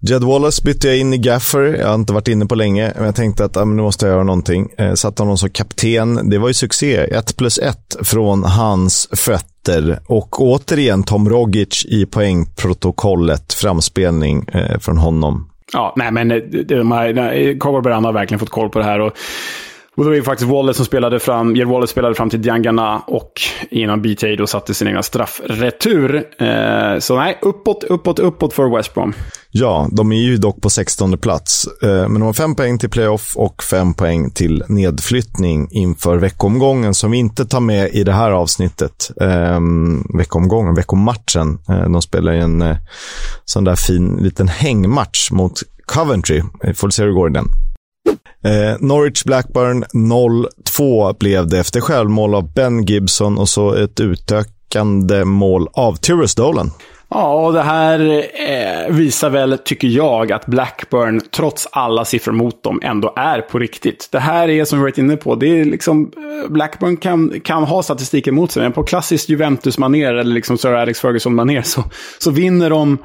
Jed 0.00 0.24
Wallace 0.24 0.62
bytte 0.64 0.88
jag 0.88 0.98
in 0.98 1.12
i 1.12 1.18
Gaffer. 1.18 1.76
Jag 1.80 1.88
har 1.88 1.94
inte 1.94 2.12
varit 2.12 2.28
inne 2.28 2.46
på 2.46 2.54
länge, 2.54 2.92
men 2.96 3.04
jag 3.04 3.14
tänkte 3.14 3.44
att 3.44 3.56
ah, 3.56 3.64
nu 3.64 3.82
måste 3.82 4.06
jag 4.06 4.12
göra 4.12 4.24
någonting. 4.24 4.68
Eh, 4.78 4.94
satte 4.94 5.22
honom 5.22 5.38
som 5.38 5.50
kapten. 5.50 6.30
Det 6.30 6.38
var 6.38 6.48
ju 6.48 6.54
succé. 6.54 6.96
1 6.96 7.36
plus 7.36 7.58
1 7.58 7.96
från 8.02 8.44
hans 8.44 9.08
fötter. 9.12 9.98
Och 10.06 10.42
återigen 10.42 11.02
Tom 11.02 11.28
Rogic 11.28 11.84
i 11.88 12.06
poängprotokollet. 12.06 13.52
Framspelning 13.52 14.46
eh, 14.52 14.78
från 14.78 14.98
honom. 14.98 15.50
Ja, 15.72 15.94
nej 15.96 16.12
men 16.12 16.30
eh, 16.30 16.38
de 16.68 16.92
här, 16.92 18.02
har 18.02 18.12
verkligen 18.12 18.38
fått 18.38 18.50
koll 18.50 18.68
på 18.68 18.78
det 18.78 18.84
här. 18.84 19.00
Och 19.00 19.12
och 19.96 20.04
då 20.04 20.10
är 20.10 20.16
det 20.16 20.22
faktiskt 20.22 20.50
Wallace 20.50 20.76
som 20.76 20.86
spelade 20.86 21.18
fram, 21.18 21.56
Jer 21.56 21.64
Wallace 21.64 21.90
spelade 21.90 22.14
fram 22.14 22.30
till 22.30 22.42
Diangana 22.42 22.98
och 22.98 23.32
innan 23.70 24.02
BTA 24.02 24.36
då 24.38 24.46
satte 24.46 24.74
sin 24.74 24.88
egna 24.88 25.02
straffretur. 25.02 26.24
Eh, 26.38 26.98
så 26.98 27.16
nej, 27.16 27.38
uppåt, 27.42 27.84
uppåt, 27.84 28.18
uppåt 28.18 28.52
för 28.52 28.76
West 28.76 28.94
Brom. 28.94 29.12
Ja, 29.50 29.88
de 29.92 30.12
är 30.12 30.16
ju 30.16 30.36
dock 30.36 30.60
på 30.60 30.70
16 30.70 31.18
plats. 31.18 31.68
Eh, 31.82 31.88
men 31.88 32.14
de 32.14 32.22
har 32.22 32.32
fem 32.32 32.54
poäng 32.54 32.78
till 32.78 32.90
playoff 32.90 33.36
och 33.36 33.62
fem 33.62 33.94
poäng 33.94 34.30
till 34.30 34.64
nedflyttning 34.68 35.68
inför 35.70 36.16
veckomgången 36.16 36.94
som 36.94 37.10
vi 37.10 37.18
inte 37.18 37.46
tar 37.46 37.60
med 37.60 37.90
i 37.90 38.04
det 38.04 38.12
här 38.12 38.30
avsnittet. 38.30 39.10
Eh, 39.20 39.60
veckomgången, 40.18 40.74
veckomatchen. 40.74 41.58
Eh, 41.68 41.90
de 41.90 42.02
spelar 42.02 42.32
ju 42.32 42.40
en 42.40 42.62
eh, 42.62 42.76
sån 43.44 43.64
där 43.64 43.76
fin 43.76 44.18
liten 44.20 44.48
hängmatch 44.48 45.30
mot 45.30 45.60
Coventry. 45.86 46.42
Vi 46.62 46.74
får 46.74 46.90
se 46.90 47.02
hur 47.02 47.08
det 47.08 47.14
går 47.14 47.30
i 47.30 47.32
den. 47.32 47.48
Eh, 48.44 48.76
Norwich 48.80 49.24
Blackburn 49.24 49.84
0-2 49.84 51.16
blev 51.18 51.48
det 51.48 51.58
efter 51.58 51.80
självmål 51.80 52.34
av 52.34 52.52
Ben 52.54 52.84
Gibson 52.84 53.38
och 53.38 53.48
så 53.48 53.74
ett 53.74 54.00
utökande 54.00 55.24
mål 55.24 55.68
av 55.72 55.96
Tyrus 55.96 56.34
Dolan. 56.34 56.70
Ja, 57.08 57.46
och 57.46 57.52
det 57.52 57.62
här 57.62 58.24
eh, 58.34 58.94
visar 58.94 59.30
väl, 59.30 59.58
tycker 59.58 59.88
jag, 59.88 60.32
att 60.32 60.46
Blackburn, 60.46 61.20
trots 61.20 61.68
alla 61.72 62.04
siffror 62.04 62.32
mot 62.32 62.62
dem, 62.62 62.80
ändå 62.82 63.12
är 63.16 63.40
på 63.40 63.58
riktigt. 63.58 64.08
Det 64.12 64.18
här 64.18 64.48
är, 64.48 64.64
som 64.64 64.78
vi 64.78 64.82
varit 64.82 64.98
inne 64.98 65.16
på, 65.16 65.34
det 65.34 65.60
är 65.60 65.64
liksom, 65.64 66.12
eh, 66.16 66.50
Blackburn 66.50 66.96
kan, 66.96 67.40
kan 67.40 67.64
ha 67.64 67.82
statistiken 67.82 68.34
mot 68.34 68.50
sig, 68.50 68.62
men 68.62 68.72
på 68.72 68.82
klassiskt 68.82 69.28
Juventus-manér, 69.28 70.14
eller 70.14 70.34
liksom 70.34 70.58
Sir 70.58 70.72
Alex 70.72 71.00
Ferguson-manér, 71.00 71.62
så, 71.62 71.84
så 72.18 72.30
vinner 72.30 72.70
de 72.70 72.98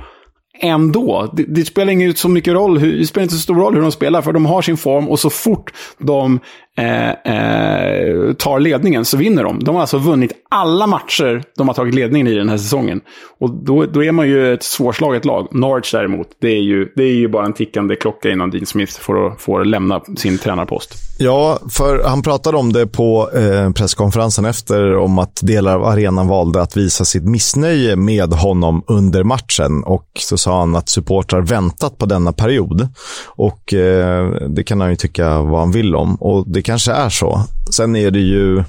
ändå. 0.62 1.32
Det, 1.34 1.44
det, 1.44 1.66
spelar 1.66 1.94
inte 1.94 2.20
så 2.20 2.30
mycket 2.30 2.54
roll, 2.54 2.80
det 2.80 3.08
spelar 3.08 3.24
inte 3.24 3.36
så 3.36 3.42
stor 3.42 3.56
roll 3.56 3.76
hur 3.76 3.82
de 3.82 3.92
spelar, 3.92 4.22
för 4.22 4.34
de 4.34 4.46
har 4.46 4.62
sin 4.62 4.78
form 4.78 5.10
och 5.10 5.20
så 5.20 5.30
fort 5.30 5.74
de 5.98 6.40
eh, 6.78 7.10
eh, 7.10 8.34
tar 8.34 8.60
ledningen 8.60 9.06
så 9.06 9.18
vinner 9.18 9.44
de. 9.44 9.64
De 9.64 9.76
har 9.76 9.82
alltså 9.82 9.98
vunnit 9.98 10.32
alla 10.50 10.88
matcher 10.88 11.44
de 11.58 11.68
har 11.68 11.76
tagit 11.76 11.96
ledningen 11.96 12.28
i 12.28 12.34
den 12.34 12.50
här 12.50 12.58
säsongen. 12.58 13.02
Och 13.40 13.50
då, 13.50 13.86
då 13.86 14.04
är 14.04 14.12
man 14.12 14.28
ju 14.28 14.54
ett 14.54 14.64
svårslaget 14.64 15.26
lag. 15.26 15.48
Norwich 15.52 15.92
däremot, 15.92 16.28
det 16.42 16.48
är, 16.48 16.62
ju, 16.62 16.94
det 16.96 17.04
är 17.04 17.14
ju 17.14 17.28
bara 17.28 17.46
en 17.46 17.54
tickande 17.54 17.96
klocka 17.96 18.30
innan 18.30 18.50
Dean 18.52 18.66
Smith 18.66 19.00
får, 19.00 19.36
får 19.40 19.66
lämna 19.66 20.02
sin 20.18 20.38
tränarpost. 20.38 20.94
Ja, 21.20 21.60
för 21.70 22.04
han 22.04 22.22
pratade 22.22 22.58
om 22.58 22.74
det 22.74 22.88
på 22.88 23.30
eh, 23.34 23.72
presskonferensen 23.72 24.46
efter, 24.46 24.98
om 24.98 25.20
att 25.20 25.40
delar 25.42 25.76
av 25.76 25.84
arenan 25.84 26.28
valde 26.28 26.62
att 26.62 26.78
visa 26.78 27.06
sitt 27.06 27.24
missnöje 27.24 27.96
med 27.96 28.34
honom 28.34 28.84
under 28.88 29.24
matchen. 29.24 29.84
Och 29.84 30.08
så 30.20 30.38
sa 30.38 30.60
han 30.60 30.76
att 30.76 30.90
supportrar 30.90 31.42
väntat 31.42 31.98
på 31.98 32.06
denna 32.06 32.34
period. 32.34 32.88
Och 33.26 33.74
eh, 33.74 34.32
det 34.50 34.64
kan 34.64 34.82
han 34.82 34.90
ju 34.90 34.96
tycka 34.96 35.42
vad 35.42 35.60
han 35.60 35.72
vill 35.72 35.96
om. 35.96 36.16
Och 36.16 36.44
det 36.48 36.61
det 36.62 36.66
kanske 36.66 36.92
är 36.92 37.10
så. 37.10 37.42
Sen 37.76 37.96
är 37.96 38.12
det 38.12 38.20
ju, 38.20 38.64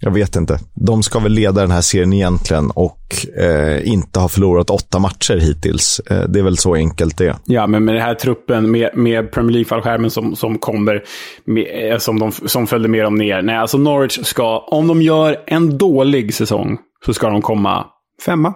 jag 0.00 0.10
vet 0.10 0.36
inte. 0.36 0.58
De 0.74 1.02
ska 1.02 1.18
väl 1.18 1.32
leda 1.32 1.60
den 1.60 1.70
här 1.70 1.80
serien 1.80 2.12
egentligen 2.12 2.70
och 2.70 3.00
eh, 3.38 3.88
inte 3.88 4.20
ha 4.20 4.28
förlorat 4.28 4.70
åtta 4.70 4.98
matcher 4.98 5.36
hittills. 5.36 6.00
Eh, 6.10 6.28
det 6.28 6.38
är 6.38 6.42
väl 6.42 6.56
så 6.56 6.74
enkelt 6.74 7.18
det 7.18 7.36
Ja, 7.44 7.66
men 7.66 7.84
med 7.84 7.94
den 7.94 8.02
här 8.02 8.14
truppen, 8.14 8.70
med, 8.70 8.90
med 8.94 9.32
Premier 9.32 9.52
League-fallskärmen 9.52 10.10
som, 10.10 10.36
som 10.36 10.58
kommer, 10.58 11.02
med, 11.44 11.92
eh, 11.92 11.98
som, 11.98 12.18
de, 12.18 12.32
som 12.32 12.66
följde 12.66 12.88
med 12.88 13.04
dem 13.04 13.14
ner. 13.14 13.42
Nej, 13.42 13.56
alltså 13.56 13.78
Norwich 13.78 14.18
ska, 14.22 14.58
om 14.58 14.86
de 14.86 15.02
gör 15.02 15.36
en 15.46 15.78
dålig 15.78 16.34
säsong, 16.34 16.78
så 17.06 17.14
ska 17.14 17.30
de 17.30 17.42
komma 17.42 17.86
femma. 18.26 18.54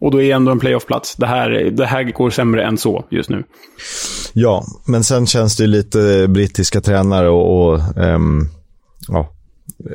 Och 0.00 0.10
då 0.10 0.22
är 0.22 0.34
ändå 0.34 0.52
en 0.52 0.58
playoffplats. 0.58 1.16
Det 1.16 1.26
här, 1.26 1.50
det 1.50 1.86
här 1.86 2.02
går 2.02 2.30
sämre 2.30 2.64
än 2.64 2.78
så 2.78 3.04
just 3.10 3.30
nu. 3.30 3.44
Ja, 4.32 4.64
men 4.86 5.04
sen 5.04 5.26
känns 5.26 5.56
det 5.56 5.66
lite 5.66 6.26
brittiska 6.28 6.80
tränare 6.80 7.28
och, 7.28 7.72
och 7.72 7.80
um, 7.96 8.48
ja, 9.08 9.30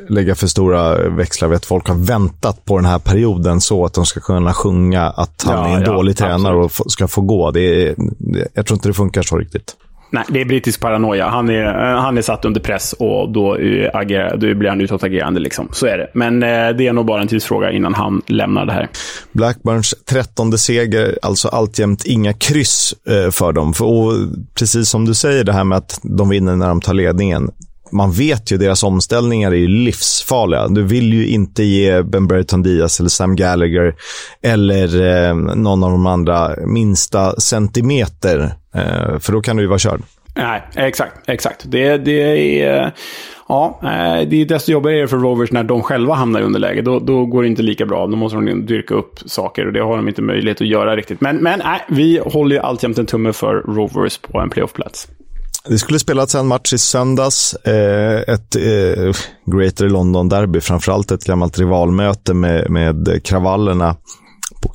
lägga 0.08 0.34
för 0.34 0.46
stora 0.46 1.08
växlar 1.08 1.48
vid 1.48 1.56
att 1.56 1.66
folk 1.66 1.88
har 1.88 1.94
väntat 1.94 2.64
på 2.64 2.76
den 2.76 2.86
här 2.86 2.98
perioden 2.98 3.60
så 3.60 3.84
att 3.84 3.94
de 3.94 4.06
ska 4.06 4.20
kunna 4.20 4.54
sjunga 4.54 5.02
att 5.02 5.42
han 5.46 5.54
ja, 5.54 5.68
är 5.68 5.76
en 5.76 5.82
ja, 5.82 5.92
dålig 5.92 6.16
tränare 6.16 6.64
absolut. 6.64 6.86
och 6.86 6.92
ska 6.92 7.08
få 7.08 7.20
gå. 7.20 7.50
Det 7.50 7.60
är, 7.60 7.94
jag 8.54 8.66
tror 8.66 8.76
inte 8.76 8.88
det 8.88 8.94
funkar 8.94 9.22
så 9.22 9.38
riktigt. 9.38 9.76
Nej, 10.10 10.24
det 10.28 10.40
är 10.40 10.44
brittisk 10.44 10.80
paranoia. 10.80 11.28
Han 11.28 11.50
är, 11.50 11.64
eh, 11.64 12.00
han 12.00 12.18
är 12.18 12.22
satt 12.22 12.44
under 12.44 12.60
press 12.60 12.92
och 12.92 13.32
då, 13.32 13.56
eh, 13.56 13.90
agerar, 13.94 14.36
då 14.36 14.54
blir 14.54 14.68
han 14.68 14.80
utåtagerande. 14.80 15.40
Liksom. 15.40 15.68
Så 15.72 15.86
är 15.86 15.98
det. 15.98 16.10
Men 16.14 16.42
eh, 16.42 16.48
det 16.48 16.86
är 16.86 16.92
nog 16.92 17.06
bara 17.06 17.22
en 17.22 17.28
tidsfråga 17.28 17.72
innan 17.72 17.94
han 17.94 18.22
lämnar 18.26 18.66
det 18.66 18.72
här. 18.72 18.88
Blackburns 19.32 19.94
trettonde 20.10 20.58
seger, 20.58 21.18
alltså 21.22 21.48
alltjämt 21.48 22.04
inga 22.04 22.32
kryss 22.32 22.94
eh, 23.08 23.30
för 23.30 23.52
dem. 23.52 23.74
För, 23.74 23.84
och 23.84 24.12
precis 24.58 24.88
som 24.88 25.04
du 25.04 25.14
säger, 25.14 25.44
det 25.44 25.52
här 25.52 25.64
med 25.64 25.78
att 25.78 26.00
de 26.02 26.28
vinner 26.28 26.56
när 26.56 26.68
de 26.68 26.80
tar 26.80 26.94
ledningen 26.94 27.50
man 27.92 28.12
vet 28.12 28.52
ju 28.52 28.56
deras 28.56 28.82
omställningar 28.82 29.52
är 29.52 29.56
ju 29.56 29.68
livsfarliga. 29.68 30.68
Du 30.68 30.82
vill 30.82 31.12
ju 31.12 31.28
inte 31.28 31.62
ge 31.62 32.02
Ben 32.02 32.26
Brereton 32.26 32.62
Diaz 32.62 33.00
eller 33.00 33.10
Sam 33.10 33.36
Gallagher 33.36 33.94
eller 34.42 35.00
eh, 35.28 35.34
någon 35.34 35.84
av 35.84 35.90
de 35.90 36.06
andra 36.06 36.56
minsta 36.66 37.40
centimeter, 37.40 38.52
eh, 38.74 39.18
för 39.18 39.32
då 39.32 39.40
kan 39.40 39.56
du 39.56 39.62
ju 39.62 39.68
vara 39.68 39.78
körd. 39.78 40.02
Nej, 40.36 40.62
exakt. 40.74 41.28
exakt. 41.28 41.64
Det, 41.70 41.96
det 41.96 42.62
är... 42.62 42.92
Ja, 43.48 43.80
eh, 43.82 44.28
det 44.28 44.40
är 44.40 44.44
desto 44.44 44.72
jobbigare 44.72 45.08
för 45.08 45.16
Rovers 45.16 45.52
när 45.52 45.64
de 45.64 45.82
själva 45.82 46.14
hamnar 46.14 46.40
i 46.40 46.42
underläge. 46.42 46.82
Då, 46.82 46.98
då 46.98 47.26
går 47.26 47.42
det 47.42 47.48
inte 47.48 47.62
lika 47.62 47.86
bra. 47.86 48.06
Då 48.06 48.16
måste 48.16 48.36
de 48.36 48.66
dyrka 48.66 48.94
upp 48.94 49.18
saker 49.26 49.66
och 49.66 49.72
det 49.72 49.80
har 49.80 49.96
de 49.96 50.08
inte 50.08 50.22
möjlighet 50.22 50.60
att 50.60 50.66
göra 50.66 50.96
riktigt. 50.96 51.20
Men, 51.20 51.36
men 51.36 51.58
nej, 51.64 51.80
vi 51.88 52.20
håller 52.24 52.56
ju 52.56 52.62
alltjämt 52.62 52.98
en 52.98 53.06
tumme 53.06 53.32
för 53.32 53.54
Rovers 53.54 54.18
på 54.18 54.38
en 54.38 54.50
playoffplats. 54.50 55.08
Det 55.68 55.78
skulle 55.78 55.98
spelats 55.98 56.34
en 56.34 56.46
match 56.46 56.72
i 56.72 56.78
söndags. 56.78 57.54
Eh, 57.54 58.20
ett 58.20 58.56
eh, 58.56 59.14
Greater 59.46 59.88
London-derby, 59.88 60.60
framförallt 60.60 61.10
ett 61.10 61.24
gammalt 61.24 61.58
rivalmöte 61.58 62.34
med, 62.34 62.70
med 62.70 63.20
kravallerna 63.24 63.96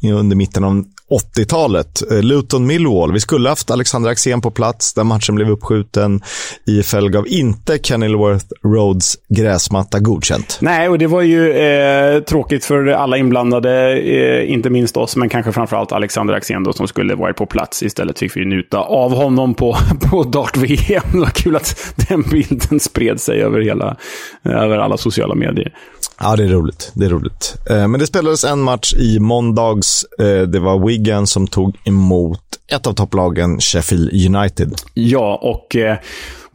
under 0.03 0.35
mitten 0.35 0.63
av 0.63 0.83
80-talet. 1.11 2.11
Eh, 2.11 2.23
Luton 2.23 2.67
Millwall. 2.67 3.11
Vi 3.11 3.19
skulle 3.19 3.49
haft 3.49 3.71
Alexander 3.71 4.09
Axén 4.09 4.41
på 4.41 4.51
plats. 4.51 4.93
Den 4.93 5.07
matchen 5.07 5.35
blev 5.35 5.49
uppskjuten. 5.49 6.21
IFL 6.67 7.07
gav 7.07 7.27
inte 7.27 7.77
Kenilworth 7.77 8.45
Roads 8.63 9.17
gräsmatta 9.29 9.99
godkänt. 9.99 10.57
Nej, 10.61 10.89
och 10.89 10.97
det 10.97 11.07
var 11.07 11.21
ju 11.21 11.51
eh, 11.51 12.19
tråkigt 12.19 12.65
för 12.65 12.87
alla 12.87 13.17
inblandade. 13.17 13.99
Eh, 13.99 14.51
inte 14.51 14.69
minst 14.69 14.97
oss, 14.97 15.15
men 15.15 15.29
kanske 15.29 15.51
framförallt 15.51 15.91
Alexander 15.91 16.33
Axén 16.33 16.63
då, 16.63 16.73
som 16.73 16.87
skulle 16.87 17.15
varit 17.15 17.35
på 17.35 17.45
plats. 17.45 17.83
Istället 17.83 18.19
fick 18.19 18.37
vi 18.37 18.45
njuta 18.45 18.79
av 18.79 19.11
honom 19.11 19.53
på, 19.53 19.77
på 20.11 20.23
Dart-VM. 20.23 21.03
Det 21.11 21.19
var 21.19 21.29
kul 21.29 21.55
att 21.55 21.93
den 22.09 22.21
bilden 22.21 22.79
spred 22.79 23.21
sig 23.21 23.41
över, 23.41 23.61
hela, 23.61 23.97
eh, 24.45 24.63
över 24.63 24.77
alla 24.77 24.97
sociala 24.97 25.35
medier. 25.35 25.71
Ja, 26.19 26.35
det 26.35 26.43
är 26.43 26.47
roligt. 26.47 26.91
Det 26.93 27.05
är 27.05 27.09
roligt. 27.09 27.55
Eh, 27.69 27.87
men 27.87 27.99
det 27.99 28.07
spelades 28.07 28.43
en 28.43 28.61
match 28.61 28.93
i 28.93 29.19
måndags. 29.19 30.05
Eh, 30.19 30.41
det 30.41 30.59
var 30.59 30.87
Wigan 30.87 31.27
som 31.27 31.47
tog 31.47 31.77
emot 31.85 32.41
ett 32.67 32.87
av 32.87 32.93
topplagen, 32.93 33.59
Sheffield 33.59 34.35
United. 34.35 34.73
Ja, 34.93 35.39
och 35.41 35.75
eh, 35.75 35.97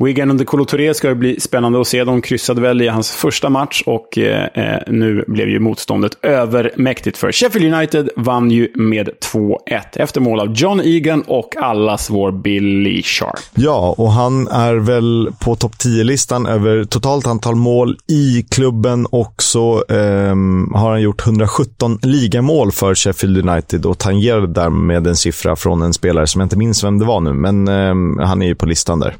Wigan 0.05 0.31
under 0.31 0.45
Kolo 0.45 0.65
Touré 0.65 0.95
ska 0.95 1.09
ju 1.09 1.15
bli 1.15 1.41
spännande 1.41 1.81
att 1.81 1.87
se. 1.87 2.05
De 2.05 2.23
kryssade 2.23 2.61
väl 2.61 2.83
i 2.83 2.89
hans 2.89 3.11
första 3.11 3.49
match 3.49 3.83
och 3.87 4.19
eh, 4.19 4.45
eh 4.55 4.81
nu 4.87 5.25
blev 5.27 5.49
ju 5.49 5.61
motståndet 5.61 6.13
övermäktigt 6.23 7.19
för 7.19 7.33
Sheffield 7.33 7.75
United. 7.75 8.09
Vann 8.17 8.51
ju 8.51 8.73
med 8.75 9.09
2-1 9.33 9.51
efter 9.93 10.21
mål 10.21 10.41
av 10.41 10.53
John 10.53 10.81
Egan 10.81 11.23
och 11.23 11.57
allas 11.57 12.11
vår 12.11 12.33
Billy 12.33 13.03
Sharp. 13.03 13.41
Ja, 13.55 13.95
och 13.99 14.13
han 14.13 14.49
är 14.49 14.75
väl 14.75 15.33
på 15.41 15.57
topp 15.57 15.73
10-listan 15.85 16.47
över 16.47 16.85
totalt 16.85 17.27
antal 17.27 17.55
mål 17.55 17.97
i 18.09 18.47
klubben 18.51 19.07
och 19.07 19.35
så 19.39 19.85
eh, 19.89 20.35
har 20.75 20.91
han 20.91 21.03
gjort 21.03 21.27
117 21.27 21.99
ligamål 22.03 22.73
för 22.73 22.95
Sheffield 22.95 23.49
United 23.49 23.87
och 23.87 23.99
tangerade 23.99 24.47
därmed 24.47 25.07
en 25.07 25.17
siffra 25.17 25.57
från 25.57 25.83
en 25.83 25.93
spelare 25.93 26.27
som 26.27 26.41
jag 26.41 26.47
inte 26.47 26.59
minns 26.59 26.85
vem 26.85 26.99
det 26.99 27.05
var 27.05 27.21
nu, 27.21 27.33
men 27.33 27.69
eh, 27.69 28.27
han 28.27 28.43
är 28.43 28.47
ju 28.47 28.55
på 28.55 28.67
listan 28.67 29.01
där. 29.01 29.17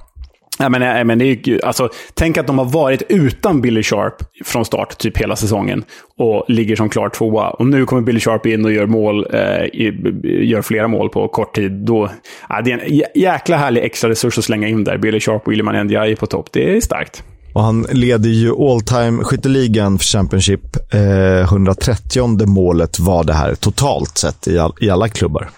Ja, 0.61 0.69
men, 0.69 0.83
eh, 0.83 1.05
men 1.05 1.19
det 1.19 1.25
är 1.25 1.65
alltså, 1.65 1.89
tänk 2.15 2.39
att 2.39 2.47
de 2.47 2.59
har 2.59 2.65
varit 2.65 3.03
utan 3.09 3.61
Billy 3.61 3.83
Sharp 3.83 4.15
från 4.45 4.65
start, 4.65 4.99
typ 4.99 5.19
hela 5.19 5.37
säsongen, 5.37 5.85
och 6.17 6.45
ligger 6.49 6.77
som 6.77 6.89
klar 6.89 7.09
tvåa. 7.09 7.51
Och 7.51 7.67
nu 7.67 7.87
kommer 7.87 8.03
Billy 8.03 8.21
Sharp 8.21 8.47
in 8.47 8.65
och 8.65 8.73
gör, 8.73 8.87
mål, 8.87 9.27
eh, 9.33 9.81
gör 10.23 10.63
flera 10.63 10.89
mål 10.89 11.09
på 11.09 11.29
kort 11.29 11.55
tid. 11.55 11.73
Då, 11.73 12.11
ja, 12.49 12.61
det 12.63 12.73
är 12.73 12.79
en 12.79 13.03
jäkla 13.15 13.57
härlig 13.57 13.85
extra 13.85 14.11
resurs 14.11 14.39
att 14.39 14.45
slänga 14.45 14.69
in 14.69 14.85
där. 14.85 14.99
Billy 14.99 15.21
Sharp 15.21 15.47
och 15.47 15.53
Ilman 15.53 15.87
Ndiaye 15.87 16.17
på 16.17 16.27
topp. 16.27 16.49
Det 16.53 16.77
är 16.77 16.81
starkt. 16.81 17.23
Och 17.53 17.63
han 17.63 17.87
leder 17.93 18.29
ju 18.29 18.53
all 18.53 18.81
time 18.81 19.25
skytteligan 19.25 19.99
för 19.99 20.05
Championship. 20.05 20.95
Eh, 20.95 21.45
130 21.45 22.47
målet 22.47 22.99
var 22.99 23.25
det 23.25 23.33
här 23.33 23.55
totalt 23.55 24.19
sett 24.19 24.49
i, 24.49 24.59
all, 24.59 24.73
i 24.81 24.91
alla 24.91 25.09
klubbar. 25.09 25.51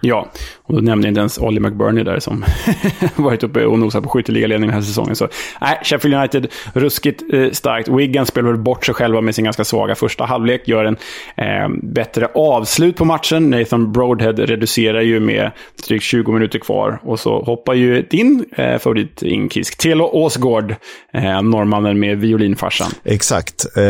Ja, 0.00 0.30
och 0.62 0.74
då 0.74 0.80
nämnde 0.80 1.06
jag 1.06 1.10
inte 1.10 1.20
ens 1.20 1.38
Ollie 1.38 1.60
McBurney 1.60 2.04
där 2.04 2.20
som 2.20 2.44
varit 3.16 3.42
uppe 3.42 3.64
och 3.64 3.78
nosat 3.78 4.02
på 4.02 4.08
skytteligaledningen 4.08 4.74
den 4.74 4.82
här 4.82 4.88
säsongen. 4.88 5.16
Så 5.16 5.28
nej, 5.60 5.78
Sheffield 5.82 6.16
United, 6.16 6.46
ruskigt 6.72 7.22
eh, 7.32 7.50
starkt. 7.50 7.88
Wigan 7.88 8.26
spelar 8.26 8.52
bort 8.52 8.86
sig 8.86 8.94
själva 8.94 9.20
med 9.20 9.34
sin 9.34 9.44
ganska 9.44 9.64
svaga 9.64 9.94
första 9.94 10.24
halvlek. 10.24 10.68
Gör 10.68 10.84
en 10.84 10.96
eh, 11.36 11.68
bättre 11.82 12.28
avslut 12.34 12.96
på 12.96 13.04
matchen. 13.04 13.50
Nathan 13.50 13.92
Broadhead 13.92 14.32
reducerar 14.32 15.00
ju 15.00 15.20
med 15.20 15.50
drygt 15.88 16.04
20 16.04 16.32
minuter 16.32 16.58
kvar. 16.58 17.00
Och 17.02 17.20
så 17.20 17.42
hoppar 17.42 17.74
ju 17.74 18.02
din 18.02 18.44
eh, 18.56 18.78
favorit 18.78 19.22
inkisk, 19.22 19.78
Telo 19.78 20.04
Åsgård, 20.04 20.74
eh, 21.12 21.42
norrmannen 21.42 22.00
med 22.00 22.18
violinfarsan. 22.18 22.90
Exakt. 23.04 23.76
Eh, 23.76 23.84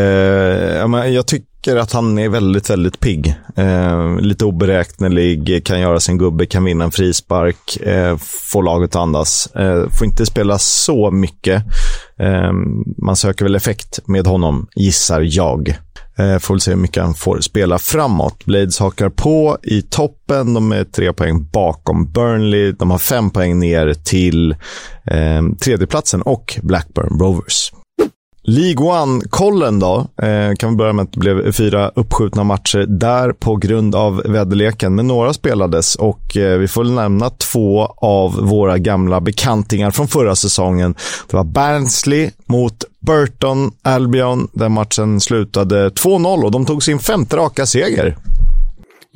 jag 1.07 1.27
tycker 1.27 1.56
tycker 1.67 1.81
att 1.81 1.93
han 1.93 2.19
är 2.19 2.29
väldigt, 2.29 2.71
väldigt 2.71 3.01
pigg. 3.01 3.35
Eh, 3.57 4.21
lite 4.21 4.45
oberäknelig, 4.45 5.65
kan 5.67 5.81
göra 5.81 6.01
sin 6.01 6.19
gubbe, 6.19 6.47
kan 6.47 6.65
vinna 6.65 6.85
en 6.85 6.91
frispark, 6.91 7.77
eh, 7.77 8.17
få 8.53 8.61
laget 8.61 8.91
att 8.91 9.03
andas. 9.03 9.49
Eh, 9.55 9.89
får 9.89 10.07
inte 10.07 10.27
spela 10.27 10.59
så 10.59 11.11
mycket. 11.11 11.63
Eh, 12.19 12.53
man 12.99 13.17
söker 13.17 13.45
väl 13.45 13.55
effekt 13.55 13.99
med 14.07 14.27
honom, 14.27 14.67
gissar 14.75 15.21
jag. 15.21 15.69
Eh, 16.19 16.39
får 16.39 16.55
väl 16.55 16.61
se 16.61 16.71
hur 16.71 16.79
mycket 16.79 17.03
han 17.03 17.15
får 17.15 17.41
spela 17.41 17.79
framåt. 17.79 18.45
Blades 18.45 18.79
hakar 18.79 19.09
på 19.09 19.59
i 19.63 19.83
toppen. 19.83 20.55
De 20.55 20.73
är 20.73 20.85
tre 20.85 21.13
poäng 21.13 21.49
bakom 21.53 22.13
Burnley. 22.13 22.73
De 22.73 22.91
har 22.91 22.99
fem 22.99 23.31
poäng 23.31 23.59
ner 23.59 23.95
till 23.95 24.53
eh, 25.05 25.43
tredjeplatsen 25.61 26.23
och 26.23 26.59
Blackburn 26.63 27.21
Rovers. 27.21 27.73
League 28.49 28.87
One-kollen 28.87 29.79
då, 29.79 30.07
eh, 30.23 30.55
kan 30.59 30.71
vi 30.71 30.77
börja 30.77 30.93
med 30.93 31.03
att 31.03 31.13
det 31.13 31.21
blev 31.21 31.53
fyra 31.53 31.91
uppskjutna 31.95 32.45
matcher 32.45 32.87
där 32.89 33.33
på 33.33 33.57
grund 33.57 33.95
av 33.95 34.23
väderleken. 34.25 34.95
Men 34.95 35.07
några 35.07 35.33
spelades 35.33 35.95
och 35.97 36.37
eh, 36.37 36.59
vi 36.59 36.69
får 36.69 36.85
väl 36.85 36.93
nämna 36.93 37.31
två 37.31 37.87
av 37.97 38.33
våra 38.33 38.79
gamla 38.79 39.21
bekantingar 39.21 39.91
från 39.91 40.09
förra 40.09 40.37
säsongen. 40.37 40.95
Det 41.31 41.37
var 41.37 41.45
Barnsley 41.45 42.31
mot 42.47 42.85
Burton 43.01 43.73
Albion, 43.83 44.49
där 44.53 44.69
matchen 44.69 45.21
slutade 45.21 45.89
2-0 45.89 46.45
och 46.45 46.51
de 46.51 46.67
tog 46.67 46.83
sin 46.83 46.99
femte 46.99 47.37
raka 47.37 47.67
seger. 47.67 48.17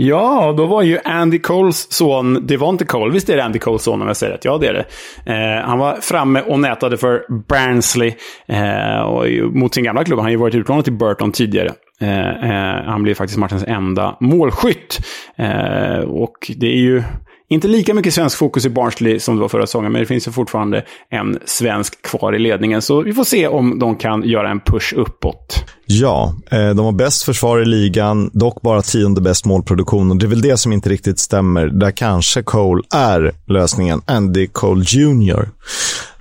Ja, 0.03 0.55
då 0.57 0.67
var 0.67 0.83
ju 0.83 0.99
Andy 1.05 1.39
Coles 1.39 1.93
son 1.93 2.47
Devonte 2.47 2.85
Cole. 2.85 3.13
Visst 3.13 3.29
är 3.29 3.37
det 3.37 3.45
Andy 3.45 3.59
Coles 3.59 3.83
son 3.83 4.03
om 4.03 4.07
jag 4.07 4.17
säger 4.17 4.33
rätt? 4.33 4.45
Ja, 4.45 4.59
det 4.59 4.67
är 4.67 4.73
det. 4.73 4.85
Eh, 5.33 5.67
han 5.67 5.79
var 5.79 5.95
framme 6.01 6.41
och 6.41 6.61
nätade 6.61 6.97
för 6.97 7.25
Barnsley 7.49 8.15
eh, 8.47 9.01
och 9.01 9.27
mot 9.55 9.75
sin 9.75 9.85
gamla 9.85 10.05
klubb. 10.05 10.19
Han 10.19 10.25
har 10.25 10.31
ju 10.31 10.37
varit 10.37 10.55
utlånad 10.55 10.85
till 10.85 10.93
Burton 10.93 11.33
tidigare. 11.33 11.73
Eh, 12.01 12.51
eh 12.51 12.85
han 12.85 13.03
blev 13.03 13.15
faktiskt 13.15 13.39
matchens 13.39 13.65
enda 13.67 14.17
målskytt. 14.21 14.99
Eh, 15.37 15.99
och 15.99 16.53
det 16.57 16.67
är 16.67 16.81
ju 16.81 17.03
inte 17.51 17.69
lika 17.69 17.95
mycket 17.95 18.15
svensk 18.15 18.39
fokus 18.39 18.67
i 18.67 18.71
Barnsley 18.71 19.19
som 19.19 19.37
det 19.37 19.41
var 19.41 19.49
förra 19.49 19.67
säsongen, 19.67 19.93
men 19.93 20.01
det 20.01 20.07
finns 20.07 20.29
ju 20.29 20.33
fortfarande 20.33 20.85
en 21.11 21.39
svensk 21.45 22.03
kvar 22.03 22.35
i 22.35 22.39
ledningen. 22.39 22.83
Så 22.83 23.03
vi 23.03 23.13
får 23.13 23.25
se 23.25 23.49
om 23.49 23.79
de 23.79 23.97
kan 23.97 24.23
göra 24.23 24.51
en 24.51 24.61
push 24.61 24.95
uppåt. 24.97 25.65
Ja, 25.87 26.35
eh, 26.51 26.71
de 26.71 26.79
har 26.79 26.93
bäst 26.93 27.23
försvar 27.23 27.59
i 27.59 27.65
ligan, 27.65 28.31
dock 28.33 28.63
bara 28.63 28.83
tionde 28.83 29.21
bäst 29.21 29.45
målproduktion. 29.45 30.11
Och 30.11 30.17
det 30.17 30.27
är 30.27 30.29
väl 30.29 30.41
det 30.41 30.57
som 30.57 30.73
inte 30.73 30.89
riktigt 30.91 31.19
stämmer. 31.19 31.67
Där 31.67 31.91
kanske 31.91 32.43
Cole 32.43 32.83
är 32.95 33.33
lösningen. 33.47 34.03
Andy 34.07 34.47
Cole 34.47 34.85
Jr. 34.87 35.49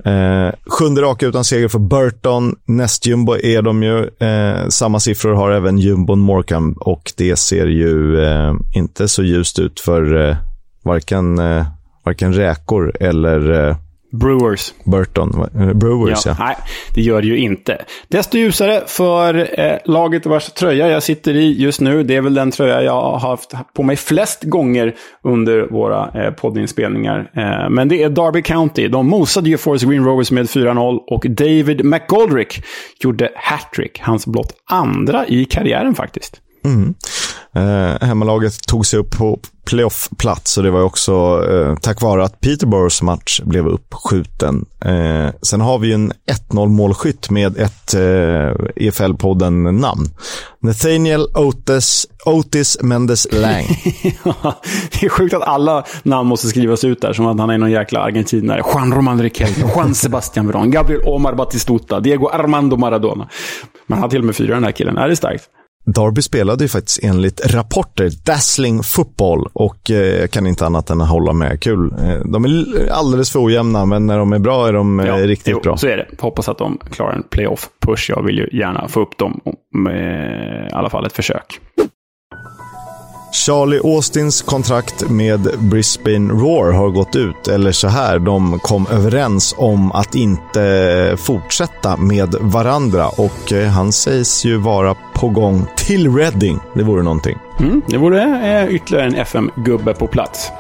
Eh, 0.06 0.54
sjunde 0.68 1.02
raka 1.02 1.26
utan 1.26 1.44
seger 1.44 1.68
för 1.68 1.80
Burton. 1.80 2.56
Nästjumbo 2.66 3.36
är 3.36 3.62
de 3.62 3.84
ju. 3.84 4.10
Eh, 4.20 4.68
samma 4.70 5.00
siffror 5.00 5.34
har 5.34 5.52
även 5.52 5.78
jumbon 5.78 6.20
Morecambe 6.20 6.80
och 6.80 7.14
det 7.18 7.36
ser 7.36 7.68
ju 7.68 8.24
eh, 8.24 8.54
inte 8.76 9.08
så 9.08 9.24
ljust 9.24 9.60
ut 9.60 9.80
för 9.80 10.30
eh, 10.30 10.38
varken, 10.84 11.40
eh, 11.40 11.66
varken 12.04 12.34
räkor 12.34 12.94
eller 13.00 13.68
eh, 13.70 13.76
Brewers. 14.12 14.74
Burton. 14.84 15.48
Eh, 15.56 15.74
Brewers, 15.74 16.26
ja. 16.26 16.36
ja. 16.40 16.46
Nej, 16.46 16.56
det 16.96 17.02
gör 17.02 17.22
det 17.22 17.28
ju 17.28 17.38
inte. 17.38 17.82
Desto 18.08 18.38
ljusare 18.38 18.84
för 18.88 19.60
eh, 19.60 19.78
laget 19.86 20.26
vars 20.26 20.46
tröja 20.46 20.90
jag 20.90 21.04
sitter 21.04 21.36
i 21.36 21.62
just 21.62 21.82
nu. 21.82 22.04
Det 22.04 22.16
är 22.16 22.22
väl 22.22 22.34
den 22.34 22.52
tröja 22.52 22.84
jag 22.84 23.02
har 23.02 23.20
haft 23.20 23.54
på 23.76 23.84
mig 23.84 23.96
flest 23.96 24.44
gånger 24.44 24.96
under 25.24 25.62
våra 25.62 26.24
eh, 26.24 26.34
poddinspelningar. 26.34 27.32
Eh, 27.36 27.70
men 27.70 27.88
det 27.88 28.04
är 28.04 28.10
Derby 28.10 28.42
County. 28.42 28.88
De 28.88 29.08
mosade 29.08 29.50
ju 29.50 29.58
Forest 29.58 29.86
Green 29.86 30.06
Rovers 30.06 30.32
med 30.32 30.46
4-0 30.46 30.98
och 31.08 31.26
David 31.30 31.86
McGoldrick 31.86 32.64
gjorde 33.00 33.30
hattrick. 33.36 34.00
Hans 34.00 34.28
blott 34.28 34.54
andra 34.70 35.28
i 35.28 35.46
karriären 35.46 35.96
faktiskt. 35.96 36.42
Mm. 36.66 36.94
Eh, 37.56 38.08
hemmalaget 38.08 38.68
tog 38.68 38.86
sig 38.86 39.00
upp 39.00 39.18
på 39.18 39.40
playoff-plats 39.70 40.58
och 40.58 40.64
det 40.64 40.72
var 40.72 40.82
också 40.82 41.46
eh, 41.52 41.76
tack 41.76 42.02
vare 42.02 42.24
att 42.24 42.40
Peterboroughs 42.40 43.02
match 43.02 43.42
blev 43.44 43.68
uppskjuten. 43.68 44.66
Eh, 44.86 45.30
sen 45.42 45.62
har 45.62 45.80
vi 45.80 45.88
ju 45.88 45.94
en 45.94 46.14
1-0 46.52 46.68
målskytt 46.68 47.30
med 47.30 47.58
ett 47.58 47.94
eh, 47.94 48.00
EFL-podden-namn. 48.76 50.10
Nathaniel 50.62 51.28
Otis, 51.36 52.08
Otis 52.26 52.78
Mendes 52.82 53.28
Lang. 53.32 53.66
det 54.92 55.06
är 55.06 55.10
sjukt 55.10 55.34
att 55.34 55.48
alla 55.48 55.84
namn 56.04 56.30
måste 56.30 56.48
skrivas 56.48 56.84
ut 56.84 57.02
där, 57.02 57.14
som 57.14 57.26
att 57.26 57.40
han 57.40 57.50
är 57.50 57.58
någon 57.58 57.72
jäkla 57.72 58.00
argentinare. 58.00 58.64
Juan 58.74 58.94
Roman 58.94 59.22
Riquelme, 59.22 59.72
Juan 59.76 59.96
Sebastian 59.96 60.48
Veron, 60.48 60.72
Gabriel 60.72 61.02
Omar 61.06 61.34
Batistuta, 61.34 62.00
Diego 62.00 62.28
Armando 62.28 62.78
Maradona. 62.78 63.30
Man 63.88 64.00
har 64.00 64.10
till 64.10 64.20
och 64.20 64.26
med 64.26 64.36
fyra 64.36 64.54
den 64.54 64.64
här 64.64 64.72
killen. 64.72 64.98
Är 64.98 65.08
det 65.08 65.16
starkt? 65.16 65.44
Darby 65.94 66.22
spelade 66.22 66.64
ju 66.64 66.68
faktiskt 66.68 67.04
enligt 67.04 67.56
rapporter 67.56 68.10
dazzling 68.26 68.84
fotboll 68.84 69.50
och 69.54 69.92
eh, 69.92 70.28
kan 70.28 70.48
inte 70.48 70.66
annat 70.66 70.90
än 70.90 71.02
att 71.02 71.10
hålla 71.10 71.34
med. 71.34 71.62
Kul. 71.62 71.94
Eh, 72.00 72.20
de 72.26 72.46
är 72.46 72.90
alldeles 72.92 73.32
för 73.32 73.46
ojämna, 73.46 73.86
men 73.86 74.06
när 74.06 74.18
de 74.18 74.34
är 74.34 74.40
bra 74.40 74.68
är 74.68 74.74
de 74.74 75.00
eh, 75.00 75.08
ja, 75.08 75.28
riktigt 75.28 75.54
jo, 75.54 75.60
bra. 75.64 75.78
Så 75.78 75.88
är 75.88 75.98
det. 75.98 76.08
Hoppas 76.20 76.50
att 76.50 76.58
de 76.58 76.80
klarar 76.92 77.14
en 77.14 77.24
playoff-push. 77.24 78.10
Jag 78.10 78.24
vill 78.24 78.38
ju 78.38 78.50
gärna 78.60 78.88
få 78.88 79.00
upp 79.02 79.18
dem 79.18 79.42
med 79.76 80.70
i 80.72 80.74
alla 80.74 80.90
fall 80.90 81.06
ett 81.06 81.14
försök. 81.14 81.60
Charlie 83.32 83.80
Austins 83.84 84.42
kontrakt 84.42 85.10
med 85.10 85.48
Brisbane 85.60 86.34
Roar 86.34 86.72
har 86.72 86.90
gått 86.90 87.16
ut. 87.16 87.48
Eller 87.48 87.72
så 87.72 87.88
här, 87.88 88.20
de 88.20 88.60
kom 88.60 88.88
överens 88.92 89.56
om 89.58 89.92
att 89.92 90.16
inte 90.16 91.16
fortsätta 91.18 91.98
med 91.98 92.36
varandra 92.40 93.08
och 93.08 93.54
eh, 93.54 93.68
han 93.68 93.92
sägs 93.92 94.46
ju 94.46 94.58
vara 94.58 94.96
på 95.14 95.30
gång 95.30 95.66
till 95.78 96.16
Reading. 96.16 96.60
Det 96.74 96.84
vore 96.84 97.04
någonting. 97.04 97.38
Mm, 97.60 97.82
det 97.88 97.98
vore 97.98 98.24
eh, 98.24 98.76
ytterligare 98.76 99.06
en 99.06 99.16
FM-gubbe 99.16 99.94
på 99.94 100.08
plats. 100.08 100.52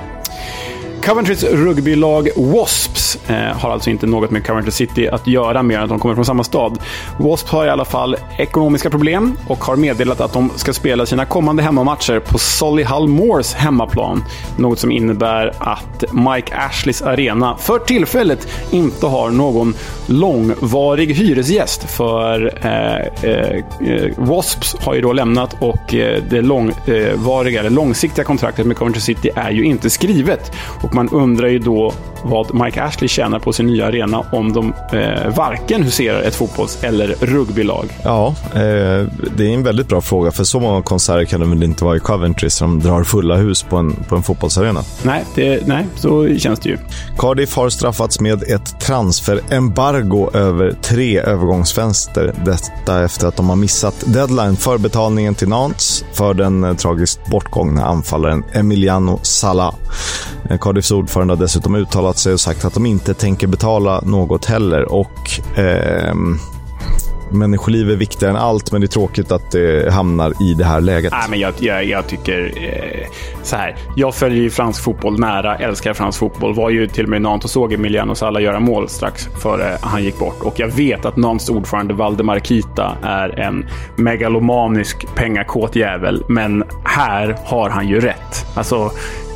Coventrys 1.09 1.43
rugbylag 1.43 2.29
Wasps 2.35 3.17
eh, 3.27 3.35
har 3.35 3.71
alltså 3.71 3.89
inte 3.89 4.07
något 4.07 4.31
med 4.31 4.45
Coventry 4.45 4.71
City 4.71 5.07
att 5.07 5.27
göra 5.27 5.63
mer 5.63 5.77
än 5.77 5.83
att 5.83 5.89
de 5.89 5.99
kommer 5.99 6.15
från 6.15 6.25
samma 6.25 6.43
stad. 6.43 6.79
Wasps 7.17 7.51
har 7.51 7.65
i 7.65 7.69
alla 7.69 7.85
fall 7.85 8.15
ekonomiska 8.37 8.89
problem 8.89 9.37
och 9.47 9.63
har 9.63 9.75
meddelat 9.75 10.21
att 10.21 10.33
de 10.33 10.51
ska 10.55 10.73
spela 10.73 11.05
sina 11.05 11.25
kommande 11.25 11.63
hemmamatcher 11.63 12.19
på 12.19 12.37
Solihull 12.37 13.07
Moors 13.07 13.53
hemmaplan. 13.53 14.23
Något 14.57 14.79
som 14.79 14.91
innebär 14.91 15.53
att 15.59 16.03
Mike 16.11 16.55
Ashleys 16.55 17.01
arena 17.01 17.57
för 17.57 17.79
tillfället 17.79 18.47
inte 18.71 19.05
har 19.05 19.29
någon 19.29 19.73
långvarig 20.05 21.13
hyresgäst. 21.13 21.83
För 21.83 22.53
eh, 22.65 23.29
eh, 23.29 23.63
eh 23.89 24.11
Wasps 24.17 24.75
har 24.79 24.93
ju 24.93 25.01
då 25.01 25.13
lämnat 25.13 25.55
och 25.59 25.93
eh, 25.93 26.23
det 26.29 26.41
långvariga, 26.41 27.59
eh, 27.59 27.65
eller 27.65 27.69
långsiktiga 27.69 28.25
kontraktet 28.25 28.65
med 28.65 28.77
Coventry 28.77 29.01
City 29.01 29.29
är 29.35 29.51
ju 29.51 29.63
inte 29.63 29.89
skrivet. 29.89 30.51
Och 30.83 30.98
man 30.99 31.09
undrar 31.09 31.47
ju 31.47 31.59
då 31.59 31.93
vad 32.23 32.53
Mike 32.53 32.83
Ashley 32.83 33.07
tjänar 33.07 33.39
på 33.39 33.53
sin 33.53 33.67
nya 33.67 33.85
arena 33.85 34.19
om 34.31 34.53
de 34.53 34.73
eh, 34.93 35.35
varken 35.35 35.83
huserar 35.83 36.21
ett 36.21 36.35
fotbolls 36.35 36.83
eller 36.83 37.07
rugbylag. 37.07 37.85
Ja, 38.03 38.35
eh, 38.53 39.07
det 39.37 39.43
är 39.43 39.53
en 39.53 39.63
väldigt 39.63 39.87
bra 39.87 40.01
fråga. 40.01 40.31
För 40.31 40.43
så 40.43 40.59
många 40.59 40.81
konserter 40.81 41.25
kan 41.25 41.39
det 41.39 41.45
väl 41.45 41.63
inte 41.63 41.83
vara 41.83 41.95
i 41.95 41.99
Coventry 41.99 42.49
som 42.49 42.79
drar 42.79 43.03
fulla 43.03 43.35
hus 43.35 43.63
på 43.63 43.77
en, 43.77 43.95
på 43.95 44.15
en 44.15 44.23
fotbollsarena? 44.23 44.83
Nej, 45.03 45.25
det, 45.35 45.67
nej, 45.67 45.87
så 45.95 46.37
känns 46.37 46.59
det 46.59 46.69
ju. 46.69 46.77
Cardiff 47.17 47.55
har 47.55 47.69
straffats 47.69 48.19
med 48.19 48.43
ett 48.43 48.79
transferembargo 48.79 50.29
över 50.33 50.71
tre 50.81 51.19
övergångsfönster. 51.19 52.33
Detta 52.45 53.03
efter 53.03 53.27
att 53.27 53.35
de 53.35 53.49
har 53.49 53.55
missat 53.55 54.03
deadline 54.05 54.55
för 54.55 54.77
betalningen 54.77 55.35
till 55.35 55.47
Nantes 55.49 56.05
för 56.13 56.33
den 56.33 56.63
eh, 56.63 56.73
tragiskt 56.73 57.19
bortgångna 57.31 57.85
anfallaren 57.85 58.43
Emiliano 58.53 59.19
Sala. 59.21 59.73
Cardiffs 60.79 60.91
ordförande 60.91 61.33
har 61.33 61.41
dessutom 61.41 61.75
uttalat 61.75 62.17
sig 62.17 62.33
och 62.33 62.39
sagt 62.39 62.65
att 62.65 62.73
de 62.73 62.85
inte 62.85 63.13
tänker 63.13 63.47
betala 63.47 64.01
något 64.01 64.45
heller. 64.45 64.91
Och 64.91 65.57
eh, 65.59 66.13
Människoliv 67.31 67.89
är 67.89 67.95
viktigare 67.95 68.33
än 68.33 68.39
allt, 68.39 68.71
men 68.71 68.81
det 68.81 68.85
är 68.85 68.87
tråkigt 68.87 69.31
att 69.31 69.51
det 69.51 69.93
hamnar 69.93 70.33
i 70.43 70.53
det 70.53 70.65
här 70.65 70.81
läget. 70.81 71.11
Nej, 71.11 71.29
men 71.29 71.39
jag, 71.39 71.53
jag, 71.59 71.85
jag 71.85 72.07
tycker 72.07 72.53
eh, 72.55 73.07
så 73.43 73.55
här. 73.55 73.75
Jag 73.95 74.15
följer 74.15 74.41
ju 74.41 74.49
fransk 74.49 74.83
fotboll 74.83 75.19
nära, 75.19 75.57
älskar 75.57 75.93
fransk 75.93 76.19
fotboll. 76.19 76.55
Var 76.55 76.69
ju 76.69 76.87
till 76.87 77.03
och 77.03 77.09
med 77.09 77.17
i 77.17 77.23
Nantes 77.23 77.45
och 77.45 77.51
såg 77.51 77.73
Emiliano 77.73 78.15
Sala 78.15 78.39
göra 78.39 78.59
mål 78.59 78.89
strax 78.89 79.27
före 79.41 79.77
han 79.81 80.03
gick 80.03 80.19
bort. 80.19 80.41
Och 80.41 80.59
jag 80.59 80.67
vet 80.67 81.05
att 81.05 81.17
Nantes 81.17 81.49
ordförande 81.49 81.93
Valdemar 81.93 82.39
Kita 82.39 82.97
är 83.03 83.39
en 83.39 83.65
megalomanisk 83.95 85.15
pengakåt 85.15 85.75
jävel. 85.75 86.23
Men 86.27 86.63
här 86.83 87.37
har 87.45 87.69
han 87.69 87.87
ju 87.87 87.99
rätt. 87.99 88.45
Alltså, 88.55 88.91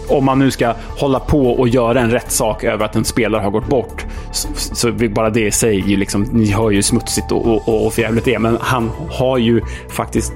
om 0.10 0.26
man 0.26 0.40
nu 0.40 0.52
ska 0.52 0.74
hålla 0.98 1.20
på 1.20 1.52
och 1.52 1.68
göra 1.68 2.00
en 2.00 2.12
rättssak 2.12 2.64
över 2.64 2.86
att 2.86 2.96
en 2.96 3.06
spelare 3.06 3.42
har 3.42 3.52
gått 3.52 3.68
bort, 3.68 4.06
så, 4.32 4.48
så 4.56 4.92
bara 4.92 5.30
det 5.30 5.48
i 5.48 5.52
sig, 5.52 5.80
ju 5.90 5.98
liksom, 5.98 6.24
ni 6.24 6.52
hör 6.52 6.72
ju 6.72 6.82
smutsigt 6.82 7.32
och, 7.32 7.46
och, 7.46 7.86
och 7.86 7.94
förjävligt 7.94 8.26
det 8.26 8.40
Men 8.40 8.58
han 8.62 8.92
har 9.10 9.38
ju 9.38 9.62
faktiskt 9.90 10.34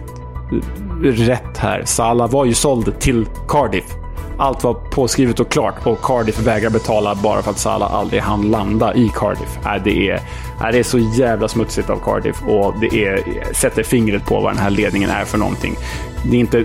rätt 1.04 1.58
här. 1.58 1.82
Salah 1.86 2.30
var 2.30 2.46
ju 2.46 2.54
såld 2.54 3.00
till 3.00 3.26
Cardiff. 3.48 3.86
Allt 4.40 4.64
var 4.64 4.74
påskrivet 4.74 5.40
och 5.40 5.50
klart 5.50 5.76
och 5.88 6.02
Cardiff 6.02 6.40
vägrar 6.40 6.70
betala 6.70 7.16
bara 7.16 7.42
för 7.42 7.52
att 7.52 7.60
Salah 7.60 7.94
aldrig 7.94 8.22
hann 8.22 8.52
landa 8.52 8.94
i 8.94 9.12
Cardiff. 9.16 9.58
Äh, 9.66 9.84
det, 9.84 10.10
är, 10.10 10.16
äh, 10.16 10.72
det 10.72 10.80
är 10.80 10.84
så 10.84 11.00
jävla 11.00 11.48
smutsigt 11.48 11.90
av 11.90 12.00
Cardiff 12.00 12.42
och 12.48 12.74
det 12.82 13.06
är, 13.06 13.24
sätter 13.54 13.84
fingret 13.84 14.26
på 14.26 14.40
vad 14.40 14.54
den 14.54 14.62
här 14.62 14.70
ledningen 14.70 15.10
är 15.10 15.26
för 15.26 15.38
någonting. 15.38 15.76
Det 16.24 16.36
är 16.36 16.40
inte, 16.40 16.58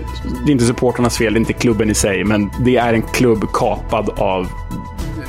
det 0.45 0.49
är 0.49 0.51
inte 0.51 0.65
supporternas 0.65 1.17
fel, 1.17 1.33
det 1.33 1.37
är 1.37 1.39
inte 1.39 1.53
klubben 1.53 1.89
i 1.89 1.93
sig, 1.93 2.23
men 2.23 2.51
det 2.59 2.77
är 2.77 2.93
en 2.93 3.01
klubb 3.01 3.51
kapad 3.53 4.09
av 4.09 4.47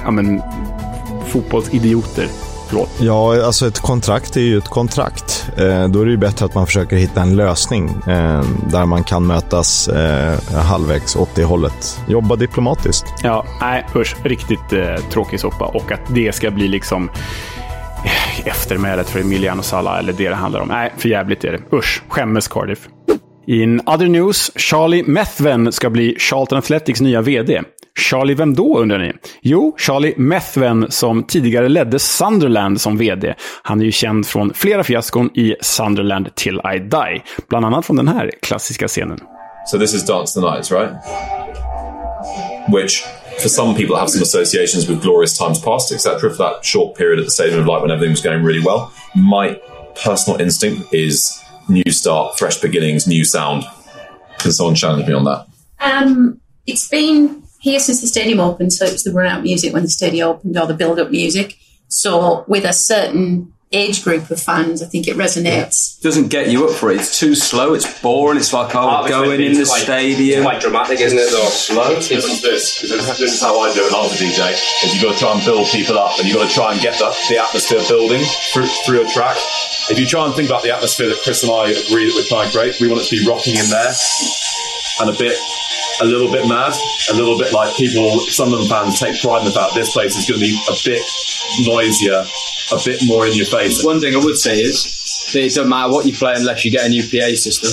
ja, 0.05 0.11
men, 0.11 0.43
fotbollsidioter. 1.27 2.29
Förlåt. 2.75 2.91
Ja, 3.01 3.45
alltså 3.47 3.67
ett 3.67 3.79
kontrakt 3.79 4.37
är 4.37 4.41
ju 4.41 4.59
ett 4.59 4.69
kontrakt. 4.69 5.51
Eh, 5.57 5.89
då 5.89 6.01
är 6.01 6.05
det 6.05 6.11
ju 6.11 6.17
bättre 6.17 6.47
att 6.47 6.55
man 6.55 6.67
försöker 6.67 6.97
hitta 6.97 7.23
en 7.23 7.37
lösning 7.37 7.89
eh, 7.89 8.43
där 8.71 8.87
man 8.87 9.05
kan 9.05 9.27
mötas 9.27 9.89
eh, 9.89 10.39
halvvägs 10.55 11.17
åt 11.17 11.35
det 11.35 11.45
hållet. 11.45 12.01
Jobba 12.09 12.37
diplomatiskt. 12.37 13.05
Ja, 13.23 13.45
nej 13.61 13.87
usch. 13.97 14.17
Riktigt 14.25 14.73
eh, 14.73 14.97
tråkig 15.11 15.41
soppa. 15.41 15.65
Och 15.65 15.93
att 15.93 16.01
det 16.15 16.35
ska 16.35 16.51
bli 16.51 16.69
liksom 16.69 17.11
eh, 18.05 18.47
eftermälet 18.49 19.09
för 19.11 19.21
Emiliano 19.21 19.63
Sala 19.63 19.99
eller 19.99 20.13
det 20.13 20.29
det 20.29 20.35
handlar 20.35 20.61
om. 20.61 20.69
Nej, 20.69 20.93
för 20.97 21.09
jävligt 21.09 21.45
är 21.45 21.53
det. 21.53 21.77
Usch. 21.77 22.03
Skämmes 22.09 22.49
Cardiff. 22.49 22.89
In 23.47 23.81
other 23.87 24.09
news, 24.09 24.51
Charlie 24.57 25.03
Methven 25.03 25.73
ska 25.73 25.91
bli 25.91 26.17
Charlton 26.19 26.59
Athletics 26.59 27.01
nya 27.01 27.21
VD. 27.21 27.63
Charlie 27.99 28.35
vem 28.35 28.55
då 28.55 28.79
undrar 28.79 28.99
ni? 28.99 29.13
Jo, 29.43 29.75
Charlie 29.79 30.15
Methven 30.17 30.87
som 30.91 31.25
tidigare 31.25 31.69
ledde 31.69 31.99
Sunderland 31.99 32.81
som 32.81 32.97
VD. 32.99 33.35
Han 33.63 33.81
är 33.81 33.85
ju 33.85 33.93
känd 33.93 34.27
från 34.27 34.55
flera 34.55 34.85
fiaskon 34.85 35.31
i 35.35 35.57
Sunderland 35.61 36.35
till 36.35 36.61
I 36.75 36.79
Die. 36.79 37.23
Bland 37.49 37.67
annat 37.67 37.87
från 37.87 37.97
den 37.97 38.09
här 38.09 38.31
klassiska 38.43 38.89
scenen. 38.89 39.19
So 39.67 39.79
this 39.79 39.95
is 39.95 40.07
Dance 40.07 40.41
the 40.41 40.47
Nights, 40.47 40.71
right? 40.73 40.91
Which 42.69 43.05
for 43.43 43.49
some 43.49 43.75
people 43.75 43.97
have 43.97 44.09
some 44.09 44.23
associations 44.23 44.89
with 44.89 45.03
glorious 45.03 45.39
times 45.39 45.63
past, 45.63 45.93
etc. 45.93 46.31
For 46.31 46.37
that 46.37 46.65
short 46.65 46.97
period 46.97 47.19
at 47.19 47.25
the 47.25 47.31
Stadium 47.31 47.61
of 47.61 47.67
Light 47.67 47.83
when 47.83 47.91
everything 47.91 48.11
was 48.13 48.23
going 48.23 48.45
really 48.45 48.65
well. 48.65 48.93
My 49.15 49.57
personal 50.05 50.41
instinct 50.41 50.93
is 50.93 51.41
new 51.69 51.93
start, 51.93 52.39
fresh 52.39 52.61
beginnings, 52.61 53.07
new 53.07 53.25
sound. 53.25 53.65
Can 54.39 54.53
someone 54.53 54.75
challenge 54.75 55.09
me 55.09 55.15
on 55.15 55.25
that? 55.25 55.47
Um, 55.81 56.41
it's 56.67 56.89
been 56.89 57.44
here 57.65 57.81
since 57.81 58.03
the 58.03 58.07
stadium 58.07 58.41
opened, 58.41 58.75
so 58.75 58.85
it 58.85 58.93
was 58.93 59.05
the 59.05 59.13
run 59.13 59.27
out 59.27 59.43
music 59.43 59.73
when 59.73 59.83
the 59.83 59.89
stadium 59.89 60.29
opened 60.29 60.59
or 60.59 60.67
the 60.67 60.75
build 60.75 60.99
up 60.99 61.11
music. 61.11 61.57
So 61.89 62.45
with 62.47 62.67
a 62.67 62.75
certain 62.75 63.55
age 63.73 64.05
group 64.05 64.31
of 64.31 64.39
fans, 64.39 64.83
I 64.83 64.87
think 64.87 65.09
it 65.09 65.17
resonates. 65.17 65.97
Yeah. 65.97 66.03
Doesn't 66.03 66.29
get 66.29 66.51
you 66.51 66.69
up 66.69 66.77
for 66.77 66.93
it. 66.93 67.01
It's 67.01 67.19
too 67.19 67.35
slow. 67.35 67.73
It's 67.73 67.89
boring. 68.03 68.37
It's 68.37 68.53
like 68.53 68.77
oh, 68.77 69.09
going 69.09 69.41
in 69.41 69.55
the 69.55 69.65
quite, 69.65 69.81
stadium. 69.81 70.43
Quite 70.43 70.61
dramatic, 70.61 71.01
isn't 71.01 71.17
it? 71.17 71.31
Though 71.33 71.49
slow. 71.49 71.97
It's, 71.97 72.11
it's 72.11 72.43
this, 72.43 72.83
this, 72.83 73.19
this 73.19 73.33
is 73.33 73.41
how 73.41 73.59
I 73.59 73.73
do 73.73 73.81
it 73.81 73.95
as 73.95 74.13
a 74.13 74.25
DJ. 74.25 74.53
Is 74.85 74.93
you've 74.93 75.03
got 75.03 75.15
to 75.15 75.19
try 75.19 75.33
and 75.33 75.43
build 75.47 75.67
people 75.69 75.97
up, 75.99 76.19
and 76.19 76.29
you've 76.29 76.37
got 76.37 76.47
to 76.47 76.55
try 76.55 76.73
and 76.73 76.83
get 76.83 76.99
the, 76.99 77.09
the 77.31 77.41
atmosphere 77.41 77.81
building 77.89 78.21
through, 78.53 78.69
through 78.85 79.09
a 79.09 79.09
track. 79.09 79.39
If 79.89 79.99
you 79.99 80.05
try 80.05 80.27
and 80.27 80.35
think 80.35 80.51
about 80.51 80.63
the 80.63 80.77
atmosphere 80.77 81.09
that 81.09 81.19
Chris 81.25 81.43
and 81.43 81.51
I 81.51 81.73
agree 81.73 82.13
that 82.13 82.15
we're 82.15 82.29
trying 82.29 82.53
to 82.53 82.53
create, 82.53 82.77
we 82.79 82.93
want 82.93 83.01
it 83.01 83.09
to 83.09 83.17
be 83.17 83.25
rocking 83.25 83.57
in 83.57 83.65
there 83.73 83.93
and 85.01 85.09
a 85.09 85.17
bit 85.17 85.41
a 86.01 86.05
little 86.05 86.31
bit 86.31 86.49
mad, 86.49 86.73
a 87.11 87.15
little 87.15 87.39
bit 87.39 87.53
like 87.53 87.75
people, 87.77 88.19
some 88.21 88.53
of 88.53 88.61
the 88.61 88.67
fans 88.67 88.99
take 88.99 89.21
pride 89.21 89.41
in 89.41 89.45
the 89.47 89.53
fact 89.53 89.75
this 89.75 89.93
place 89.93 90.17
is 90.17 90.29
going 90.29 90.41
to 90.41 90.47
be 90.47 90.59
a 90.69 90.75
bit 90.85 91.03
noisier, 91.67 92.25
a 92.73 92.79
bit 92.85 93.01
more 93.07 93.27
in 93.27 93.35
your 93.35 93.47
face. 93.47 93.85
One 93.85 94.01
thing 94.01 94.15
I 94.15 94.19
would 94.19 94.37
say 94.37 94.61
is 94.61 94.85
that 95.33 95.41
it 95.41 95.55
doesn't 95.55 95.69
matter 95.69 95.93
what 95.93 96.07
you 96.07 96.13
play 96.13 96.35
unless 96.37 96.65
you 96.65 96.71
get 96.71 96.87
a 96.87 96.89
new 96.89 97.03
PA 97.03 97.35
system. 97.37 97.71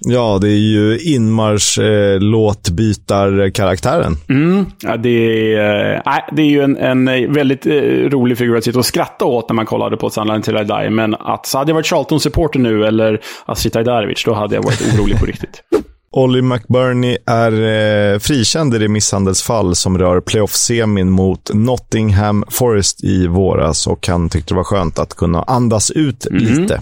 Ja, 0.00 0.38
det 0.40 0.48
är 0.48 0.58
ju 0.58 0.98
inmarsch 0.98 1.78
eh, 1.78 2.20
låtbytarkaraktären. 2.20 4.16
Mm, 4.28 4.66
ja, 4.80 4.96
det, 4.96 5.54
är, 5.54 5.94
äh, 5.94 6.00
det 6.32 6.42
är 6.42 6.46
ju 6.46 6.62
en, 6.62 6.76
en 6.76 7.32
väldigt 7.32 7.66
eh, 7.66 7.72
rolig 8.08 8.38
figur 8.38 8.56
att 8.56 8.64
sitta 8.64 8.78
och 8.78 8.86
skratta 8.86 9.24
åt 9.24 9.48
när 9.48 9.54
man 9.54 9.66
kollade 9.66 9.96
på 9.96 10.10
Sunderland 10.10 10.44
till 10.44 10.56
I 10.56 10.64
die. 10.64 10.90
Men 10.90 11.14
att, 11.14 11.46
så 11.46 11.58
hade 11.58 11.70
jag 11.70 11.74
varit 11.74 11.86
Charlton-supporter 11.86 12.58
nu 12.58 12.84
eller 12.84 13.20
Astrid 13.44 13.76
Ajdarevic, 13.76 14.24
då 14.24 14.34
hade 14.34 14.54
jag 14.54 14.62
varit 14.62 14.94
orolig 14.94 15.18
på 15.18 15.26
riktigt. 15.26 15.62
Ollie 16.12 16.42
McBurney 16.42 17.16
är 17.26 17.52
eh, 17.52 18.18
frikänd 18.18 18.74
i 18.74 18.78
det 18.78 18.88
misshandelsfall 18.88 19.74
som 19.74 19.98
rör 19.98 20.20
playoff-semin 20.20 21.10
mot 21.10 21.50
Nottingham 21.54 22.44
Forest 22.50 23.04
i 23.04 23.26
våras 23.26 23.86
och 23.86 24.06
han 24.08 24.28
tyckte 24.28 24.54
det 24.54 24.56
var 24.56 24.64
skönt 24.64 24.98
att 24.98 25.14
kunna 25.14 25.42
andas 25.42 25.90
ut 25.90 26.26
mm. 26.26 26.42
lite. 26.42 26.80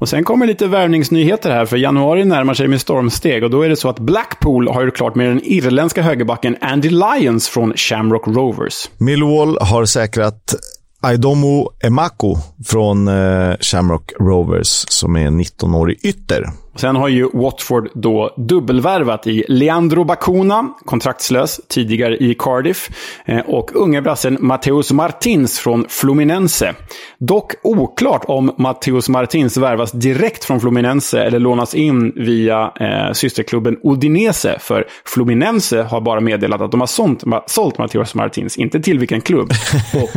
Och 0.00 0.08
sen 0.08 0.24
kommer 0.24 0.46
lite 0.46 0.66
värvningsnyheter 0.66 1.50
här, 1.50 1.66
för 1.66 1.76
januari 1.76 2.24
närmar 2.24 2.54
sig 2.54 2.68
med 2.68 2.80
stormsteg. 2.80 3.44
Och 3.44 3.50
då 3.50 3.62
är 3.62 3.68
det 3.68 3.76
så 3.76 3.88
att 3.88 3.98
Blackpool 3.98 4.68
har 4.68 4.84
gjort 4.84 4.96
klart 4.96 5.14
med 5.14 5.28
den 5.28 5.40
irländska 5.44 6.02
högerbacken 6.02 6.56
Andy 6.60 6.90
Lyons 6.90 7.48
från 7.48 7.72
Shamrock 7.76 8.26
Rovers. 8.26 8.90
Millwall 8.98 9.58
har 9.60 9.84
säkrat 9.84 10.54
Aidomo 11.02 11.70
Emako 11.80 12.36
från 12.66 13.08
eh, 13.08 13.56
Shamrock 13.60 14.12
Rovers, 14.20 14.84
som 14.88 15.16
är 15.16 15.30
19-årig 15.30 15.98
ytter. 16.02 16.44
Sen 16.74 16.96
har 16.96 17.08
ju 17.08 17.28
Watford 17.32 17.88
då 17.94 18.34
dubbelvärvat 18.36 19.26
i 19.26 19.44
Leandro 19.48 20.04
Bacuna, 20.04 20.68
kontraktslös, 20.84 21.60
tidigare 21.68 22.16
i 22.16 22.34
Cardiff. 22.34 22.90
Eh, 23.24 23.38
och 23.38 23.70
unge 23.74 24.02
brassen 24.02 24.36
Matteus 24.40 24.92
Martins 24.92 25.58
från 25.58 25.86
Fluminense. 25.88 26.74
Dock 27.18 27.52
oklart 27.62 28.24
om 28.24 28.54
Matteus 28.58 29.08
Martins 29.08 29.56
värvas 29.56 29.92
direkt 29.92 30.44
från 30.44 30.60
Fluminense 30.60 31.22
eller 31.22 31.38
lånas 31.38 31.74
in 31.74 32.12
via 32.16 32.72
eh, 32.80 33.12
systerklubben 33.12 33.76
Udinese. 33.84 34.58
För 34.60 34.86
Fluminense 35.04 35.82
har 35.82 36.00
bara 36.00 36.20
meddelat 36.20 36.60
att 36.60 36.70
de 36.70 36.80
har 36.80 36.86
sålt, 36.86 37.24
sålt 37.46 37.78
Matteus 37.78 38.14
Martins, 38.14 38.56
inte 38.56 38.80
till 38.80 38.98
vilken 38.98 39.20
klubb. 39.20 39.52
Och, 39.94 40.10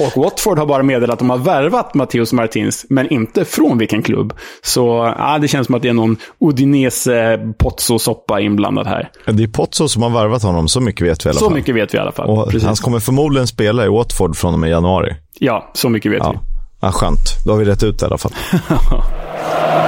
och 0.06 0.22
Watford 0.24 0.58
har 0.58 0.66
bara 0.66 0.82
meddelat 0.82 1.12
att 1.12 1.18
de 1.18 1.30
har 1.30 1.38
värvat 1.38 1.94
Matteus 1.94 2.32
Martins, 2.32 2.86
men 2.88 3.12
inte 3.12 3.44
från 3.44 3.78
vilken 3.78 4.02
klubb. 4.02 4.32
Så 4.62 5.14
ja, 5.18 5.38
det 5.38 5.48
känns 5.48 5.57
som 5.64 5.74
att 5.74 5.82
det 5.82 5.88
är 5.88 5.92
någon 5.92 6.16
Udinese 6.40 7.38
Pozzo-soppa 7.58 8.40
inblandad 8.40 8.86
här. 8.86 9.10
Det 9.26 9.42
är 9.42 9.48
Pozzo 9.48 9.88
som 9.88 10.02
har 10.02 10.10
värvat 10.10 10.42
honom, 10.42 10.68
så 10.68 10.80
mycket 10.80 11.06
vet 11.06 11.26
vi 11.26 11.28
i 11.28 11.30
alla 11.30 11.38
fall. 11.38 11.48
Så 11.48 11.54
mycket 11.54 11.74
vet 11.74 11.94
vi 11.94 11.98
i 11.98 12.00
alla 12.00 12.12
fall. 12.12 12.28
Och 12.28 12.52
han 12.52 12.74
kommer 12.74 13.00
förmodligen 13.00 13.46
spela 13.46 13.84
i 13.84 13.88
Watford 13.88 14.36
från 14.36 14.54
och 14.54 14.60
med 14.60 14.70
januari. 14.70 15.16
Ja, 15.38 15.70
så 15.74 15.88
mycket 15.88 16.12
vet 16.12 16.18
ja. 16.18 16.32
vi. 16.32 16.38
Ja, 16.80 16.92
skönt. 16.92 17.44
Då 17.44 17.52
har 17.52 17.58
vi 17.58 17.64
rätt 17.64 17.82
ut 17.82 17.98
det 17.98 18.04
i 18.04 18.06
alla 18.06 18.18
fall. 18.18 18.32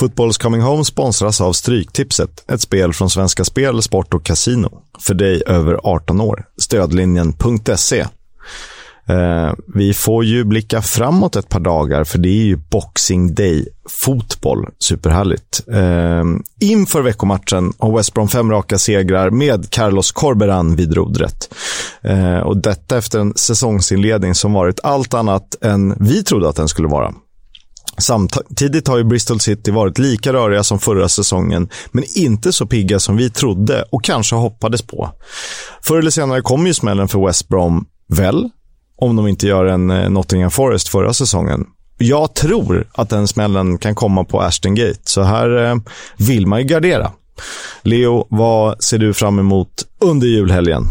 Fotbolls 0.00 0.38
Coming 0.38 0.60
Home 0.60 0.84
sponsras 0.84 1.40
av 1.40 1.52
Stryktipset, 1.52 2.50
ett 2.50 2.60
spel 2.60 2.92
från 2.92 3.10
Svenska 3.10 3.44
Spel, 3.44 3.82
Sport 3.82 4.14
och 4.14 4.24
Casino. 4.24 4.82
För 4.98 5.14
dig 5.14 5.42
över 5.46 5.80
18 5.84 6.20
år. 6.20 6.44
Stödlinjen.se. 6.58 8.06
Eh, 9.10 9.52
vi 9.74 9.94
får 9.94 10.24
ju 10.24 10.44
blicka 10.44 10.82
framåt 10.82 11.36
ett 11.36 11.48
par 11.48 11.60
dagar, 11.60 12.04
för 12.04 12.18
det 12.18 12.28
är 12.28 12.44
ju 12.44 12.56
Boxing 12.56 13.34
Day-fotboll. 13.34 14.66
Superhärligt. 14.78 15.62
Eh, 15.72 16.24
inför 16.60 17.02
veckomatchen 17.02 17.72
har 17.78 17.96
West 17.96 18.14
Brom 18.14 18.28
fem 18.28 18.50
raka 18.50 18.78
segrar 18.78 19.30
med 19.30 19.70
Carlos 19.70 20.12
Corberan 20.12 20.76
vid 20.76 20.94
rodret. 20.94 21.54
Eh, 22.02 22.38
och 22.38 22.56
detta 22.56 22.98
efter 22.98 23.18
en 23.18 23.34
säsongsinledning 23.36 24.34
som 24.34 24.52
varit 24.52 24.80
allt 24.82 25.14
annat 25.14 25.64
än 25.64 25.94
vi 26.00 26.22
trodde 26.24 26.48
att 26.48 26.56
den 26.56 26.68
skulle 26.68 26.88
vara. 26.88 27.14
Samtidigt 27.98 28.88
har 28.88 28.98
ju 28.98 29.04
Bristol 29.04 29.40
City 29.40 29.70
varit 29.70 29.98
lika 29.98 30.32
röriga 30.32 30.64
som 30.64 30.78
förra 30.78 31.08
säsongen, 31.08 31.68
men 31.92 32.04
inte 32.16 32.52
så 32.52 32.66
pigga 32.66 32.98
som 32.98 33.16
vi 33.16 33.30
trodde 33.30 33.84
och 33.90 34.04
kanske 34.04 34.36
hoppades 34.36 34.82
på. 34.82 35.10
Förr 35.82 35.98
eller 35.98 36.10
senare 36.10 36.42
kommer 36.42 36.66
ju 36.66 36.74
smällen 36.74 37.08
för 37.08 37.26
West 37.26 37.48
Brom, 37.48 37.86
väl? 38.08 38.50
Om 39.00 39.16
de 39.16 39.28
inte 39.28 39.46
gör 39.46 39.64
en 39.64 39.90
eh, 39.90 40.10
Nottingham 40.10 40.50
Forest 40.50 40.88
förra 40.88 41.12
säsongen. 41.12 41.66
Jag 41.98 42.34
tror 42.34 42.86
att 42.92 43.08
den 43.08 43.28
smällen 43.28 43.78
kan 43.78 43.94
komma 43.94 44.24
på 44.24 44.40
Ashton 44.40 44.74
Gate, 44.74 45.00
så 45.04 45.22
här 45.22 45.66
eh, 45.66 45.76
vill 46.16 46.46
man 46.46 46.58
ju 46.58 46.64
gardera. 46.64 47.12
Leo, 47.82 48.26
vad 48.28 48.82
ser 48.82 48.98
du 48.98 49.14
fram 49.14 49.38
emot 49.38 49.68
under 50.00 50.26
julhelgen? 50.26 50.82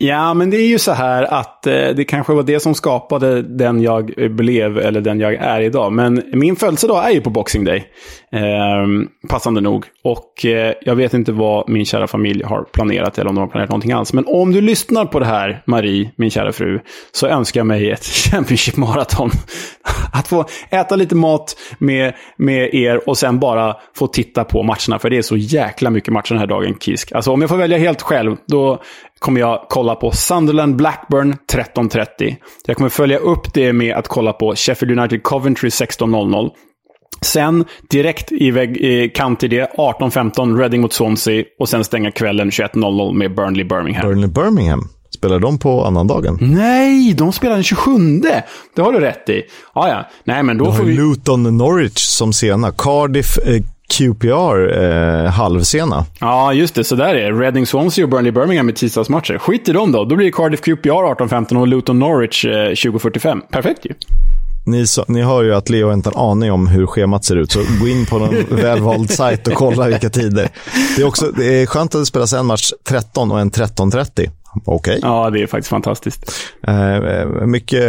Ja, 0.00 0.34
men 0.34 0.50
det 0.50 0.56
är 0.56 0.66
ju 0.66 0.78
så 0.78 0.92
här 0.92 1.22
att 1.22 1.66
eh, 1.66 1.72
det 1.72 2.04
kanske 2.04 2.32
var 2.32 2.42
det 2.42 2.60
som 2.60 2.74
skapade 2.74 3.42
den 3.42 3.82
jag 3.82 4.12
blev, 4.30 4.78
eller 4.78 5.00
den 5.00 5.20
jag 5.20 5.34
är 5.34 5.60
idag. 5.60 5.92
Men 5.92 6.22
min 6.32 6.56
födelsedag 6.56 7.06
är 7.06 7.10
ju 7.10 7.20
på 7.20 7.30
Boxing 7.30 7.64
Day. 7.64 7.84
Eh, 8.32 8.86
passande 9.28 9.60
nog. 9.60 9.84
Och 10.04 10.44
eh, 10.44 10.74
jag 10.80 10.96
vet 10.96 11.14
inte 11.14 11.32
vad 11.32 11.68
min 11.68 11.84
kära 11.84 12.06
familj 12.06 12.44
har 12.44 12.62
planerat, 12.62 13.18
eller 13.18 13.28
om 13.28 13.34
de 13.34 13.40
har 13.40 13.48
planerat 13.48 13.70
någonting 13.70 13.92
alls. 13.92 14.12
Men 14.12 14.24
om 14.26 14.52
du 14.52 14.60
lyssnar 14.60 15.04
på 15.04 15.18
det 15.18 15.26
här, 15.26 15.62
Marie, 15.66 16.10
min 16.16 16.30
kära 16.30 16.52
fru, 16.52 16.80
så 17.12 17.26
önskar 17.26 17.60
jag 17.60 17.66
mig 17.66 17.90
ett 17.90 18.04
Championship 18.30 18.76
Marathon. 18.76 19.30
Att 20.12 20.28
få 20.28 20.44
äta 20.70 20.96
lite 20.96 21.14
mat 21.14 21.56
med, 21.78 22.14
med 22.36 22.74
er 22.74 23.08
och 23.08 23.18
sen 23.18 23.38
bara 23.38 23.76
få 23.96 24.06
titta 24.06 24.44
på 24.44 24.62
matcherna. 24.62 24.98
För 24.98 25.10
det 25.10 25.18
är 25.18 25.22
så 25.22 25.36
jäkla 25.36 25.90
mycket 25.90 26.12
matcher 26.12 26.28
den 26.28 26.38
här 26.38 26.46
dagen, 26.46 26.74
Kisk. 26.80 27.12
Alltså 27.12 27.32
om 27.32 27.40
jag 27.40 27.50
får 27.50 27.56
välja 27.56 27.78
helt 27.78 28.02
själv, 28.02 28.36
då 28.46 28.82
kommer 29.18 29.40
jag 29.40 29.66
kolla 29.68 29.94
på 29.94 30.10
Sunderland 30.10 30.76
Blackburn 30.76 31.36
13.30. 31.52 32.36
Jag 32.66 32.76
kommer 32.76 32.90
följa 32.90 33.18
upp 33.18 33.54
det 33.54 33.72
med 33.72 33.96
att 33.96 34.08
kolla 34.08 34.32
på 34.32 34.54
Sheffield 34.56 34.98
United 34.98 35.22
Coventry 35.22 35.68
16.00. 35.68 36.50
Sen 37.20 37.64
direkt 37.90 38.32
i, 38.32 38.50
väg, 38.50 38.76
i 38.76 39.08
kant 39.08 39.40
till 39.40 39.50
det, 39.50 39.70
18.15 39.76 40.58
Reading 40.58 40.80
mot 40.80 40.92
Swansea 40.92 41.44
och 41.58 41.68
sen 41.68 41.84
stänga 41.84 42.10
kvällen 42.10 42.50
21.00 42.50 43.14
med 43.14 43.34
Burnley 43.34 43.64
Birmingham. 43.64 44.08
Burnley 44.08 44.30
Birmingham? 44.30 44.88
Spelar 45.10 45.38
de 45.38 45.58
på 45.58 45.84
annandagen? 45.84 46.38
Nej, 46.40 47.14
de 47.14 47.32
spelar 47.32 47.54
den 47.54 47.64
27. 47.64 47.90
Det 48.74 48.82
har 48.82 48.92
du 48.92 49.00
rätt 49.00 49.28
i. 49.28 49.42
Ah, 49.72 49.88
ja, 49.88 50.08
nej 50.24 50.42
men 50.42 50.58
då 50.58 50.64
du 50.64 50.72
får 50.72 50.84
vi... 50.84 50.96
Luton 50.96 51.58
Norwich 51.58 51.98
som 51.98 52.32
sena. 52.32 52.72
Cardiff 52.72 53.38
eh, 53.38 53.62
QPR 53.94 54.84
eh, 54.84 55.30
halvsena. 55.30 56.04
Ja, 56.20 56.52
just 56.52 56.74
det. 56.74 56.84
Så 56.84 56.94
där 56.94 57.14
är 57.14 57.32
det. 57.32 57.40
Reading 57.40 57.66
Swansea 57.66 58.04
och 58.04 58.10
Burnley 58.10 58.32
Birmingham 58.32 58.68
i 58.68 58.72
tisdagsmatcher. 58.72 59.38
Skit 59.38 59.68
i 59.68 59.72
dem 59.72 59.92
då. 59.92 60.04
Då 60.04 60.16
blir 60.16 60.30
Cardiff 60.30 60.60
QPR 60.60 60.88
18.15 60.88 61.60
och 61.60 61.68
Luton 61.68 61.98
Norwich 61.98 62.44
eh, 62.44 62.50
20.45. 62.50 63.40
Perfekt 63.40 63.86
ju. 63.86 63.94
Ni, 64.66 64.86
så, 64.86 65.04
ni 65.08 65.22
hör 65.22 65.42
ju 65.42 65.54
att 65.54 65.68
Leo 65.68 65.92
inte 65.92 66.10
har 66.10 66.14
en 66.14 66.30
aning 66.30 66.52
om 66.52 66.66
hur 66.66 66.86
schemat 66.86 67.24
ser 67.24 67.36
ut, 67.36 67.52
så 67.52 67.60
gå 67.80 67.88
in 67.88 68.06
på 68.06 68.18
någon 68.18 68.44
välvald 68.50 69.10
sajt 69.10 69.48
och 69.48 69.54
kolla 69.54 69.88
vilka 69.88 70.10
tider. 70.10 70.48
Det 70.96 71.02
är, 71.02 71.06
också, 71.06 71.32
det 71.36 71.62
är 71.62 71.66
skönt 71.66 71.94
att 71.94 72.00
det 72.02 72.06
spelas 72.06 72.32
en 72.32 72.46
match 72.46 72.72
13 72.88 73.32
och 73.32 73.40
en 73.40 73.50
13.30. 73.50 74.04
Okej. 74.10 74.30
Okay. 74.64 74.98
Ja, 75.02 75.30
det 75.30 75.42
är 75.42 75.46
faktiskt 75.46 75.70
fantastiskt. 75.70 76.32
Eh, 76.66 77.26
mycket 77.46 77.82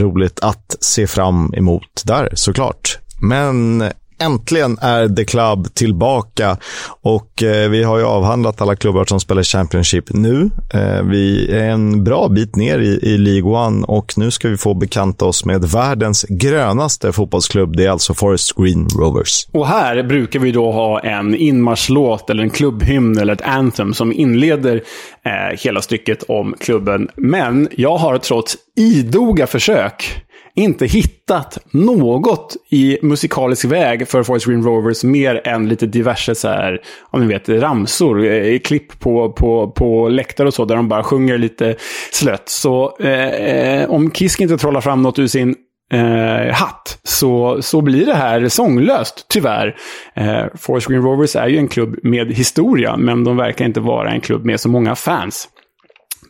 roligt 0.00 0.40
att 0.40 0.76
se 0.80 1.06
fram 1.06 1.54
emot 1.54 2.02
där, 2.04 2.30
såklart. 2.34 2.98
Men 3.20 3.82
Äntligen 4.18 4.78
är 4.80 5.08
The 5.08 5.24
Club 5.24 5.74
tillbaka 5.74 6.56
och 7.02 7.42
eh, 7.42 7.70
vi 7.70 7.82
har 7.82 7.98
ju 7.98 8.04
avhandlat 8.04 8.60
alla 8.60 8.76
klubbar 8.76 9.04
som 9.04 9.20
spelar 9.20 9.42
Championship 9.42 10.04
nu. 10.12 10.50
Eh, 10.74 11.02
vi 11.02 11.50
är 11.52 11.70
en 11.70 12.04
bra 12.04 12.28
bit 12.28 12.56
ner 12.56 12.78
i, 12.78 12.98
i 13.02 13.18
League 13.18 13.66
One 13.66 13.86
och 13.86 14.12
nu 14.16 14.30
ska 14.30 14.48
vi 14.48 14.56
få 14.56 14.74
bekanta 14.74 15.24
oss 15.24 15.44
med 15.44 15.64
världens 15.64 16.26
grönaste 16.28 17.12
fotbollsklubb. 17.12 17.76
Det 17.76 17.84
är 17.84 17.90
alltså 17.90 18.14
Forest 18.14 18.56
Green 18.56 18.88
Rovers. 18.98 19.46
Och 19.52 19.66
här 19.66 20.02
brukar 20.02 20.40
vi 20.40 20.52
då 20.52 20.72
ha 20.72 21.00
en 21.00 21.34
inmarschlåt 21.34 22.30
eller 22.30 22.42
en 22.42 22.50
klubbhymn 22.50 23.18
eller 23.18 23.32
ett 23.32 23.42
anthem 23.42 23.94
som 23.94 24.12
inleder 24.12 24.82
eh, 25.24 25.58
hela 25.58 25.82
stycket 25.82 26.22
om 26.22 26.54
klubben. 26.60 27.08
Men 27.16 27.68
jag 27.76 27.96
har 27.96 28.18
trots 28.18 28.56
idoga 28.76 29.46
försök 29.46 30.25
inte 30.56 30.86
hittat 30.86 31.58
något 31.70 32.56
i 32.70 32.98
musikalisk 33.02 33.64
väg 33.64 34.08
för 34.08 34.22
Forest 34.22 34.46
Green 34.46 34.62
Rovers 34.62 35.04
mer 35.04 35.46
än 35.48 35.68
lite 35.68 35.86
diverse 35.86 36.34
så 36.34 36.48
här, 36.48 36.80
om 37.02 37.20
ni 37.20 37.26
vet, 37.26 37.48
ramsor, 37.48 38.26
eh, 38.26 38.58
klipp 38.58 39.00
på, 39.00 39.32
på, 39.32 39.70
på 39.70 40.08
läktare 40.08 40.48
och 40.48 40.54
så, 40.54 40.64
där 40.64 40.76
de 40.76 40.88
bara 40.88 41.02
sjunger 41.02 41.38
lite 41.38 41.76
slött. 42.12 42.48
Så 42.48 42.96
eh, 43.00 43.28
eh, 43.28 43.90
om 43.90 44.10
Kisk 44.10 44.40
inte 44.40 44.56
trollar 44.56 44.80
fram 44.80 45.02
något 45.02 45.18
ur 45.18 45.26
sin 45.26 45.54
eh, 45.92 46.52
hatt 46.54 46.98
så, 47.02 47.62
så 47.62 47.80
blir 47.80 48.06
det 48.06 48.14
här 48.14 48.48
sånglöst, 48.48 49.26
tyvärr. 49.28 49.76
Eh, 50.14 50.44
Forest 50.54 50.88
Green 50.88 51.02
Rovers 51.02 51.36
är 51.36 51.48
ju 51.48 51.58
en 51.58 51.68
klubb 51.68 51.96
med 52.02 52.32
historia, 52.32 52.96
men 52.96 53.24
de 53.24 53.36
verkar 53.36 53.64
inte 53.64 53.80
vara 53.80 54.10
en 54.10 54.20
klubb 54.20 54.44
med 54.44 54.60
så 54.60 54.68
många 54.68 54.94
fans. 54.94 55.48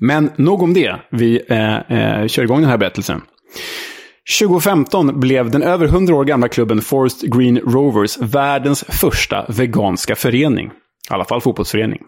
Men 0.01 0.31
nog 0.37 0.63
om 0.63 0.75
det. 0.75 0.97
Vi 1.11 1.43
eh, 1.49 1.77
eh, 1.77 2.27
kör 2.27 2.43
igång 2.43 2.61
den 2.61 2.71
här 2.71 2.79
berättelsen. 2.79 3.23
2015 4.39 5.21
blev 5.21 5.51
den 5.51 5.63
över 5.63 5.87
100 5.87 6.15
år 6.15 6.25
gamla 6.25 6.49
klubben 6.49 6.81
Forest 6.81 7.23
Green 7.23 7.59
Rovers 7.59 8.19
världens 8.19 8.85
första 8.89 9.47
veganska 9.49 10.17
förening. 10.17 10.71
I 11.11 11.15
alla 11.15 11.25
fall 11.25 11.41
fotbollsförening. 11.41 12.01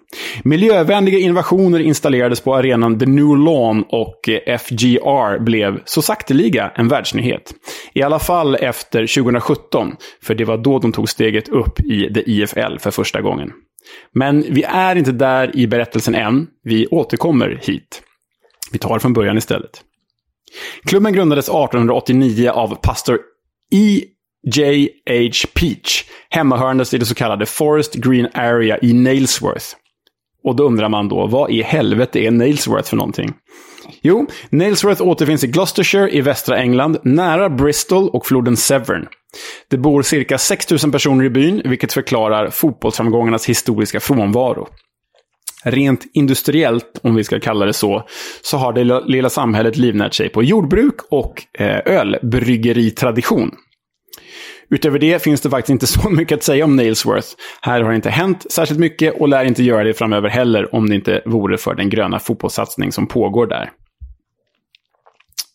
Miljövänliga 0.44 1.18
innovationer 1.18 1.80
installerades 1.80 2.40
på 2.40 2.54
arenan 2.54 2.98
The 2.98 3.06
New 3.06 3.36
Lawn 3.36 3.84
och 3.88 4.28
eh, 4.28 4.58
FGR 4.58 5.44
blev 5.44 5.80
så 5.84 6.02
sakteliga 6.02 6.72
en 6.74 6.88
världsnyhet. 6.88 7.54
I 7.92 8.02
alla 8.02 8.18
fall 8.18 8.54
efter 8.54 9.22
2017, 9.22 9.96
för 10.22 10.34
det 10.34 10.44
var 10.44 10.58
då 10.58 10.78
de 10.78 10.92
tog 10.92 11.08
steget 11.08 11.48
upp 11.48 11.80
i 11.80 12.14
The 12.14 12.30
IFL 12.30 12.78
för 12.78 12.90
första 12.90 13.20
gången. 13.20 13.52
Men 14.14 14.44
vi 14.48 14.62
är 14.62 14.96
inte 14.96 15.12
där 15.12 15.56
i 15.56 15.66
berättelsen 15.66 16.14
än. 16.14 16.46
Vi 16.64 16.86
återkommer 16.86 17.60
hit. 17.62 18.02
Vi 18.72 18.78
tar 18.78 18.98
från 18.98 19.12
början 19.12 19.38
istället. 19.38 19.82
Klubben 20.84 21.12
grundades 21.12 21.48
1889 21.48 22.50
av 22.50 22.74
pastor 22.74 23.18
E. 23.74 24.00
J.H. 24.54 25.48
Peach, 25.54 26.04
hemmahörandes 26.30 26.94
i 26.94 26.98
det 26.98 27.06
så 27.06 27.14
kallade 27.14 27.46
Forest 27.46 27.94
Green 27.94 28.28
Area 28.34 28.78
i 28.82 28.92
Nailsworth. 28.92 29.66
Och 30.44 30.56
då 30.56 30.64
undrar 30.64 30.88
man 30.88 31.08
då, 31.08 31.26
vad 31.26 31.50
i 31.50 31.62
helvete 31.62 32.18
är 32.18 32.30
Nailsworth 32.30 32.88
för 32.88 32.96
någonting? 32.96 33.34
Jo, 34.02 34.26
Nailsworth 34.50 35.02
återfinns 35.02 35.44
i 35.44 35.46
Gloucestershire 35.46 36.10
i 36.10 36.20
västra 36.20 36.58
England, 36.58 36.98
nära 37.02 37.50
Bristol 37.50 38.08
och 38.08 38.26
floden 38.26 38.56
Severn. 38.56 39.06
Det 39.70 39.78
bor 39.78 40.02
cirka 40.02 40.38
6 40.38 40.70
000 40.70 40.92
personer 40.92 41.24
i 41.24 41.30
byn, 41.30 41.62
vilket 41.64 41.92
förklarar 41.92 42.50
fotbollsframgångarnas 42.50 43.48
historiska 43.48 44.00
frånvaro. 44.00 44.68
Rent 45.64 46.06
industriellt, 46.14 47.00
om 47.02 47.14
vi 47.14 47.24
ska 47.24 47.40
kalla 47.40 47.66
det 47.66 47.72
så, 47.72 48.08
så 48.42 48.56
har 48.56 48.72
det 48.72 49.02
lilla 49.06 49.30
samhället 49.30 49.76
livnärt 49.76 50.14
sig 50.14 50.28
på 50.28 50.42
jordbruk 50.42 50.94
och 51.10 51.42
eh, 51.58 51.80
ölbryggeritradition. 51.84 53.50
Utöver 54.70 54.98
det 54.98 55.22
finns 55.22 55.40
det 55.40 55.50
faktiskt 55.50 55.70
inte 55.70 55.86
så 56.00 56.10
mycket 56.10 56.36
att 56.36 56.42
säga 56.42 56.64
om 56.64 56.76
Nailsworth. 56.76 57.28
Här 57.62 57.82
har 57.82 57.90
det 57.90 57.96
inte 57.96 58.10
hänt 58.10 58.46
särskilt 58.50 58.80
mycket 58.80 59.20
och 59.20 59.28
lär 59.28 59.44
inte 59.44 59.62
göra 59.62 59.84
det 59.84 59.94
framöver 59.94 60.28
heller 60.28 60.74
om 60.74 60.88
det 60.88 60.94
inte 60.94 61.22
vore 61.26 61.58
för 61.58 61.74
den 61.74 61.90
gröna 61.90 62.18
fotbollssatsning 62.18 62.92
som 62.92 63.06
pågår 63.06 63.46
där. 63.46 63.70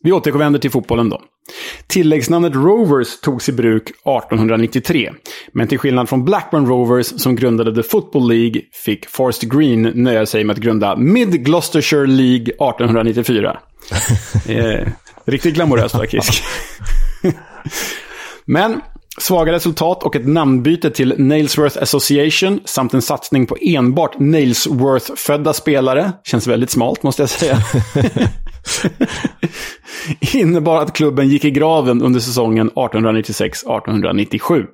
Vi 0.04 0.12
återvänder 0.12 0.60
till 0.60 0.72
fotbollen 0.72 1.10
då. 1.10 1.22
Tilläggsnamnet 1.88 2.56
Rovers 2.56 3.20
togs 3.20 3.49
i 3.49 3.51
bruk 3.51 3.89
1893. 3.89 5.12
Men 5.54 5.68
till 5.68 5.80
skillnad 5.80 6.10
från 6.10 6.26
Blackburn 6.26 6.68
Rovers 6.68 7.06
som 7.06 7.36
grundade 7.36 7.76
The 7.76 7.89
Football 7.89 8.30
League 8.30 8.62
fick 8.86 9.10
Forest 9.10 9.41
Green 9.41 9.82
nöja 9.82 10.26
sig 10.26 10.43
med 10.43 10.54
att 10.54 10.60
grunda 10.60 10.95
Mid 10.95 11.45
Gloucestershire 11.45 12.08
League 12.08 12.54
1894. 12.54 13.58
eh, 14.47 14.88
riktigt 15.26 15.56
glamoröst 15.56 15.95
faktiskt. 15.95 16.43
Men 18.45 18.82
Svaga 19.18 19.51
resultat 19.51 20.04
och 20.04 20.16
ett 20.16 20.28
namnbyte 20.28 20.91
till 20.91 21.16
Nailsworth 21.18 21.78
Association 21.82 22.60
samt 22.66 22.93
en 22.93 23.01
satsning 23.01 23.45
på 23.45 23.58
enbart 23.62 24.20
Nailsworth-födda 24.20 25.54
spelare, 25.54 26.12
känns 26.24 26.47
väldigt 26.47 26.70
smalt 26.70 27.04
måste 27.04 27.22
jag 27.22 27.30
säga, 27.30 27.58
innebar 30.34 30.82
att 30.82 30.93
klubben 30.93 31.28
gick 31.28 31.45
i 31.45 31.51
graven 31.51 32.01
under 32.01 32.20
säsongen 32.20 32.72
1896-1897. 32.72 34.66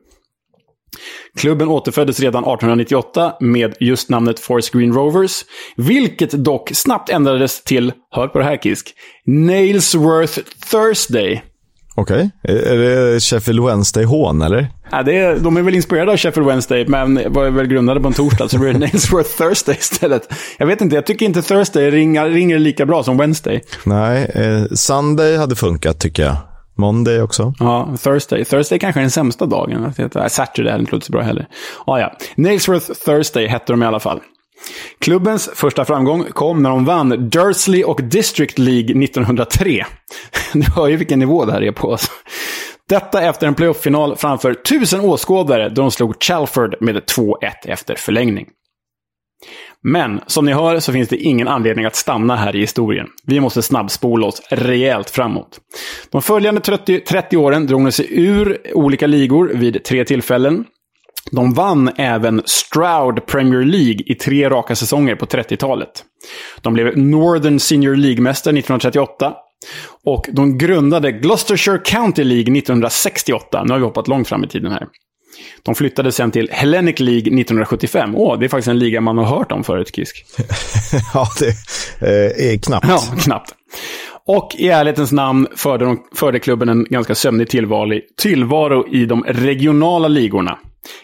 Klubben 1.38 1.68
återföddes 1.68 2.20
redan 2.20 2.44
1898 2.44 3.34
med 3.40 3.76
just 3.80 4.10
namnet 4.10 4.40
Forest 4.40 4.72
Green 4.72 4.94
Rovers, 4.94 5.46
vilket 5.78 6.32
dock 6.32 6.70
snabbt 6.74 7.10
ändrades 7.10 7.64
till, 7.64 7.94
hör 8.12 8.28
på 8.28 8.38
det 8.38 8.44
här 8.44 8.58
Kisk, 8.58 8.94
Nailsworth 9.26 10.40
Thursday. 10.72 11.42
Okej. 12.00 12.30
Okay. 12.44 12.58
Är 12.58 12.78
det 12.78 13.20
Sheffield 13.20 13.66
Wednesday-hån, 13.66 14.42
eller? 14.42 14.68
Ja, 14.92 15.04
det 15.04 15.18
är, 15.18 15.40
de 15.40 15.58
är 15.58 15.62
väl 15.62 15.76
inspirerade 15.76 16.12
av 16.12 16.18
Sheffield 16.18 16.48
Wednesday, 16.48 16.86
men 16.88 17.34
var 17.34 17.50
väl 17.50 17.68
grundade 17.68 18.00
på 18.00 18.08
en 18.08 18.14
torsdag, 18.14 18.50
så 18.50 18.58
det 18.58 18.62
blir 18.62 18.74
Nailsworth 18.80 19.38
Thursday 19.38 19.76
istället. 19.80 20.34
Jag 20.58 20.68
vet 20.68 20.82
inte, 20.82 20.96
jag 20.96 21.06
tycker 21.06 21.26
inte 21.26 21.42
Thursday 21.42 21.92
ringer, 21.92 22.30
ringer 22.30 22.60
lika 22.60 22.86
bra 22.86 23.04
som 23.04 23.18
Wednesday. 23.18 23.62
Nej, 23.84 24.32
eh, 24.36 24.64
Sunday 24.72 25.38
hade 25.38 25.56
funkat 25.56 26.00
tycker 26.00 26.24
jag. 26.24 26.36
Monday 26.76 27.22
också. 27.22 27.54
Ja, 27.60 27.96
Thursday. 28.04 28.46
Thursday 28.46 28.80
kanske 28.80 29.00
är 29.00 29.02
den 29.02 29.12
sämsta 29.12 29.46
dagen. 29.46 29.94
Saturday 30.30 30.72
hade 30.72 30.82
inte 30.82 30.92
låtit 30.92 31.06
så 31.06 31.12
bra 31.12 31.22
heller. 31.22 31.48
Ah, 31.86 32.00
ja. 32.00 32.14
Nailsworth 32.36 32.92
Thursday 33.06 33.48
hette 33.48 33.74
de 33.74 33.84
i 33.84 33.86
alla 33.86 34.00
fall. 34.00 34.20
Klubbens 35.00 35.50
första 35.56 35.86
framgång 35.86 36.24
kom 36.24 36.64
när 36.64 36.70
de 36.70 36.86
vann 36.86 37.30
Dursley 37.30 37.84
och 37.84 38.04
District 38.04 38.60
League 38.60 39.04
1903. 39.04 39.86
Du 40.54 40.62
hör 40.76 40.88
ju 40.88 40.96
vilken 40.96 41.20
nivå 41.20 41.46
det 41.46 41.52
här 41.52 41.64
är 41.64 41.72
på. 41.72 41.98
Detta 42.90 43.22
efter 43.22 43.48
en 43.48 43.56
playoff-final 43.56 44.16
framför 44.16 44.54
tusen 44.54 45.00
åskådare 45.00 45.70
då 45.70 45.82
de 45.82 45.92
slog 45.92 46.24
Chalford 46.24 46.76
med 46.80 46.96
2-1 46.96 47.34
efter 47.64 47.96
förlängning. 47.96 48.48
Men 49.84 50.22
som 50.28 50.46
ni 50.46 50.54
hör 50.54 50.80
så 50.80 50.92
finns 50.92 51.10
det 51.10 51.18
ingen 51.18 51.48
anledning 51.48 51.86
att 51.86 51.96
stanna 51.96 52.36
här 52.36 52.56
i 52.56 52.60
historien. 52.60 53.08
Vi 53.24 53.40
måste 53.40 53.62
snabbspola 53.62 54.28
oss 54.28 54.42
rejält 54.50 55.10
framåt. 55.10 55.60
De 56.10 56.22
följande 56.22 56.62
30, 56.62 57.00
30 57.00 57.38
åren 57.38 57.68
drog 57.68 57.86
de 57.86 57.92
sig 57.92 58.08
ur 58.10 58.58
olika 58.74 59.08
ligor 59.08 59.52
vid 59.54 59.84
tre 59.84 60.06
tillfällen. 60.06 60.66
De 61.32 61.54
vann 61.54 61.92
även 61.98 62.42
Stroud 62.46 63.26
Premier 63.26 63.64
League 63.64 64.00
i 64.06 64.16
tre 64.16 64.50
raka 64.50 64.76
säsonger 64.76 65.16
på 65.16 65.26
30-talet. 65.26 65.90
De 66.62 66.74
blev 66.74 66.98
Northern 66.98 67.60
Senior 67.60 67.96
League-mästare 67.96 68.60
1938. 68.60 69.34
Och 70.06 70.26
de 70.32 70.58
grundade 70.58 71.12
Gloucestershire 71.12 71.78
County 71.78 72.24
League 72.24 72.58
1968. 72.58 73.64
Nu 73.64 73.72
har 73.72 73.80
vi 73.80 73.86
hoppat 73.86 74.08
långt 74.08 74.28
fram 74.28 74.44
i 74.44 74.48
tiden 74.48 74.72
här. 74.72 74.88
De 75.64 75.76
flyttade 75.76 76.12
sen 76.12 76.32
till 76.32 76.50
Hellenic 76.52 77.00
League 77.00 77.20
1975. 77.20 78.16
Åh, 78.16 78.40
det 78.40 78.46
är 78.46 78.50
faktiskt 78.50 78.68
en 78.68 78.80
liga 78.80 79.02
man 79.02 79.18
har 79.18 79.26
hört 79.26 79.52
om 79.52 79.64
förut, 79.64 79.96
Kisk. 79.96 80.26
ja, 81.14 81.28
det 81.40 81.48
eh, 82.08 82.52
är 82.54 82.58
knappt. 82.58 82.88
Ja, 82.88 83.02
knappt. 83.20 83.56
Och 84.28 84.56
i 84.58 84.70
ärlighetens 84.70 85.12
namn 85.12 85.48
förde, 85.56 85.86
de, 85.86 86.04
förde 86.16 86.40
klubben 86.40 86.70
en 86.70 86.84
ganska 86.90 87.16
sömnig 87.16 87.50
tillvaro, 87.50 88.00
tillvaro 88.18 88.88
i 88.88 89.06
de 89.06 89.24
regionala 89.24 90.08
ligorna. 90.08 90.58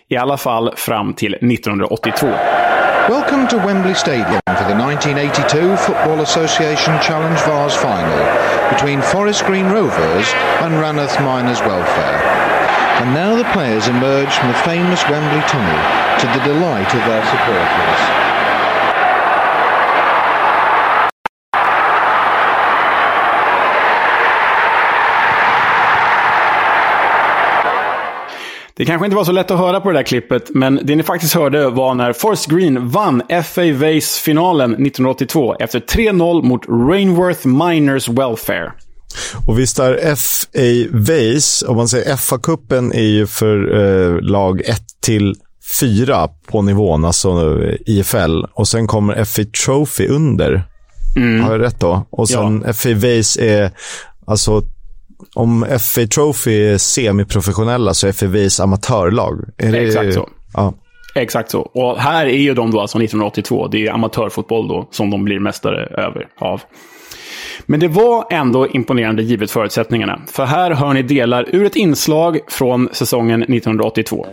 I 0.09 0.15
alla 0.15 0.37
fall 0.37 0.73
fram 0.75 1.13
till 1.13 1.33
1982. 1.41 2.27
Welcome 3.07 3.47
to 3.49 3.57
Wembley 3.57 3.93
Stadium 3.93 4.41
for 4.47 4.65
the 4.65 4.75
1982 4.75 5.77
Football 5.77 6.21
Association 6.21 6.99
Challenge 7.01 7.39
Vars 7.41 7.75
final 7.75 8.69
between 8.73 9.01
Forest 9.01 9.45
Green 9.45 9.65
Rovers 9.65 10.27
and 10.61 10.73
Rannoth 10.75 11.21
Miners 11.23 11.61
Welfare. 11.61 12.21
And 13.01 13.13
now 13.13 13.35
the 13.35 13.43
players 13.53 13.87
emerge 13.87 14.33
from 14.33 14.47
the 14.47 14.61
famous 14.65 15.03
Wembley 15.09 15.41
tunnel 15.47 15.81
to 16.19 16.25
the 16.27 16.45
delight 16.45 16.93
of 16.95 17.05
their 17.05 17.23
supporters. 17.25 18.24
Det 28.77 28.85
kanske 28.85 29.05
inte 29.05 29.15
var 29.15 29.23
så 29.23 29.31
lätt 29.31 29.51
att 29.51 29.59
höra 29.59 29.81
på 29.81 29.91
det 29.91 29.97
där 29.97 30.03
klippet, 30.03 30.49
men 30.49 30.79
det 30.83 30.95
ni 30.95 31.03
faktiskt 31.03 31.33
hörde 31.33 31.69
var 31.69 31.93
när 31.93 32.13
Forest 32.13 32.45
Green 32.45 32.89
vann 32.89 33.21
FA 33.43 33.61
Vase-finalen 33.61 34.71
1982 34.71 35.55
efter 35.59 35.79
3-0 35.79 36.41
mot 36.43 36.61
Rainworth 36.67 37.47
Miners 37.47 38.09
Welfare. 38.09 38.71
Och 39.47 39.59
visst 39.59 39.79
är 39.79 40.15
FA 40.15 40.89
Vase, 40.91 41.67
om 41.67 41.75
man 41.75 41.87
säger 41.87 42.15
FA-cupen 42.15 42.93
är 42.93 43.07
ju 43.07 43.27
för 43.27 43.79
eh, 43.79 44.21
lag 44.21 44.61
1 44.61 44.81
till 45.01 45.35
4 45.79 46.29
på 46.47 46.61
nivån, 46.61 47.05
alltså 47.05 47.29
eh, 47.63 47.75
IFL. 47.85 48.43
Och 48.53 48.67
sen 48.67 48.87
kommer 48.87 49.25
FA 49.25 49.43
Trophy 49.65 50.07
under. 50.07 50.63
Mm. 51.15 51.43
Har 51.43 51.51
jag 51.51 51.61
rätt 51.61 51.79
då? 51.79 52.07
Och 52.09 52.29
sen 52.29 52.63
ja. 52.65 52.73
FA 52.73 52.93
Vase 52.93 53.41
är 53.41 53.71
alltså 54.27 54.61
om 55.33 55.65
FA 55.79 56.07
Trophy 56.07 56.65
är 56.65 56.77
semiprofessionella 56.77 57.93
så 57.93 58.07
är 58.07 58.11
FAVs 58.11 58.59
amatörlag. 58.59 59.39
Är 59.57 59.71
det... 59.71 59.77
Exakt 59.77 60.13
så. 60.13 60.29
Ja. 60.53 60.73
Exakt 61.15 61.51
så. 61.51 61.61
Och 61.61 61.97
här 61.97 62.25
är 62.25 62.37
ju 62.37 62.53
de 62.53 62.71
då 62.71 62.81
alltså 62.81 62.97
1982. 62.97 63.67
Det 63.67 63.87
är 63.87 63.91
amatörfotboll 63.93 64.67
då 64.67 64.87
som 64.91 65.09
de 65.09 65.23
blir 65.23 65.39
mästare 65.39 65.85
över 65.85 66.27
av. 66.39 66.61
Men 67.65 67.79
det 67.79 67.87
var 67.87 68.25
ändå 68.31 68.67
imponerande 68.67 69.23
givet 69.23 69.51
förutsättningarna. 69.51 70.21
För 70.27 70.45
här 70.45 70.71
hör 70.71 70.93
ni 70.93 71.01
delar 71.01 71.55
ur 71.55 71.65
ett 71.65 71.75
inslag 71.75 72.39
från 72.47 72.89
säsongen 72.91 73.43
1982. 73.43 74.27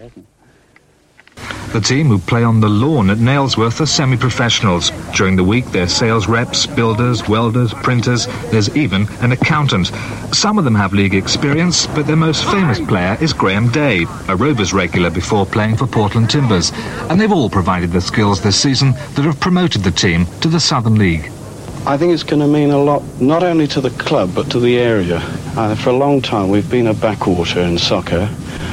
The 1.72 1.80
team 1.80 2.08
who 2.08 2.18
play 2.18 2.44
on 2.44 2.60
the 2.60 2.68
lawn 2.68 3.08
at 3.08 3.18
Nailsworth 3.18 3.80
are 3.80 3.86
semi-professionals. 3.86 4.90
During 5.14 5.36
the 5.36 5.44
week, 5.44 5.64
they're 5.66 5.88
sales 5.88 6.28
reps, 6.28 6.66
builders, 6.66 7.26
welders, 7.28 7.72
printers. 7.72 8.26
There's 8.50 8.76
even 8.76 9.08
an 9.20 9.32
accountant. 9.32 9.90
Some 10.34 10.58
of 10.58 10.64
them 10.64 10.74
have 10.74 10.92
league 10.92 11.14
experience, 11.14 11.86
but 11.86 12.06
their 12.06 12.16
most 12.16 12.44
famous 12.44 12.78
player 12.78 13.16
is 13.20 13.32
Graham 13.32 13.70
Day, 13.70 14.06
a 14.28 14.36
Rovers 14.36 14.72
regular 14.72 15.10
before 15.10 15.46
playing 15.46 15.76
for 15.76 15.86
Portland 15.86 16.28
Timbers. 16.28 16.72
And 17.08 17.20
they've 17.20 17.32
all 17.32 17.48
provided 17.48 17.90
the 17.90 18.00
skills 18.00 18.42
this 18.42 18.60
season 18.60 18.92
that 19.14 19.24
have 19.24 19.40
promoted 19.40 19.82
the 19.82 19.90
team 19.90 20.26
to 20.42 20.48
the 20.48 20.60
Southern 20.60 20.96
League. 20.96 21.30
I 21.84 21.96
think 21.96 22.12
it's 22.12 22.22
going 22.22 22.40
to 22.40 22.46
mean 22.46 22.70
a 22.70 22.78
lot, 22.78 23.02
not 23.20 23.42
only 23.42 23.66
to 23.66 23.80
the 23.80 23.90
club, 23.90 24.30
but 24.36 24.48
to 24.52 24.60
the 24.60 24.78
area. 24.78 25.18
Uh, 25.56 25.74
for 25.74 25.90
a 25.90 25.92
long 25.92 26.22
time, 26.22 26.48
we've 26.48 26.70
been 26.70 26.86
a 26.86 26.94
backwater 26.94 27.60
in 27.60 27.76
soccer, 27.76 28.28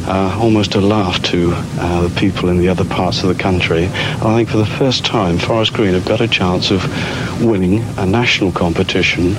uh, 0.08 0.38
almost 0.40 0.76
a 0.76 0.80
laugh 0.80 1.20
to 1.24 1.52
uh, 1.56 2.08
the 2.08 2.20
people 2.20 2.50
in 2.50 2.60
the 2.60 2.70
other 2.70 2.86
parts 2.86 3.24
of 3.24 3.36
the 3.36 3.44
country. 3.44 3.86
I 3.86 4.36
think 4.36 4.50
for 4.50 4.58
the 4.58 4.66
first 4.78 5.06
time, 5.06 5.40
Forest 5.40 5.74
Green 5.74 5.96
have 5.96 6.06
got 6.06 6.22
a 6.22 6.28
chance 6.28 6.70
of 6.70 6.84
winning 7.44 7.84
a 7.98 8.06
national 8.06 8.52
competition 8.52 9.36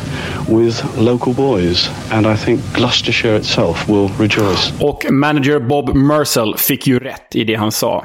with 0.49 0.83
local 0.97 1.33
boys, 1.33 1.89
and 2.11 2.27
I 2.27 2.35
think 2.35 2.61
Gloucestershire 2.75 3.37
itself 3.37 3.89
will 3.89 4.09
rejoice. 4.19 4.73
Och 4.81 5.07
manager 5.11 5.61
Bob 5.61 5.95
Mercell 5.95 6.57
fick 6.57 6.87
ju 6.87 6.99
rätt 6.99 7.37
i 7.37 7.45
det 7.45 7.55
han 7.55 7.73
sa. 7.73 8.05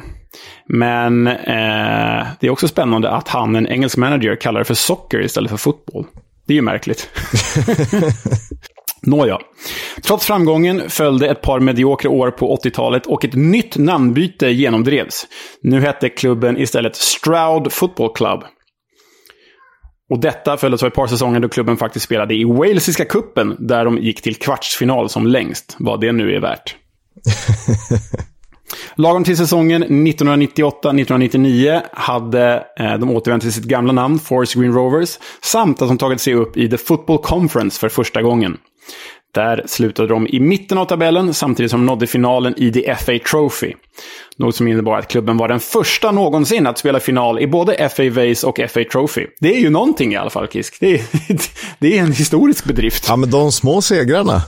Men 0.67 1.27
eh, 1.27 2.27
det 2.39 2.47
är 2.47 2.49
också 2.49 2.67
spännande 2.67 3.09
att 3.09 3.27
han, 3.27 3.55
en 3.55 3.67
engelsk 3.67 3.97
manager, 3.97 4.35
kallar 4.35 4.59
det 4.59 4.65
för 4.65 4.73
socker 4.73 5.21
istället 5.21 5.51
för 5.51 5.57
fotboll. 5.57 6.05
Det 6.47 6.53
är 6.53 6.55
ju 6.55 6.61
märkligt. 6.61 7.09
Nåja. 9.01 9.39
Trots 10.03 10.25
framgången 10.25 10.89
följde 10.89 11.29
ett 11.29 11.41
par 11.41 11.59
mediokra 11.59 12.09
år 12.09 12.31
på 12.31 12.55
80-talet 12.55 13.05
och 13.05 13.25
ett 13.25 13.33
nytt 13.33 13.77
namnbyte 13.77 14.47
genomdrevs. 14.47 15.27
Nu 15.61 15.81
hette 15.81 16.09
klubben 16.09 16.57
istället 16.57 16.95
Stroud 16.95 17.71
Football 17.71 18.13
Club. 18.15 18.43
Och 20.09 20.19
detta 20.19 20.57
följdes 20.57 20.83
av 20.83 20.87
ett 20.87 20.93
par 20.93 21.07
säsonger 21.07 21.39
då 21.39 21.49
klubben 21.49 21.77
faktiskt 21.77 22.05
spelade 22.05 22.35
i 22.35 22.43
Walesiska 22.43 23.05
kuppen 23.05 23.55
där 23.59 23.85
de 23.85 23.97
gick 23.97 24.21
till 24.21 24.35
kvartsfinal 24.35 25.09
som 25.09 25.27
längst, 25.27 25.75
vad 25.79 26.01
det 26.01 26.11
nu 26.11 26.35
är 26.35 26.39
värt. 26.39 26.75
Lagom 28.95 29.23
till 29.23 29.37
säsongen 29.37 29.83
1998-1999 29.83 31.81
hade 31.93 32.63
eh, 32.79 32.93
de 32.93 33.11
återvänt 33.11 33.43
till 33.43 33.53
sitt 33.53 33.63
gamla 33.63 33.93
namn, 33.93 34.19
Forest 34.19 34.53
Green 34.53 34.73
Rovers, 34.73 35.19
samt 35.41 35.81
att 35.81 35.87
de 35.87 35.97
tagit 35.97 36.21
sig 36.21 36.33
upp 36.33 36.57
i 36.57 36.69
The 36.69 36.77
Football 36.77 37.17
Conference 37.17 37.79
för 37.79 37.89
första 37.89 38.21
gången. 38.21 38.57
Där 39.33 39.63
slutade 39.65 40.07
de 40.07 40.27
i 40.27 40.39
mitten 40.39 40.77
av 40.77 40.85
tabellen 40.85 41.33
samtidigt 41.33 41.71
som 41.71 41.79
de 41.79 41.85
nådde 41.85 42.07
finalen 42.07 42.53
i 42.57 42.71
The 42.71 42.95
FA 42.95 43.19
Trophy. 43.31 43.73
Något 44.37 44.55
som 44.55 44.67
innebar 44.67 44.97
att 44.97 45.07
klubben 45.07 45.37
var 45.37 45.47
den 45.47 45.59
första 45.59 46.11
någonsin 46.11 46.67
att 46.67 46.77
spela 46.77 46.99
final 46.99 47.39
i 47.39 47.47
både 47.47 47.89
FA 47.89 48.09
Vase 48.09 48.47
och 48.47 48.59
FA 48.69 48.83
Trophy. 48.91 49.27
Det 49.39 49.55
är 49.55 49.59
ju 49.59 49.69
någonting 49.69 50.13
i 50.13 50.15
alla 50.15 50.29
fall, 50.29 50.47
Kisk. 50.47 50.77
Det 50.79 50.93
är, 50.93 51.01
det 51.79 51.97
är 51.97 52.01
en 52.01 52.11
historisk 52.11 52.65
bedrift. 52.65 53.05
Ja, 53.07 53.15
men 53.15 53.29
de 53.31 53.51
små 53.51 53.81
segrarna. 53.81 54.41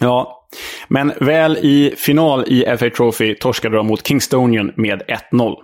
Ja, 0.00 0.45
men 0.88 1.12
väl 1.20 1.56
i 1.56 1.94
final 1.96 2.44
i 2.46 2.76
FA 2.78 2.90
Trophy 2.90 3.34
torskade 3.34 3.76
de 3.76 3.86
mot 3.86 4.06
Kingstonian 4.06 4.72
med 4.76 5.02
1-0. 5.32 5.54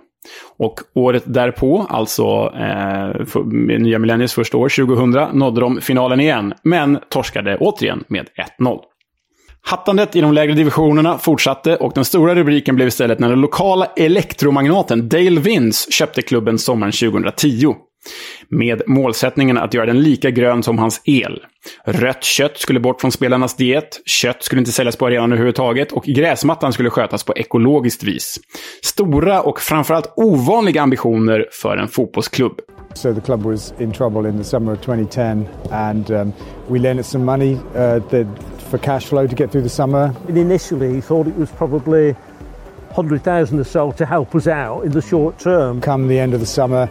Och 0.57 0.79
året 0.93 1.23
därpå, 1.25 1.87
alltså 1.89 2.23
eh, 2.55 3.25
för, 3.25 3.43
nya 3.79 3.99
millenniets 3.99 4.33
första 4.33 4.57
år, 4.57 4.69
2000, 4.69 5.39
nådde 5.39 5.61
de 5.61 5.81
finalen 5.81 6.19
igen, 6.19 6.53
men 6.63 6.99
torskade 7.09 7.57
återigen 7.57 8.03
med 8.07 8.27
1-0. 8.59 8.79
Hattandet 9.65 10.15
i 10.15 10.21
de 10.21 10.33
lägre 10.33 10.53
divisionerna 10.53 11.17
fortsatte 11.17 11.75
och 11.75 11.91
den 11.95 12.05
stora 12.05 12.35
rubriken 12.35 12.75
blev 12.75 12.87
istället 12.87 13.19
när 13.19 13.29
den 13.29 13.41
lokala 13.41 13.85
elektromagnaten 13.85 15.09
Dale 15.09 15.39
Vince 15.39 15.91
köpte 15.91 16.21
klubben 16.21 16.59
sommaren 16.59 16.91
2010. 16.91 17.75
Med 18.49 18.81
målsättningen 18.87 19.57
att 19.57 19.73
göra 19.73 19.85
den 19.85 20.01
lika 20.01 20.29
grön 20.29 20.63
som 20.63 20.79
hans 20.79 21.01
el. 21.05 21.39
Rött 21.85 22.23
kött 22.23 22.57
skulle 22.57 22.79
bort 22.79 23.01
från 23.01 23.11
spelarnas 23.11 23.55
diet, 23.55 24.01
kött 24.05 24.43
skulle 24.43 24.59
inte 24.59 24.71
säljas 24.71 24.95
på 24.95 25.05
arenan 25.05 25.31
överhuvudtaget 25.31 25.91
och 25.91 26.03
gräsmattan 26.03 26.73
skulle 26.73 26.89
skötas 26.89 27.23
på 27.23 27.33
ekologiskt 27.33 28.03
vis. 28.03 28.39
Stora 28.81 29.41
och 29.41 29.61
framförallt 29.61 30.13
ovanliga 30.15 30.81
ambitioner 30.81 31.47
för 31.51 31.77
en 31.77 31.87
fotbollsklubb. 31.87 32.61
So 32.93 33.13
the 33.13 33.21
club 33.21 33.43
was 33.43 33.73
in 33.79 33.91
trouble 33.91 34.29
in 34.29 34.37
the 34.37 34.43
summer 34.43 34.73
of 34.73 34.81
2010 34.81 35.47
and 35.71 36.11
um, 36.11 36.33
we 36.67 36.79
lent 36.79 37.05
some 37.05 37.25
money 37.25 37.53
uh, 37.75 37.99
the, 38.09 38.27
for 38.69 38.77
cash 38.77 39.05
flow 39.05 39.27
to 39.27 39.35
get 39.35 39.51
through 39.51 39.63
the 39.63 39.69
summer. 39.69 40.13
And 40.27 40.37
initially 40.37 40.93
he 40.93 41.01
thought 41.01 41.27
it 41.27 41.35
was 41.35 41.49
probably 41.51 42.15
100,000 42.93 43.59
or 43.59 43.63
so 43.63 43.91
to 43.93 44.05
help 44.05 44.35
us 44.35 44.47
out 44.47 44.85
in 44.85 44.91
the 44.91 45.01
short 45.01 45.39
term. 45.39 45.81
Come 45.81 46.07
the 46.07 46.19
end 46.19 46.33
of 46.33 46.39
the 46.39 46.45
summer, 46.45 46.87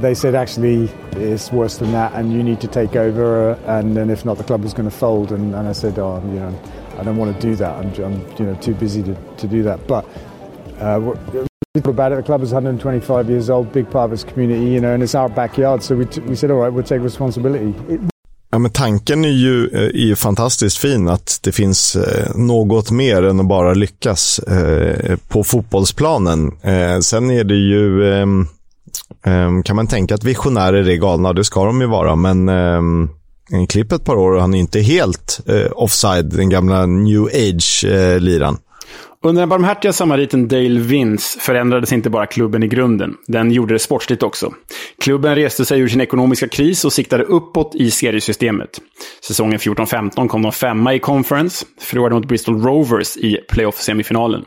they 0.00 0.14
said 0.14 0.34
actually 0.34 0.88
it's 1.12 1.52
worse 1.52 1.78
than 1.78 1.92
that 1.92 2.12
and 2.14 2.32
you 2.32 2.42
need 2.42 2.60
to 2.60 2.68
take 2.68 2.96
over 2.96 3.50
uh, 3.50 3.78
and 3.78 3.96
then 3.96 4.10
if 4.10 4.24
not 4.24 4.38
the 4.38 4.44
club 4.44 4.62
was 4.62 4.72
going 4.72 4.88
to 4.88 4.96
fold 4.96 5.32
and, 5.32 5.54
and 5.54 5.68
I 5.68 5.72
said 5.72 5.98
oh 5.98 6.22
you 6.32 6.40
know 6.40 6.54
I 6.98 7.04
don't 7.04 7.16
want 7.16 7.32
to 7.34 7.40
do 7.40 7.54
that. 7.56 7.76
I'm, 7.76 7.92
I'm 8.02 8.38
you 8.38 8.46
know 8.46 8.54
too 8.56 8.74
busy 8.74 9.02
to, 9.04 9.14
to 9.14 9.46
do 9.46 9.62
that. 9.62 9.86
But 9.86 10.04
uh, 10.80 11.14
about 11.84 12.12
it 12.12 12.16
the 12.16 12.22
club 12.24 12.42
is 12.42 12.52
125 12.52 13.30
years 13.30 13.48
old 13.48 13.72
big 13.72 13.88
part 13.88 14.10
of 14.10 14.12
its 14.12 14.24
community 14.24 14.66
you 14.66 14.80
know 14.80 14.94
and 14.94 15.02
it's 15.02 15.14
our 15.14 15.28
backyard 15.28 15.80
so 15.80 15.94
we, 15.94 16.06
we 16.26 16.34
said 16.34 16.50
all 16.50 16.58
right 16.58 16.72
we'll 16.72 16.82
take 16.82 17.00
responsibility. 17.00 17.72
It, 17.88 18.00
Ja, 18.50 18.58
men 18.58 18.70
tanken 18.70 19.24
är 19.24 19.28
ju, 19.28 19.68
eh, 19.68 19.80
är 19.82 20.06
ju 20.06 20.16
fantastiskt 20.16 20.78
fin, 20.78 21.08
att 21.08 21.38
det 21.42 21.52
finns 21.52 21.96
eh, 21.96 22.36
något 22.36 22.90
mer 22.90 23.22
än 23.22 23.40
att 23.40 23.46
bara 23.46 23.74
lyckas 23.74 24.38
eh, 24.38 25.16
på 25.28 25.44
fotbollsplanen. 25.44 26.52
Sen 27.02 27.30
är 27.30 27.44
det 27.44 27.54
ju 27.54 28.12
ehm, 28.12 28.46
Ehm, 29.24 29.62
kan 29.62 29.76
man 29.76 29.86
tänka 29.86 30.14
att 30.14 30.24
visionärer 30.24 30.88
är 30.88 30.96
galna? 30.96 31.32
Det 31.32 31.44
ska 31.44 31.64
de 31.64 31.80
ju 31.80 31.86
vara, 31.86 32.16
men 32.16 32.48
um, 32.48 33.10
en 33.50 33.66
klipp 33.66 33.92
ett 33.92 34.04
par 34.04 34.16
år 34.16 34.32
och 34.32 34.40
han 34.40 34.54
är 34.54 34.58
inte 34.58 34.80
helt 34.80 35.40
uh, 35.50 35.66
offside, 35.72 36.26
den 36.30 36.48
gamla 36.48 36.86
new 36.86 37.24
age-liran. 37.24 38.54
Eh, 38.54 38.60
under 39.22 39.42
den 39.42 39.48
barmhärtiga 39.48 39.92
samariten 39.92 40.48
Dale 40.48 40.80
Vince 40.80 41.40
förändrades 41.40 41.92
inte 41.92 42.10
bara 42.10 42.26
klubben 42.26 42.62
i 42.62 42.68
grunden. 42.68 43.14
Den 43.26 43.50
gjorde 43.50 43.74
det 43.74 43.78
sportsligt 43.78 44.22
också. 44.22 44.54
Klubben 45.00 45.34
reste 45.34 45.64
sig 45.64 45.80
ur 45.80 45.88
sin 45.88 46.00
ekonomiska 46.00 46.48
kris 46.48 46.84
och 46.84 46.92
siktade 46.92 47.24
uppåt 47.24 47.74
i 47.74 47.90
seriesystemet. 47.90 48.80
Säsongen 49.24 49.58
14-15 49.58 50.28
kom 50.28 50.42
de 50.42 50.52
femma 50.52 50.94
i 50.94 50.98
Conference, 50.98 51.66
förlorade 51.80 52.14
mot 52.14 52.28
Bristol 52.28 52.62
Rovers 52.62 53.16
i 53.16 53.38
playoff-semifinalen. 53.48 54.44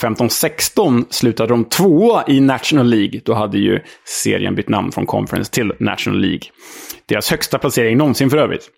15-16 0.00 1.04
slutade 1.10 1.48
de 1.48 1.64
tvåa 1.64 2.24
i 2.28 2.40
National 2.40 2.86
League. 2.86 3.20
Då 3.24 3.34
hade 3.34 3.58
ju 3.58 3.80
serien 4.04 4.54
bytt 4.54 4.68
namn 4.68 4.92
från 4.92 5.06
Conference 5.06 5.52
till 5.52 5.72
National 5.80 6.20
League. 6.20 6.48
Deras 7.06 7.30
högsta 7.30 7.58
placering 7.58 7.98
någonsin 7.98 8.30
för 8.30 8.36
övrigt. 8.36 8.70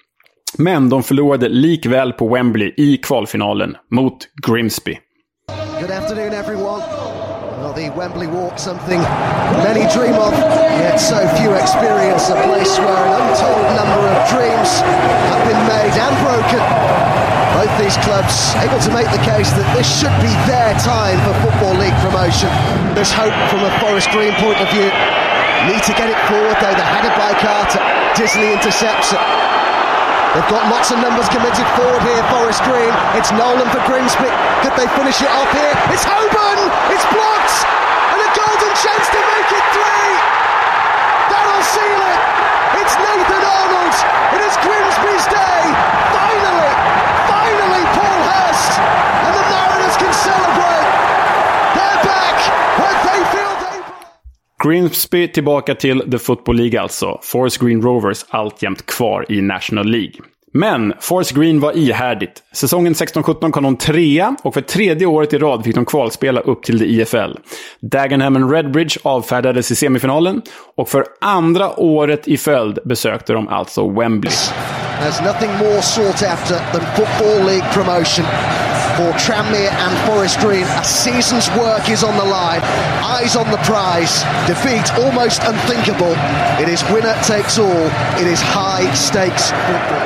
Men 0.59 0.89
de 0.89 1.03
förlorade 1.03 1.49
likväl 1.49 2.13
på 2.13 2.29
Wembley 2.29 2.75
i 2.77 2.97
kvalfinalen 2.97 3.77
mot 3.91 4.17
Grimsby. 4.47 4.99
Good 5.89 6.05
afternoon, 6.05 6.37
everyone. 6.37 6.85
Well, 7.65 7.73
the 7.73 7.89
Wembley 7.97 8.29
Walk, 8.29 8.61
something 8.61 9.01
many 9.65 9.89
dream 9.89 10.21
of, 10.21 10.37
yet 10.37 11.01
so 11.01 11.17
few 11.41 11.57
experience. 11.57 12.29
A 12.29 12.37
place 12.45 12.77
where 12.77 12.93
an 12.93 13.17
untold 13.17 13.65
number 13.73 14.05
of 14.05 14.21
dreams 14.29 14.85
have 15.33 15.41
been 15.49 15.57
made 15.65 15.97
and 15.97 16.13
broken. 16.21 16.61
Both 17.57 17.73
these 17.81 17.97
clubs 18.05 18.53
able 18.61 18.77
to 18.85 18.93
make 18.93 19.09
the 19.17 19.25
case 19.25 19.49
that 19.57 19.65
this 19.73 19.89
should 19.89 20.13
be 20.21 20.29
their 20.45 20.77
time 20.85 21.17
for 21.25 21.33
Football 21.49 21.81
League 21.81 21.97
promotion. 22.05 22.53
There's 22.93 23.09
hope 23.09 23.33
from 23.49 23.65
a 23.65 23.73
Forest 23.81 24.13
Green 24.13 24.37
point 24.45 24.61
of 24.61 24.69
view. 24.69 24.93
Need 25.73 25.81
to 25.89 25.97
get 25.97 26.13
it 26.13 26.21
forward, 26.29 26.61
though. 26.61 26.77
The 26.77 26.85
header 26.85 27.17
by 27.17 27.33
Carter. 27.41 27.81
Disley 28.13 28.53
intercepts 28.53 29.17
it. 29.17 29.25
They've 30.37 30.53
got 30.53 30.69
lots 30.69 30.93
of 30.93 31.01
numbers 31.01 31.25
committed 31.33 31.65
forward 31.73 32.05
here, 32.05 32.21
Forest 32.29 32.61
Green. 32.69 32.93
It's 33.17 33.33
Nolan 33.33 33.65
for 33.73 33.81
Grimsby. 33.89 34.29
Could 34.61 34.77
they 34.77 34.89
finish 34.93 35.25
it 35.25 35.33
off 35.33 35.49
here? 35.57 35.73
It's 35.89 36.05
Hoban! 36.05 36.59
It's 36.93 37.07
blocked! 37.09 37.57
And 38.13 38.21
a 38.21 38.31
golden 38.37 38.73
chance 38.77 39.07
to 39.09 39.21
make 39.25 39.51
it 39.57 39.67
three! 39.73 40.11
That'll 41.33 41.65
seal 41.65 42.01
it! 42.13 42.21
It's 42.77 42.95
Nathan 43.01 43.41
Arnold! 43.41 43.97
It 44.37 44.41
is 44.45 44.55
Grimsby's 44.61 45.27
day! 45.33 46.18
Grimsby 54.65 55.29
tillbaka 55.29 55.75
till 55.75 56.11
The 56.11 56.19
Football 56.19 56.57
League 56.57 56.81
alltså. 56.81 57.19
Forest 57.23 57.59
Green 57.59 57.83
Rovers 57.83 58.25
alltjämt 58.29 58.87
kvar 58.87 59.27
i 59.29 59.41
National 59.41 59.87
League. 59.87 60.15
Men 60.53 60.95
Forest 61.01 61.31
Green 61.33 61.61
var 61.61 61.77
ihärdigt. 61.77 62.43
Säsongen 62.53 62.95
16-17 62.95 63.51
kom 63.51 63.63
de 63.63 63.77
trea 63.77 64.37
och 64.43 64.55
för 64.55 64.61
tredje 64.61 65.07
året 65.07 65.33
i 65.33 65.39
rad 65.39 65.65
fick 65.65 65.75
de 65.75 65.85
kvalspela 65.85 66.41
upp 66.41 66.63
till 66.63 66.79
det 66.79 66.85
IFL. 66.85 67.33
Dagenham 67.81 68.37
and 68.37 68.53
Redbridge 68.53 68.99
avfärdades 69.03 69.71
i 69.71 69.77
semifinalen 69.77 70.43
och 70.77 70.89
för 70.89 71.05
andra 71.21 71.81
året 71.81 72.29
i 72.29 72.37
följd 72.37 72.79
besökte 72.85 73.33
de 73.33 73.49
alltså 73.49 73.91
Wembley. 73.91 74.33
There's 75.01 75.25
nothing 75.25 75.51
more 75.51 75.83
sought 75.83 76.23
after 76.23 76.55
than 76.55 76.87
Football 76.97 77.47
League 77.47 77.73
promotion. 77.73 78.25
For 78.99 79.15
Tranmere 79.15 79.71
and 79.71 79.95
Forest 80.11 80.41
Green, 80.41 80.67
a 80.67 80.83
season's 80.83 81.47
work 81.55 81.89
is 81.89 82.03
on 82.03 82.19
the 82.19 82.25
line. 82.25 82.59
Eyes 83.07 83.37
on 83.37 83.49
the 83.55 83.63
prize. 83.63 84.27
Defeat 84.51 84.91
almost 84.99 85.39
unthinkable. 85.47 86.19
It 86.59 86.67
is 86.67 86.83
winner 86.91 87.15
takes 87.23 87.63
all. 87.63 87.87
It 88.19 88.27
is 88.27 88.43
high 88.43 88.91
stakes 88.99 89.55
football. 89.55 90.03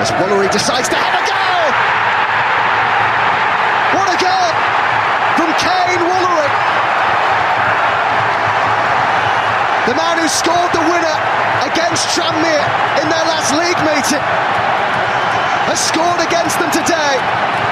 As 0.00 0.08
Woolery 0.16 0.48
decides 0.48 0.88
to 0.88 0.96
have 0.96 1.20
a 1.20 1.24
goal! 1.28 1.68
What 3.92 4.08
a 4.08 4.16
goal 4.16 4.52
from 5.36 5.52
Kane 5.60 6.00
Woolery! 6.08 6.48
The 9.84 9.96
man 10.00 10.16
who 10.16 10.28
scored 10.32 10.72
the 10.72 10.80
winner 10.80 11.16
against 11.68 12.08
Tranmere 12.16 12.64
in 13.04 13.06
their 13.12 13.26
last 13.28 13.52
league 13.52 13.76
meeting. 13.84 14.24
has 15.68 15.76
scored 15.76 16.24
against 16.24 16.56
them 16.56 16.72
today. 16.72 17.68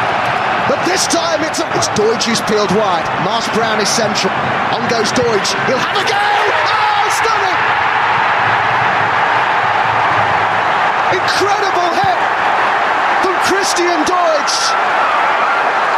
But 0.66 0.82
this 0.82 1.06
time 1.06 1.46
it's, 1.46 1.62
a, 1.62 1.66
it's 1.78 1.86
Deutsch 1.94 2.26
who's 2.26 2.42
peeled 2.50 2.74
wide. 2.74 3.06
Mars 3.22 3.46
Brown 3.54 3.78
is 3.78 3.86
central. 3.86 4.34
On 4.74 4.82
goes 4.90 5.14
Deutsch. 5.14 5.54
He'll 5.70 5.78
have 5.78 5.94
a 5.94 6.02
go! 6.02 6.18
Oh, 6.18 7.06
stunning! 7.14 7.58
Incredible 11.22 11.90
hit 11.94 12.18
from 13.22 13.34
Christian 13.46 13.98
Deutsch. 14.10 14.58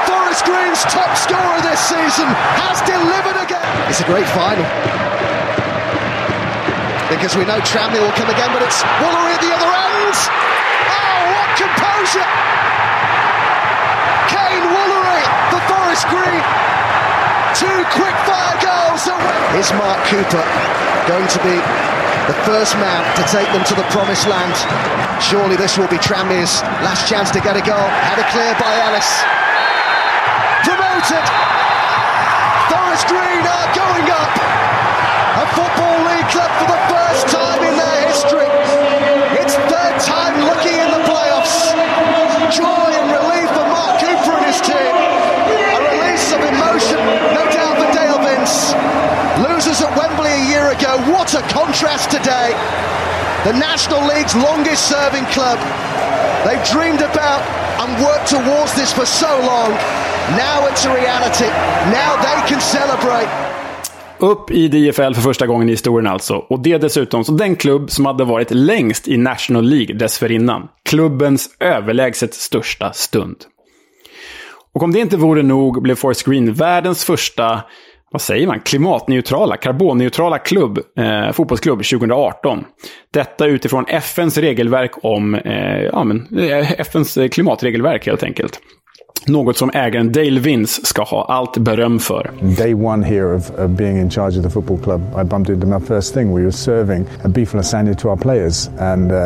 Forest 0.05 0.45
Green's 0.45 0.85
top 0.93 1.17
scorer 1.17 1.61
this 1.65 1.81
season 1.81 2.29
has 2.61 2.85
delivered 2.85 3.41
again. 3.41 3.65
It's 3.89 4.05
a 4.05 4.09
great 4.09 4.29
final. 4.37 4.69
Because 7.09 7.33
we 7.41 7.49
know 7.49 7.57
Tramley 7.65 8.05
will 8.05 8.13
come 8.21 8.29
again, 8.29 8.53
but 8.53 8.61
it's 8.61 8.85
Woolery 9.01 9.33
at 9.33 9.41
the 9.41 9.49
other 9.49 9.71
end. 9.73 10.17
Oh, 10.93 11.21
what 11.33 11.49
composure! 11.57 12.58
Is 19.59 19.75
Mark 19.75 19.99
Cooper 20.07 20.47
going 21.11 21.27
to 21.27 21.41
be 21.43 21.59
the 22.31 22.37
first 22.47 22.79
man 22.79 23.03
to 23.19 23.27
take 23.27 23.51
them 23.51 23.65
to 23.67 23.75
the 23.75 23.83
promised 23.91 24.29
land? 24.31 24.55
Surely 25.21 25.57
this 25.57 25.77
will 25.77 25.91
be 25.91 25.99
Tramley's 25.99 26.63
last 26.87 27.11
chance 27.11 27.33
to 27.35 27.41
get 27.41 27.59
a 27.59 27.65
goal. 27.67 27.75
Had 28.07 28.23
a 28.23 28.27
clear 28.31 28.55
by 28.55 28.71
Ellis. 28.87 29.11
Promoted. 30.63 31.27
Forest 32.71 33.11
Green 33.11 33.43
are 33.43 33.71
going 33.75 34.07
up. 34.15 34.35
A 35.43 35.47
football 35.59 36.07
league 36.07 36.31
club 36.31 36.55
for 36.63 36.71
the 36.71 36.83
first 36.95 37.27
time 37.27 37.59
in 37.67 37.75
their 37.75 38.01
history. 38.07 38.47
It's 39.43 39.59
third 39.67 39.99
time 40.07 40.39
lucky 40.47 40.79
in 40.79 40.87
the 40.95 41.03
playoffs. 41.03 41.75
Joy 42.55 42.98
What 51.29 51.45
a 51.45 51.55
contrast 51.55 52.11
today. 52.11 52.49
The 53.45 53.53
National 53.53 54.01
League's 54.13 54.35
longest 54.35 54.89
serving 54.89 55.27
club. 55.27 55.59
They've 56.45 56.67
dreamed 56.75 57.03
about 57.03 57.43
and 57.81 57.91
worked 58.05 58.29
towards 58.31 58.73
this 58.75 58.93
for 58.93 59.07
so 59.07 59.27
long. 59.27 59.71
Now 60.45 60.67
it's 60.69 60.87
a 60.87 60.95
reality. 60.95 61.51
Now 61.93 62.13
they 62.23 62.49
can 62.49 62.61
celebrate. 62.61 63.29
Upp 64.19 64.51
i 64.51 64.69
DFL 64.69 65.15
för 65.15 65.23
första 65.23 65.47
gången 65.47 65.69
i 65.69 65.73
historien 65.73 66.07
alltså. 66.07 66.35
Och 66.35 66.61
det 66.61 66.79
dessutom 66.79 67.25
som 67.25 67.37
den 67.37 67.57
klubb 67.57 67.91
som 67.91 68.07
hade 68.07 68.25
varit 68.25 68.51
längst 68.51 69.09
i 69.09 69.17
National 69.17 69.65
League 69.65 69.97
dessförinnan. 69.97 70.69
Klubbens 70.85 71.51
överlägset 71.61 72.35
största 72.35 72.93
stund. 72.93 73.37
Och 74.75 74.83
om 74.83 74.93
det 74.93 75.01
inte 75.01 75.17
vore 75.17 75.43
nog 75.43 75.83
blev 75.83 75.95
Forest 75.95 76.25
Green 76.25 76.53
världens 76.53 77.05
första, 77.05 77.63
vad 78.11 78.21
säger 78.21 78.47
man, 78.47 78.61
klimatneutrala, 78.61 79.57
karbonneutrala 79.57 80.39
klubb, 80.39 80.79
eh, 80.99 81.33
fotbollsklubb 81.33 81.85
2018. 81.85 82.65
Detta 83.11 83.47
utifrån 83.47 83.85
FNs 83.89 84.39
regelverk 84.39 85.05
om, 85.05 85.35
eh, 85.35 85.83
ja 85.83 86.05
men, 86.05 86.27
eh, 86.39 86.81
FNs 86.81 87.19
klimatregelverk 87.31 88.07
helt 88.07 88.23
enkelt. 88.23 88.61
Något 89.27 89.57
som 89.57 89.71
ägaren 89.75 90.13
Dale 90.13 90.41
Vince 90.41 90.81
ska 90.85 91.03
ha 91.03 91.25
allt 91.25 91.59
beröm 91.59 91.99
för. 91.99 92.31
Day 92.57 92.75
one 92.75 93.07
here 93.07 93.37
of, 93.37 93.51
of 93.51 93.71
being 93.71 93.99
in 93.99 94.11
charge 94.11 94.39
of 94.39 94.45
the 94.45 94.51
football 94.51 94.79
club, 94.79 95.01
I 95.21 95.25
bumped 95.25 95.55
into 95.55 95.67
my 95.67 95.87
first 95.87 96.15
thing. 96.15 96.35
We 96.35 96.43
were 96.43 96.53
serving 96.53 97.07
a 97.25 97.29
beef 97.29 97.55
lasagna 97.55 97.95
to 97.95 98.09
our 98.09 98.17
players, 98.17 98.71
and 98.79 99.13
uh, 99.13 99.17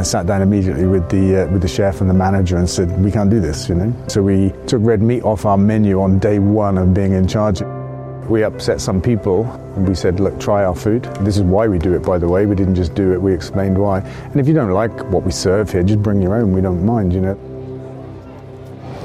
I 0.00 0.04
sat 0.04 0.26
down 0.26 0.42
immediately 0.42 0.86
with 0.86 1.08
the 1.08 1.42
uh, 1.42 1.52
with 1.52 1.62
the 1.62 1.68
chef 1.68 2.00
and 2.00 2.10
the 2.10 2.16
manager 2.16 2.58
and 2.58 2.70
said, 2.70 3.04
"We 3.04 3.10
can't 3.10 3.30
do 3.30 3.40
this," 3.40 3.68
you 3.68 3.78
know. 3.78 3.92
So 4.06 4.22
we 4.22 4.52
took 4.66 4.80
red 4.86 5.02
meat 5.02 5.24
off 5.24 5.44
our 5.46 5.58
menu 5.58 6.02
on 6.02 6.18
day 6.18 6.38
one 6.38 6.82
of 6.82 6.86
being 6.94 7.14
in 7.14 7.28
charge. 7.28 7.81
We 8.28 8.44
upset 8.44 8.80
some 8.80 9.02
people 9.02 9.44
and 9.76 9.88
we 9.88 9.94
said, 9.94 10.20
look, 10.20 10.38
try 10.38 10.64
our 10.64 10.74
food. 10.74 11.04
This 11.20 11.36
is 11.36 11.42
why 11.42 11.66
we 11.68 11.78
do 11.78 11.94
it, 11.94 12.02
by 12.02 12.18
the 12.18 12.28
way. 12.28 12.46
We 12.46 12.54
didn't 12.54 12.76
just 12.76 12.94
do 12.94 13.12
it, 13.12 13.20
we 13.20 13.34
explained 13.34 13.76
why. 13.76 14.00
And 14.00 14.40
if 14.40 14.46
you 14.46 14.54
don't 14.54 14.70
like 14.70 14.92
what 15.10 15.24
we 15.24 15.32
serve 15.32 15.70
here, 15.70 15.82
just 15.82 16.02
bring 16.02 16.22
your 16.22 16.34
own. 16.34 16.52
We 16.52 16.60
don't 16.60 16.84
mind, 16.84 17.12
you 17.12 17.20
know. 17.20 17.38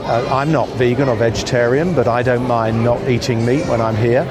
Uh, 0.08 0.26
I'm 0.32 0.52
not 0.52 0.70
vegan 0.70 1.10
or 1.10 1.18
vegetarian, 1.18 1.94
but 1.94 2.08
I 2.08 2.24
don't 2.24 2.48
mind 2.48 2.84
not 2.84 3.10
eating 3.10 3.46
meat 3.46 3.66
when 3.68 3.82
I'm 3.82 3.96
here. 3.96 4.22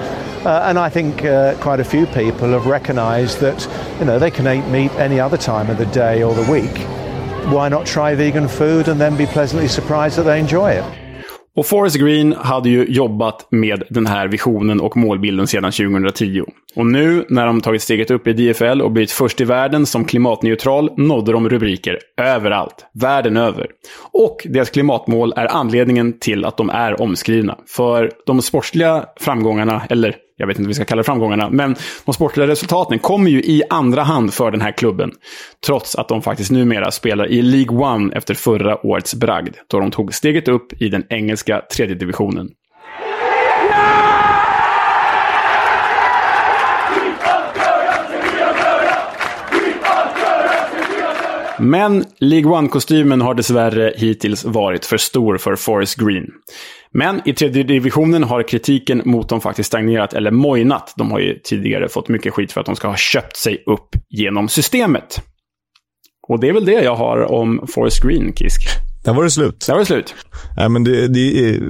Uh, 0.46 0.68
and 0.68 0.78
I 0.78 0.88
think 0.88 1.24
uh, 1.24 1.54
quite 1.60 1.80
a 1.80 1.84
few 1.84 2.06
people 2.06 2.50
have 2.50 2.66
recognised 2.66 3.40
that 3.40 3.68
you 3.98 4.06
know 4.06 4.18
they 4.18 4.30
can 4.30 4.46
eat 4.46 4.66
meat 4.70 4.92
any 4.92 5.18
other 5.18 5.36
time 5.36 5.68
of 5.68 5.76
the 5.76 5.86
day 5.86 6.22
or 6.22 6.34
the 6.34 6.50
week. 6.50 6.78
Why 7.52 7.68
not 7.68 7.84
try 7.84 8.14
vegan 8.14 8.48
food 8.48 8.88
and 8.88 9.00
then 9.00 9.16
be 9.16 9.26
pleasantly 9.26 9.68
surprised 9.68 10.16
that 10.18 10.22
they 10.22 10.38
enjoy 10.38 10.70
it? 10.70 11.05
Och 11.56 11.66
Forrest 11.66 11.96
Green 11.96 12.32
hade 12.32 12.68
ju 12.68 12.84
jobbat 12.84 13.46
med 13.50 13.82
den 13.90 14.06
här 14.06 14.28
visionen 14.28 14.80
och 14.80 14.96
målbilden 14.96 15.46
sedan 15.46 15.72
2010. 15.72 16.44
Och 16.76 16.86
nu 16.86 17.24
när 17.28 17.46
de 17.46 17.60
tagit 17.60 17.82
steget 17.82 18.10
upp 18.10 18.26
i 18.26 18.32
DFL 18.32 18.82
och 18.82 18.92
blivit 18.92 19.10
först 19.10 19.40
i 19.40 19.44
världen 19.44 19.86
som 19.86 20.04
klimatneutral 20.04 20.90
nådde 20.96 21.32
de 21.32 21.48
rubriker 21.48 21.98
överallt, 22.16 22.86
världen 22.94 23.36
över. 23.36 23.66
Och 24.12 24.46
deras 24.50 24.70
klimatmål 24.70 25.32
är 25.36 25.46
anledningen 25.46 26.18
till 26.18 26.44
att 26.44 26.56
de 26.56 26.70
är 26.70 27.00
omskrivna. 27.00 27.58
För 27.68 28.10
de 28.26 28.42
sportsliga 28.42 29.04
framgångarna, 29.20 29.82
eller 29.90 30.16
jag 30.36 30.46
vet 30.46 30.56
inte 30.56 30.62
vad 30.62 30.68
vi 30.68 30.74
ska 30.74 30.84
kalla 30.84 31.00
det 31.00 31.06
framgångarna, 31.06 31.50
men 31.50 31.76
de 32.04 32.14
sportliga 32.14 32.46
resultaten 32.46 32.98
kommer 32.98 33.30
ju 33.30 33.38
i 33.38 33.62
andra 33.70 34.02
hand 34.02 34.34
för 34.34 34.50
den 34.50 34.60
här 34.60 34.72
klubben. 34.72 35.10
Trots 35.66 35.94
att 35.94 36.08
de 36.08 36.22
faktiskt 36.22 36.50
numera 36.50 36.90
spelar 36.90 37.26
i 37.26 37.42
League 37.42 37.78
One 37.78 38.16
efter 38.16 38.34
förra 38.34 38.86
årets 38.86 39.14
bragd, 39.14 39.54
då 39.70 39.80
de 39.80 39.90
tog 39.90 40.14
steget 40.14 40.48
upp 40.48 40.82
i 40.82 40.88
den 40.88 41.04
engelska 41.10 41.62
tredje 41.76 41.94
divisionen. 41.94 42.48
Men 51.58 52.04
League 52.18 52.52
One-kostymen 52.52 53.20
har 53.20 53.34
dessvärre 53.34 53.92
hittills 53.96 54.44
varit 54.44 54.84
för 54.84 54.96
stor 54.96 55.38
för 55.38 55.56
Forest 55.56 55.96
Green. 55.96 56.26
Men 56.92 57.28
i 57.28 57.32
tredje 57.32 57.62
divisionen 57.62 58.24
har 58.24 58.48
kritiken 58.48 59.02
mot 59.04 59.28
dem 59.28 59.40
faktiskt 59.40 59.66
stagnerat 59.66 60.14
eller 60.14 60.30
mojnat. 60.30 60.94
De 60.96 61.10
har 61.10 61.18
ju 61.18 61.38
tidigare 61.44 61.88
fått 61.88 62.08
mycket 62.08 62.34
skit 62.34 62.52
för 62.52 62.60
att 62.60 62.66
de 62.66 62.76
ska 62.76 62.88
ha 62.88 62.96
köpt 62.96 63.36
sig 63.36 63.62
upp 63.66 63.88
genom 64.08 64.48
systemet. 64.48 65.22
Och 66.28 66.40
det 66.40 66.48
är 66.48 66.52
väl 66.52 66.64
det 66.64 66.82
jag 66.82 66.96
har 66.96 67.32
om 67.32 67.66
Forest 67.68 68.02
Green, 68.02 68.32
Kisk. 68.34 68.60
Där 69.04 69.14
var 69.14 69.24
det 69.24 69.30
slut. 69.30 69.64
Där 69.66 69.74
var 69.74 69.80
det 69.80 69.86
slut. 69.86 70.14
Nej, 70.56 70.68
men 70.68 70.84
det, 70.84 71.08
det, 71.08 71.48
är, 71.48 71.60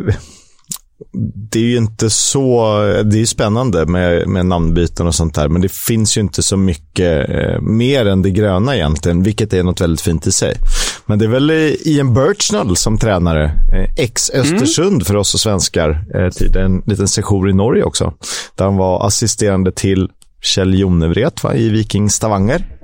det 1.51 1.59
är 1.59 1.63
ju 1.63 1.77
inte 1.77 2.11
så... 2.11 2.79
Det 3.05 3.17
är 3.17 3.21
ju 3.21 3.27
spännande 3.27 3.87
med, 3.87 4.29
med 4.29 4.47
namnbyten 4.47 5.07
och 5.07 5.15
sånt 5.15 5.35
där, 5.35 5.49
men 5.49 5.63
det 5.63 5.73
finns 5.73 6.17
ju 6.17 6.21
inte 6.21 6.43
så 6.43 6.57
mycket 6.57 7.31
eh, 7.31 7.61
mer 7.61 8.07
än 8.07 8.23
det 8.23 8.31
gröna 8.31 8.77
egentligen, 8.77 9.23
vilket 9.23 9.53
är 9.53 9.63
något 9.63 9.81
väldigt 9.81 10.01
fint 10.01 10.27
i 10.27 10.33
sig. 10.33 10.57
Men 11.07 11.19
det 11.19 11.25
är 11.25 11.29
väl 11.29 11.51
Ian 11.85 12.15
Birchnell 12.15 12.77
som 12.77 12.99
tränare, 12.99 13.45
eh, 13.45 14.05
ex-Östersund 14.05 14.89
mm. 14.89 15.05
för 15.05 15.17
oss 15.17 15.35
och 15.35 15.41
svenskar, 15.41 16.05
eh, 16.15 16.31
till 16.31 16.57
en 16.57 16.83
liten 16.87 17.09
session 17.09 17.51
i 17.51 17.53
Norge 17.53 17.83
också, 17.83 18.13
där 18.55 18.65
han 18.65 18.77
var 18.77 19.07
assisterande 19.07 19.73
till 19.73 20.09
Kjell 20.43 20.79
Jonevret 20.79 21.41
i 21.55 21.69
Viking 21.69 22.11
Stavanger. 22.11 22.76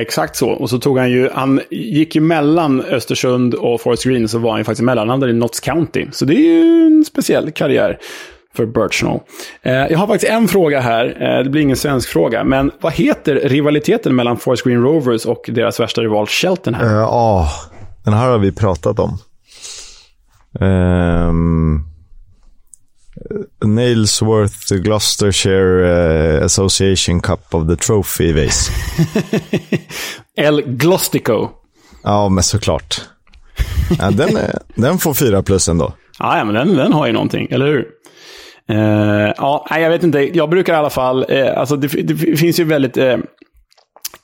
Exakt 0.00 0.36
så. 0.36 0.50
Och 0.50 0.70
så 0.70 0.78
tog 0.78 0.98
han 0.98 1.10
ju, 1.10 1.30
han 1.34 1.60
gick 1.70 2.14
ju 2.14 2.20
mellan 2.20 2.80
Östersund 2.80 3.54
och 3.54 3.80
Forest 3.80 4.04
Green, 4.04 4.28
så 4.28 4.38
var 4.38 4.50
han 4.50 4.60
ju 4.60 4.64
faktiskt 4.64 4.84
mellanlandare 4.84 5.30
i 5.30 5.34
Notts 5.34 5.60
County. 5.60 6.06
Så 6.12 6.24
det 6.24 6.34
är 6.34 6.40
ju 6.40 6.86
en 6.86 7.04
speciell 7.04 7.50
karriär 7.50 7.98
för 8.56 8.66
Birchnell. 8.66 9.20
Eh, 9.62 9.72
jag 9.72 9.98
har 9.98 10.06
faktiskt 10.06 10.32
en 10.32 10.48
fråga 10.48 10.80
här, 10.80 11.06
eh, 11.20 11.44
det 11.44 11.50
blir 11.50 11.62
ingen 11.62 11.76
svensk 11.76 12.08
fråga, 12.08 12.44
men 12.44 12.70
vad 12.80 12.92
heter 12.92 13.34
rivaliteten 13.34 14.16
mellan 14.16 14.36
Forest 14.36 14.64
Green 14.64 14.82
Rovers 14.82 15.26
och 15.26 15.44
deras 15.48 15.80
värsta 15.80 16.00
rival 16.00 16.26
Cheltenham? 16.26 16.86
Ja, 16.86 16.92
uh, 16.92 17.04
oh, 17.04 17.14
ah, 17.14 17.48
den 18.04 18.14
här 18.14 18.30
har 18.30 18.38
vi 18.38 18.52
pratat 18.52 18.98
om. 18.98 19.18
Um... 20.60 21.95
Nailsworth 23.64 24.74
Gloucestershire 24.82 25.84
uh, 25.84 26.44
Association 26.44 27.20
Cup 27.20 27.54
of 27.54 27.68
the 27.68 27.76
Trophy 27.76 28.32
Vase. 28.32 28.72
El 30.36 30.62
Glostico. 30.62 31.50
Ja, 32.02 32.28
men 32.28 32.44
såklart. 32.44 33.00
Ja, 33.98 34.10
den, 34.10 34.36
är, 34.36 34.58
den 34.74 34.98
får 34.98 35.14
fyra 35.14 35.42
plus 35.42 35.68
ändå. 35.68 35.92
Ja, 36.18 36.44
men 36.44 36.54
den, 36.54 36.76
den 36.76 36.92
har 36.92 37.06
ju 37.06 37.12
någonting, 37.12 37.48
eller 37.50 37.66
hur? 37.66 37.86
Uh, 38.70 39.32
ja, 39.36 39.66
jag 39.70 39.90
vet 39.90 40.02
inte. 40.02 40.18
Jag 40.18 40.50
brukar 40.50 40.72
i 40.74 40.76
alla 40.76 40.90
fall... 40.90 41.24
Uh, 41.30 41.58
alltså 41.58 41.76
det, 41.76 41.88
det, 41.88 42.36
finns 42.36 42.60
ju 42.60 42.64
väldigt... 42.64 42.96
Uh, 42.96 43.16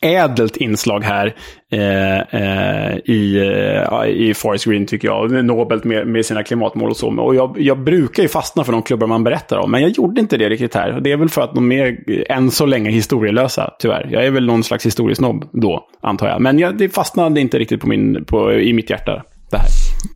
ädelt 0.02 0.56
inslag 0.56 1.04
här 1.04 1.34
eh, 1.72 2.18
eh, 2.20 2.96
i, 3.04 3.36
eh, 3.36 4.08
i 4.08 4.34
Forest 4.34 4.64
Green 4.64 4.86
tycker 4.86 5.08
jag. 5.08 5.44
Nobelt 5.44 5.84
med, 5.84 6.06
med 6.06 6.26
sina 6.26 6.42
klimatmål 6.42 6.90
och 6.90 6.96
så. 6.96 7.20
Och 7.20 7.34
jag, 7.34 7.60
jag 7.60 7.78
brukar 7.78 8.22
ju 8.22 8.28
fastna 8.28 8.64
för 8.64 8.72
de 8.72 8.82
klubbar 8.82 9.06
man 9.06 9.24
berättar 9.24 9.58
om. 9.58 9.70
Men 9.70 9.82
jag 9.82 9.90
gjorde 9.90 10.20
inte 10.20 10.36
det 10.36 10.48
riktigt 10.48 10.74
här. 10.74 11.00
Det 11.00 11.12
är 11.12 11.16
väl 11.16 11.28
för 11.28 11.42
att 11.42 11.54
de 11.54 11.72
är 11.72 11.98
än 12.32 12.50
så 12.50 12.66
länge 12.66 12.90
historielösa, 12.90 13.70
tyvärr. 13.78 14.08
Jag 14.12 14.26
är 14.26 14.30
väl 14.30 14.46
någon 14.46 14.64
slags 14.64 14.86
historiesnobb 14.86 15.44
då, 15.52 15.84
antar 16.02 16.28
jag. 16.28 16.40
Men 16.40 16.58
jag, 16.58 16.78
det 16.78 16.88
fastnade 16.88 17.40
inte 17.40 17.58
riktigt 17.58 17.80
på 17.80 17.88
min, 17.88 18.24
på, 18.24 18.52
i 18.52 18.72
mitt 18.72 18.90
hjärta. 18.90 19.22
det 19.50 19.56
här. 19.56 19.66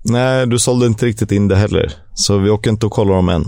Nej, 0.05 0.47
du 0.47 0.59
sålde 0.59 0.87
inte 0.87 1.07
riktigt 1.07 1.33
in 1.33 1.49
det 1.49 1.57
heller. 1.57 1.93
Så 2.15 2.39
vi 2.39 2.51
åker 2.51 2.71
inte 2.71 2.87
och 2.87 2.93
kollar 2.93 3.15
dem 3.15 3.29
än. 3.29 3.45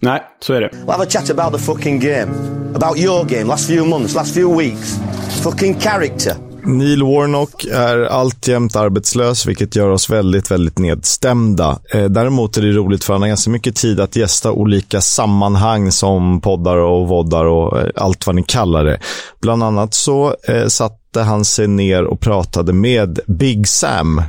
Nej, 0.00 0.22
så 0.40 0.54
är 0.54 0.60
det. 0.60 0.68
We'll 0.68 0.92
have 0.92 1.04
a 1.04 1.06
chat 1.08 1.30
about 1.30 1.52
the 1.52 1.58
fucking 1.58 2.00
game. 2.00 2.32
About 2.74 2.98
your 2.98 3.24
game, 3.24 3.44
last 3.44 3.68
few 3.68 3.90
months, 3.90 4.14
last 4.14 4.34
few 4.34 4.64
weeks. 4.64 5.00
Fucking 5.42 5.80
character. 5.80 6.36
Neil 6.64 7.02
Warnock 7.02 7.64
är 7.64 7.98
alltjämt 7.98 8.76
arbetslös, 8.76 9.46
vilket 9.46 9.76
gör 9.76 9.88
oss 9.88 10.10
väldigt, 10.10 10.50
väldigt 10.50 10.78
nedstämda. 10.78 11.78
Eh, 11.94 12.04
däremot 12.04 12.56
är 12.56 12.62
det 12.62 12.72
roligt 12.72 13.04
för 13.04 13.12
han 13.12 13.22
har 13.22 13.28
ganska 13.28 13.50
mycket 13.50 13.76
tid 13.76 14.00
att 14.00 14.16
gästa 14.16 14.52
olika 14.52 15.00
sammanhang 15.00 15.92
som 15.92 16.40
poddar 16.40 16.76
och 16.76 17.08
voddar 17.08 17.44
och 17.44 17.80
eh, 17.80 17.88
allt 17.96 18.26
vad 18.26 18.36
ni 18.36 18.42
kallar 18.42 18.84
det. 18.84 18.98
Bland 19.40 19.62
annat 19.62 19.94
så 19.94 20.36
eh, 20.48 20.66
satte 20.66 21.20
han 21.20 21.44
sig 21.44 21.68
ner 21.68 22.04
och 22.04 22.20
pratade 22.20 22.72
med 22.72 23.20
Big 23.26 23.68
Sam, 23.68 24.22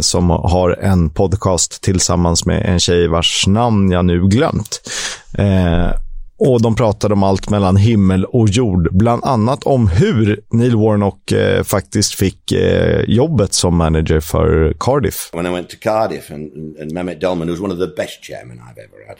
som 0.00 0.30
har 0.30 0.70
en 0.70 1.10
podcast 1.10 1.82
tillsammans 1.82 2.46
med 2.46 2.66
en 2.66 2.80
tjej 2.80 3.08
vars 3.08 3.46
namn 3.46 3.90
jag 3.90 4.04
nu 4.04 4.28
glömt. 4.28 4.80
Och 6.38 6.62
de 6.62 6.76
pratade 6.76 7.14
om 7.14 7.22
allt 7.22 7.50
mellan 7.50 7.76
himmel 7.76 8.24
och 8.24 8.48
jord. 8.48 8.88
Bland 8.92 9.24
annat 9.24 9.64
om 9.64 9.88
hur 9.88 10.40
Neil 10.50 10.76
Warnock 10.76 11.32
eh, 11.32 11.62
faktiskt 11.62 12.14
fick 12.14 12.52
eh, 12.52 13.00
jobbet 13.06 13.54
som 13.54 13.76
manager 13.76 14.20
för 14.20 14.74
Cardiff. 14.80 15.30
When 15.32 15.46
I 15.46 15.50
went 15.50 15.68
to 15.70 15.76
Cardiff 15.80 16.30
and, 16.30 16.76
and 16.80 16.92
Mehmet 16.92 17.20
Delman, 17.20 17.48
who 17.48 17.52
was 17.52 17.60
one 17.60 17.72
of 17.72 17.78
the 17.78 18.02
best 18.02 18.24
chairmen 18.24 18.58
I've 18.58 18.78
ever 18.78 19.06
had, 19.08 19.18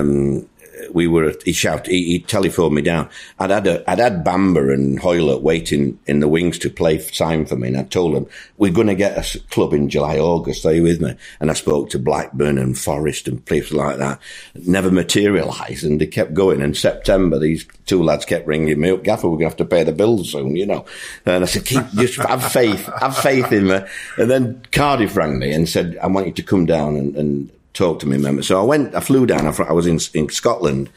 um, 0.00 0.44
we 0.92 1.06
were, 1.06 1.24
at, 1.24 1.42
he 1.42 1.52
shouted, 1.52 1.90
he, 1.90 2.04
he 2.04 2.18
telephoned 2.20 2.74
me 2.74 2.82
down. 2.82 3.08
I'd 3.38 3.50
had, 3.50 3.66
a, 3.66 3.90
I'd 3.90 3.98
had 3.98 4.24
Bamber 4.24 4.70
and 4.70 5.00
Hoylett 5.00 5.42
waiting 5.42 5.98
in 6.06 6.20
the 6.20 6.28
wings 6.28 6.58
to 6.60 6.70
play 6.70 6.98
sign 6.98 7.46
for 7.46 7.56
me. 7.56 7.68
And 7.68 7.76
I 7.76 7.84
told 7.84 8.14
them, 8.14 8.26
we're 8.58 8.72
going 8.72 8.86
to 8.86 8.94
get 8.94 9.16
a 9.16 9.40
club 9.48 9.72
in 9.72 9.88
July, 9.88 10.18
August. 10.18 10.66
Are 10.66 10.74
you 10.74 10.82
with 10.82 11.00
me? 11.00 11.14
And 11.40 11.50
I 11.50 11.54
spoke 11.54 11.90
to 11.90 11.98
Blackburn 11.98 12.58
and 12.58 12.78
Forest 12.78 13.28
and 13.28 13.44
places 13.44 13.72
like 13.72 13.98
that. 13.98 14.20
Never 14.54 14.90
materialised 14.90 15.84
and 15.84 16.00
they 16.00 16.06
kept 16.06 16.34
going. 16.34 16.60
In 16.60 16.74
September, 16.74 17.38
these 17.38 17.66
two 17.86 18.02
lads 18.02 18.24
kept 18.24 18.46
ringing 18.46 18.80
me 18.80 18.90
up. 18.90 19.02
Gaffer, 19.02 19.28
we're 19.28 19.36
going 19.36 19.50
to 19.50 19.50
have 19.50 19.56
to 19.56 19.64
pay 19.64 19.84
the 19.84 19.92
bills 19.92 20.32
soon, 20.32 20.56
you 20.56 20.66
know. 20.66 20.84
And 21.26 21.44
I 21.44 21.46
said, 21.46 21.64
keep, 21.64 21.86
just 21.92 22.18
have 22.18 22.52
faith, 22.52 22.88
have 23.00 23.16
faith 23.16 23.52
in 23.52 23.66
me. 23.68 23.80
And 24.18 24.30
then 24.30 24.62
Cardiff 24.72 25.16
rang 25.16 25.38
me 25.38 25.52
and 25.52 25.68
said, 25.68 25.98
I 26.02 26.06
want 26.06 26.26
you 26.26 26.32
to 26.32 26.42
come 26.42 26.66
down 26.66 26.96
and, 26.96 27.16
and 27.16 27.50
talk 27.74 27.98
to 28.00 28.06
me, 28.06 28.16
remember? 28.16 28.42
So 28.42 28.60
I 28.60 28.64
went, 28.64 28.94
I 28.94 29.00
flew 29.00 29.26
down, 29.26 29.46
I 29.46 29.72
was 29.72 29.86
in, 29.86 29.98
in 30.14 30.28
Scotland 30.28 30.90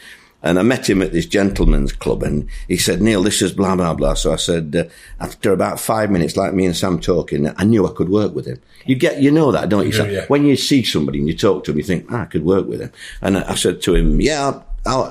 and 0.44 0.60
I 0.60 0.62
met 0.62 0.88
him 0.90 1.02
at 1.02 1.12
this 1.12 1.26
gentleman's 1.26 1.92
club 1.94 2.22
and 2.22 2.48
he 2.68 2.78
said, 2.78 3.02
Neil, 3.02 3.24
this 3.24 3.42
is 3.42 3.52
blah, 3.52 3.76
blah, 3.76 3.94
blah. 3.94 4.14
So 4.14 4.32
I 4.32 4.36
said, 4.36 4.76
uh, 4.76 4.84
after 5.20 5.52
about 5.52 5.80
five 5.80 6.12
minutes, 6.12 6.38
like 6.38 6.54
me 6.54 6.66
and 6.66 6.76
Sam 6.76 7.00
talking, 7.00 7.52
I 7.58 7.64
knew 7.64 7.88
I 7.88 7.92
could 7.94 8.10
work 8.10 8.36
with 8.36 8.46
him. 8.46 8.62
You 8.86 8.96
get, 8.96 9.22
you 9.22 9.32
know 9.32 9.52
that, 9.52 9.70
don't 9.70 9.88
you? 9.88 9.94
Yeah, 9.98 10.04
yeah. 10.12 10.26
When 10.28 10.46
you 10.46 10.56
see 10.56 10.84
somebody 10.84 11.20
and 11.20 11.28
you 11.28 11.36
talk 11.36 11.64
to 11.64 11.72
him, 11.72 11.78
you 11.78 11.84
think, 11.84 12.06
ah, 12.12 12.22
I 12.22 12.26
could 12.26 12.46
work 12.46 12.68
with 12.68 12.82
him. 12.82 12.92
And 13.22 13.38
I 13.38 13.52
I 13.52 13.56
said 13.56 13.82
to 13.84 13.96
him, 13.96 14.22
yeah, 14.22 14.46
I'll, 14.46 14.66
I'll, 14.86 15.04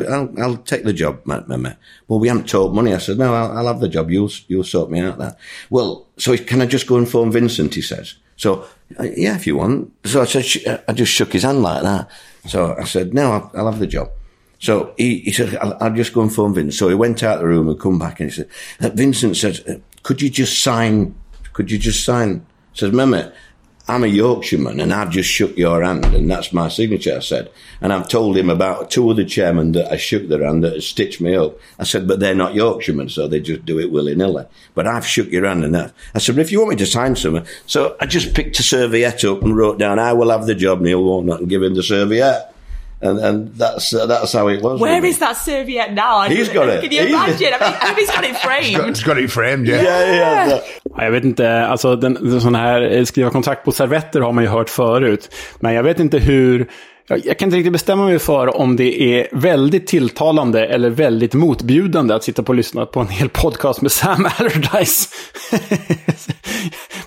I'll, 0.00 0.12
I'll, 0.14 0.42
I'll 0.42 0.56
take 0.58 0.84
the 0.84 0.94
job, 0.94 1.20
mate, 1.26 1.46
mate, 1.46 1.58
mate. 1.60 1.76
Well, 2.08 2.18
we 2.20 2.28
haven't 2.28 2.48
talked 2.48 2.74
money. 2.74 2.94
I 2.94 2.98
said, 2.98 3.18
no, 3.18 3.34
I'll, 3.34 3.58
I'll 3.58 3.66
have 3.66 3.80
the 3.80 3.88
job. 3.88 4.10
You'll, 4.10 4.30
you'll 4.48 4.64
sort 4.64 4.90
me 4.90 5.00
out 5.00 5.18
that. 5.18 5.36
Well, 5.68 6.06
so 6.16 6.32
he- 6.32 6.38
can 6.38 6.62
I 6.62 6.66
just 6.66 6.86
go 6.86 6.96
and 6.96 7.06
phone 7.06 7.30
Vincent? 7.30 7.74
He 7.74 7.82
says. 7.82 8.14
So, 8.40 8.64
uh, 8.98 9.02
yeah, 9.02 9.36
if 9.36 9.46
you 9.46 9.58
want. 9.58 9.92
So 10.06 10.22
I 10.22 10.24
said, 10.24 10.82
I 10.88 10.94
just 10.94 11.12
shook 11.12 11.34
his 11.34 11.42
hand 11.42 11.62
like 11.62 11.82
that. 11.82 12.10
So 12.46 12.74
I 12.74 12.84
said, 12.84 13.12
no, 13.12 13.32
I'll, 13.32 13.50
I'll 13.54 13.70
have 13.70 13.80
the 13.80 13.86
job. 13.86 14.08
So 14.58 14.94
he, 14.96 15.18
he 15.18 15.30
said, 15.30 15.56
I'll, 15.56 15.76
I'll 15.78 15.94
just 15.94 16.14
go 16.14 16.22
and 16.22 16.32
phone 16.32 16.54
Vincent. 16.54 16.72
So 16.72 16.88
he 16.88 16.94
went 16.94 17.22
out 17.22 17.40
the 17.40 17.46
room 17.46 17.68
and 17.68 17.78
come 17.78 17.98
back 17.98 18.18
and 18.18 18.30
he 18.30 18.36
said, 18.36 18.48
Vincent 18.94 19.36
said, 19.36 19.60
uh, 19.68 19.74
could 20.04 20.22
you 20.22 20.30
just 20.30 20.62
sign, 20.62 21.14
could 21.52 21.70
you 21.70 21.76
just 21.76 22.02
sign? 22.02 22.46
I 22.72 22.76
said, 22.76 22.92
Mehmet, 22.92 23.34
I'm 23.90 24.04
a 24.04 24.06
Yorkshireman 24.06 24.78
and 24.78 24.92
I've 24.92 25.10
just 25.10 25.28
shook 25.28 25.56
your 25.56 25.82
hand 25.82 26.04
and 26.04 26.30
that's 26.30 26.52
my 26.52 26.68
signature, 26.68 27.16
I 27.16 27.18
said. 27.18 27.50
And 27.80 27.92
I've 27.92 28.08
told 28.08 28.36
him 28.36 28.48
about 28.48 28.88
two 28.88 29.10
other 29.10 29.24
chairmen 29.24 29.72
that 29.72 29.90
I 29.90 29.96
shook 29.96 30.28
their 30.28 30.44
hand 30.44 30.62
that 30.62 30.80
stitched 30.82 31.20
me 31.20 31.34
up. 31.34 31.58
I 31.76 31.82
said, 31.82 32.06
but 32.06 32.20
they're 32.20 32.32
not 32.32 32.54
Yorkshiremen, 32.54 33.08
so 33.08 33.26
they 33.26 33.40
just 33.40 33.64
do 33.64 33.80
it 33.80 33.90
willy-nilly. 33.90 34.46
But 34.76 34.86
I've 34.86 35.04
shook 35.04 35.32
your 35.32 35.44
hand 35.44 35.64
and 35.64 35.74
that. 35.74 35.92
I 36.14 36.18
said, 36.18 36.38
if 36.38 36.52
you 36.52 36.60
want 36.60 36.70
me 36.70 36.76
to 36.76 36.86
sign 36.86 37.16
something. 37.16 37.44
So 37.66 37.96
I 38.00 38.06
just 38.06 38.32
picked 38.32 38.60
a 38.60 38.62
serviette 38.62 39.24
up 39.24 39.42
and 39.42 39.56
wrote 39.56 39.80
down, 39.80 39.98
I 39.98 40.12
will 40.12 40.30
have 40.30 40.46
the 40.46 40.54
job, 40.54 40.80
Neil 40.80 41.02
Warnock, 41.02 41.40
and 41.40 41.48
give 41.48 41.64
him 41.64 41.74
the 41.74 41.82
serviette. 41.82 42.49
And, 43.02 43.18
and 43.18 43.54
that's, 43.56 43.94
uh, 43.94 44.04
that's 44.06 44.32
how 44.34 44.48
it 44.48 44.60
was. 44.62 44.78
Where 44.80 44.94
with 44.96 45.02
me. 45.04 45.08
is 45.08 45.18
that 45.20 45.36
serviette 45.36 45.94
now? 45.94 46.18
I 46.18 46.28
He's 46.28 46.48
don't- 46.48 46.54
got 46.66 46.68
it. 46.68 46.82
Can 46.82 46.92
you 46.92 47.00
He's- 47.06 47.10
imagine? 47.10 47.54
I 47.54 47.64
mean, 47.64 47.76
I 47.80 47.86
mean, 47.88 47.96
he's 47.96 48.10
got 48.10 48.24
it 48.24 48.36
framed. 48.36 48.96
He's 48.96 49.02
got 49.06 49.18
it 49.18 49.30
framed, 49.30 49.66
yeah. 49.68 49.82
yeah. 49.82 50.48
Ja, 50.96 51.04
Jag 51.04 51.10
vet 51.10 51.24
inte, 51.24 51.66
alltså 51.66 51.96
den, 51.96 52.14
den 52.14 52.40
sån 52.40 52.54
här 52.54 52.82
eh, 52.92 53.04
skriva 53.04 53.30
kontrakt 53.30 53.64
på 53.64 53.72
servetter 53.72 54.20
har 54.20 54.32
man 54.32 54.44
ju 54.44 54.50
hört 54.50 54.70
förut. 54.70 55.34
Men 55.60 55.74
jag 55.74 55.82
vet 55.82 56.00
inte 56.00 56.18
hur, 56.18 56.68
jag, 57.10 57.26
jag 57.26 57.38
kan 57.38 57.46
inte 57.46 57.56
riktigt 57.56 57.72
bestämma 57.72 58.04
mig 58.04 58.18
för 58.18 58.56
om 58.56 58.76
det 58.76 59.02
är 59.02 59.28
väldigt 59.32 59.86
tilltalande 59.86 60.66
eller 60.66 60.90
väldigt 60.90 61.34
motbjudande 61.34 62.14
att 62.14 62.24
sitta 62.24 62.42
på 62.42 62.50
och 62.50 62.56
lyssna 62.56 62.86
på 62.86 63.00
en 63.00 63.08
hel 63.08 63.28
podcast 63.28 63.82
med 63.82 63.92
Sam 63.92 64.28
Allardyce. 64.38 65.08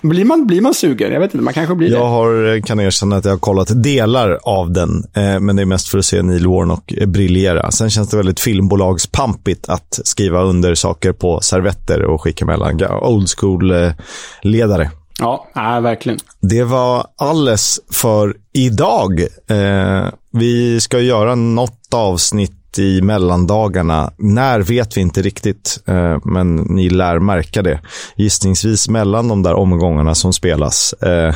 blir, 0.02 0.24
man, 0.24 0.46
blir 0.46 0.60
man 0.60 0.74
sugen? 0.74 1.12
Jag 1.12 1.20
vet 1.20 1.34
inte, 1.34 1.44
man 1.44 1.54
kanske 1.54 1.74
blir 1.74 1.90
det. 1.90 1.96
Jag 1.96 2.08
har, 2.08 2.60
kan 2.66 2.80
erkänna 2.80 3.16
att 3.16 3.24
jag 3.24 3.32
har 3.32 3.38
kollat 3.38 3.82
delar 3.82 4.38
av 4.42 4.72
den, 4.72 5.04
eh, 5.16 5.40
men 5.40 5.56
det 5.56 5.62
är 5.62 5.66
mest 5.66 5.88
för 5.88 5.98
att 5.98 6.04
se 6.04 6.22
Neil 6.22 6.46
Warnock 6.46 6.92
eh, 6.92 7.06
briljera. 7.06 7.70
Sen 7.70 7.90
känns 7.90 8.08
det 8.08 8.16
väldigt 8.16 8.40
filmbolagspampigt 8.40 9.68
att 9.68 10.00
skriva 10.04 10.42
under 10.42 10.74
saker 10.74 11.12
på 11.12 11.40
servetter 11.40 12.02
och 12.02 12.22
skicka 12.22 12.44
mellan 12.44 12.82
old 13.02 13.28
school-ledare. 13.28 14.90
Ja, 15.20 15.48
nej, 15.54 15.80
verkligen. 15.80 16.18
Det 16.40 16.64
var 16.64 17.06
alles 17.18 17.80
för 17.92 18.36
idag. 18.52 19.20
Eh, 19.50 20.08
vi 20.32 20.80
ska 20.80 21.00
göra 21.00 21.34
något 21.34 21.94
avsnitt 21.94 22.78
i 22.78 23.02
mellandagarna. 23.02 24.12
När 24.18 24.60
vet 24.60 24.96
vi 24.96 25.00
inte 25.00 25.22
riktigt, 25.22 25.80
eh, 25.86 26.18
men 26.24 26.56
ni 26.56 26.90
lär 26.90 27.18
märka 27.18 27.62
det. 27.62 27.80
Gissningsvis 28.16 28.88
mellan 28.88 29.28
de 29.28 29.42
där 29.42 29.54
omgångarna 29.54 30.14
som 30.14 30.32
spelas. 30.32 30.92
Eh, 30.92 31.34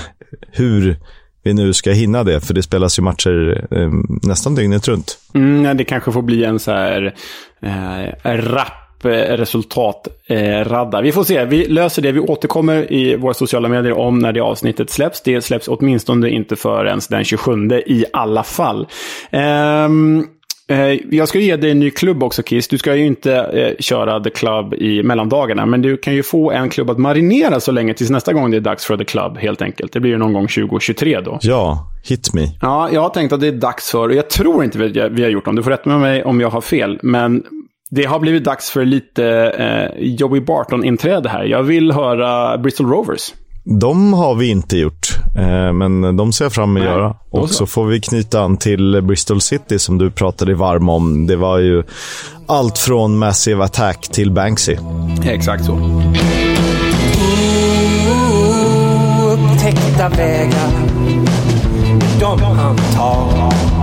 hur 0.52 0.98
vi 1.42 1.54
nu 1.54 1.72
ska 1.72 1.90
hinna 1.90 2.24
det, 2.24 2.40
för 2.40 2.54
det 2.54 2.62
spelas 2.62 2.98
ju 2.98 3.02
matcher 3.02 3.66
eh, 3.70 3.90
nästan 4.22 4.54
dygnet 4.54 4.88
runt. 4.88 5.18
Mm, 5.34 5.76
det 5.76 5.84
kanske 5.84 6.12
får 6.12 6.22
bli 6.22 6.44
en 6.44 6.58
så 6.58 6.70
här 6.70 7.14
eh, 7.62 8.30
rapp 8.32 8.87
eh, 9.04 9.36
resultatradda. 9.36 11.00
Vi 11.00 11.12
får 11.12 11.24
se, 11.24 11.44
vi 11.44 11.64
löser 11.64 12.02
det. 12.02 12.12
Vi 12.12 12.20
återkommer 12.20 12.92
i 12.92 13.16
våra 13.16 13.34
sociala 13.34 13.68
medier 13.68 13.92
om 13.92 14.18
när 14.18 14.32
det 14.32 14.40
avsnittet 14.40 14.90
släpps. 14.90 15.20
Det 15.20 15.42
släpps 15.42 15.68
åtminstone 15.68 16.30
inte 16.30 16.56
förrän 16.56 17.00
den 17.10 17.24
27 17.24 17.52
i 17.86 18.04
alla 18.12 18.42
fall. 18.42 18.86
Ehm, 19.30 20.26
eh, 20.68 20.92
jag 21.10 21.28
ska 21.28 21.38
ge 21.38 21.56
dig 21.56 21.70
en 21.70 21.78
ny 21.78 21.90
klubb 21.90 22.22
också 22.22 22.42
Kiss. 22.42 22.68
Du 22.68 22.78
ska 22.78 22.94
ju 22.94 23.06
inte 23.06 23.34
eh, 23.34 23.76
köra 23.78 24.20
The 24.20 24.30
Club 24.30 24.74
i 24.74 25.02
mellandagarna. 25.02 25.66
Men 25.66 25.82
du 25.82 25.96
kan 25.96 26.14
ju 26.14 26.22
få 26.22 26.50
en 26.50 26.68
klubb 26.68 26.90
att 26.90 26.98
marinera 26.98 27.60
så 27.60 27.72
länge 27.72 27.94
tills 27.94 28.10
nästa 28.10 28.32
gång 28.32 28.50
det 28.50 28.56
är 28.56 28.60
dags 28.60 28.84
för 28.84 28.96
The 28.96 29.04
Club 29.04 29.38
helt 29.38 29.62
enkelt. 29.62 29.92
Det 29.92 30.00
blir 30.00 30.10
ju 30.10 30.18
någon 30.18 30.32
gång 30.32 30.48
2023 30.48 31.20
då. 31.20 31.38
Ja, 31.42 31.92
hit 32.04 32.34
me. 32.34 32.42
Ja, 32.60 32.88
jag 32.92 33.00
har 33.00 33.10
tänkt 33.10 33.32
att 33.32 33.40
det 33.40 33.48
är 33.48 33.52
dags 33.52 33.90
för, 33.90 34.08
och 34.08 34.14
jag 34.14 34.30
tror 34.30 34.64
inte 34.64 34.78
vi, 34.78 35.08
vi 35.10 35.22
har 35.22 35.30
gjort 35.30 35.44
dem, 35.44 35.56
du 35.56 35.62
får 35.62 35.70
rätta 35.70 35.90
med 35.90 36.00
mig 36.00 36.24
om 36.24 36.40
jag 36.40 36.50
har 36.50 36.60
fel, 36.60 36.98
men 37.02 37.42
det 37.90 38.04
har 38.04 38.18
blivit 38.18 38.44
dags 38.44 38.70
för 38.70 38.84
lite 38.84 39.24
eh, 39.58 40.04
Joey 40.04 40.40
Barton-inträde 40.40 41.28
här. 41.28 41.44
Jag 41.44 41.62
vill 41.62 41.92
höra 41.92 42.58
Bristol 42.58 42.86
Rovers. 42.86 43.32
De 43.64 44.12
har 44.12 44.34
vi 44.34 44.48
inte 44.50 44.78
gjort, 44.78 45.08
eh, 45.36 45.72
men 45.72 46.16
de 46.16 46.32
ser 46.32 46.44
jag 46.44 46.52
fram 46.52 46.76
emot 46.76 46.88
att 46.88 46.94
göra. 46.94 47.16
Och 47.30 47.48
så. 47.48 47.54
så 47.54 47.66
får 47.66 47.86
vi 47.86 48.00
knyta 48.00 48.40
an 48.40 48.56
till 48.56 49.02
Bristol 49.02 49.40
City 49.40 49.78
som 49.78 49.98
du 49.98 50.10
pratade 50.10 50.54
varm 50.54 50.88
om. 50.88 51.26
Det 51.26 51.36
var 51.36 51.58
ju 51.58 51.82
allt 52.46 52.78
från 52.78 53.18
Massive 53.18 53.64
Attack 53.64 54.08
till 54.08 54.30
Banksy. 54.30 54.76
Exakt 55.24 55.64
så. 55.64 55.72
Upptäckta 59.32 60.08
vägar, 60.08 60.70
de 62.20 62.42
han 62.42 62.76
tar. 62.76 63.77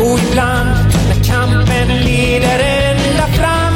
Och 0.00 0.18
ibland 0.18 0.70
när 1.08 1.24
kampen 1.24 1.88
leder 2.04 2.58
ända 2.58 3.26
fram. 3.26 3.74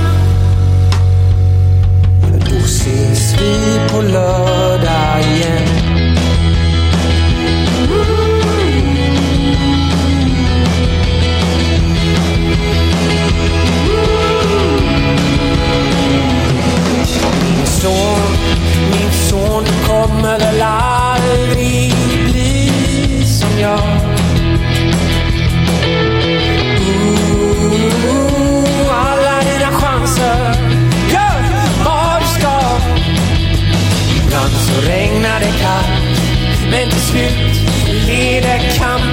Då 2.51 2.57
ses 2.57 3.35
vi 3.41 3.81
på 3.91 4.03
lördag 4.03 4.54
Men 36.75 36.91
till 36.91 37.01
slut 37.01 37.71
leder 38.07 38.59
kampen 38.79 39.04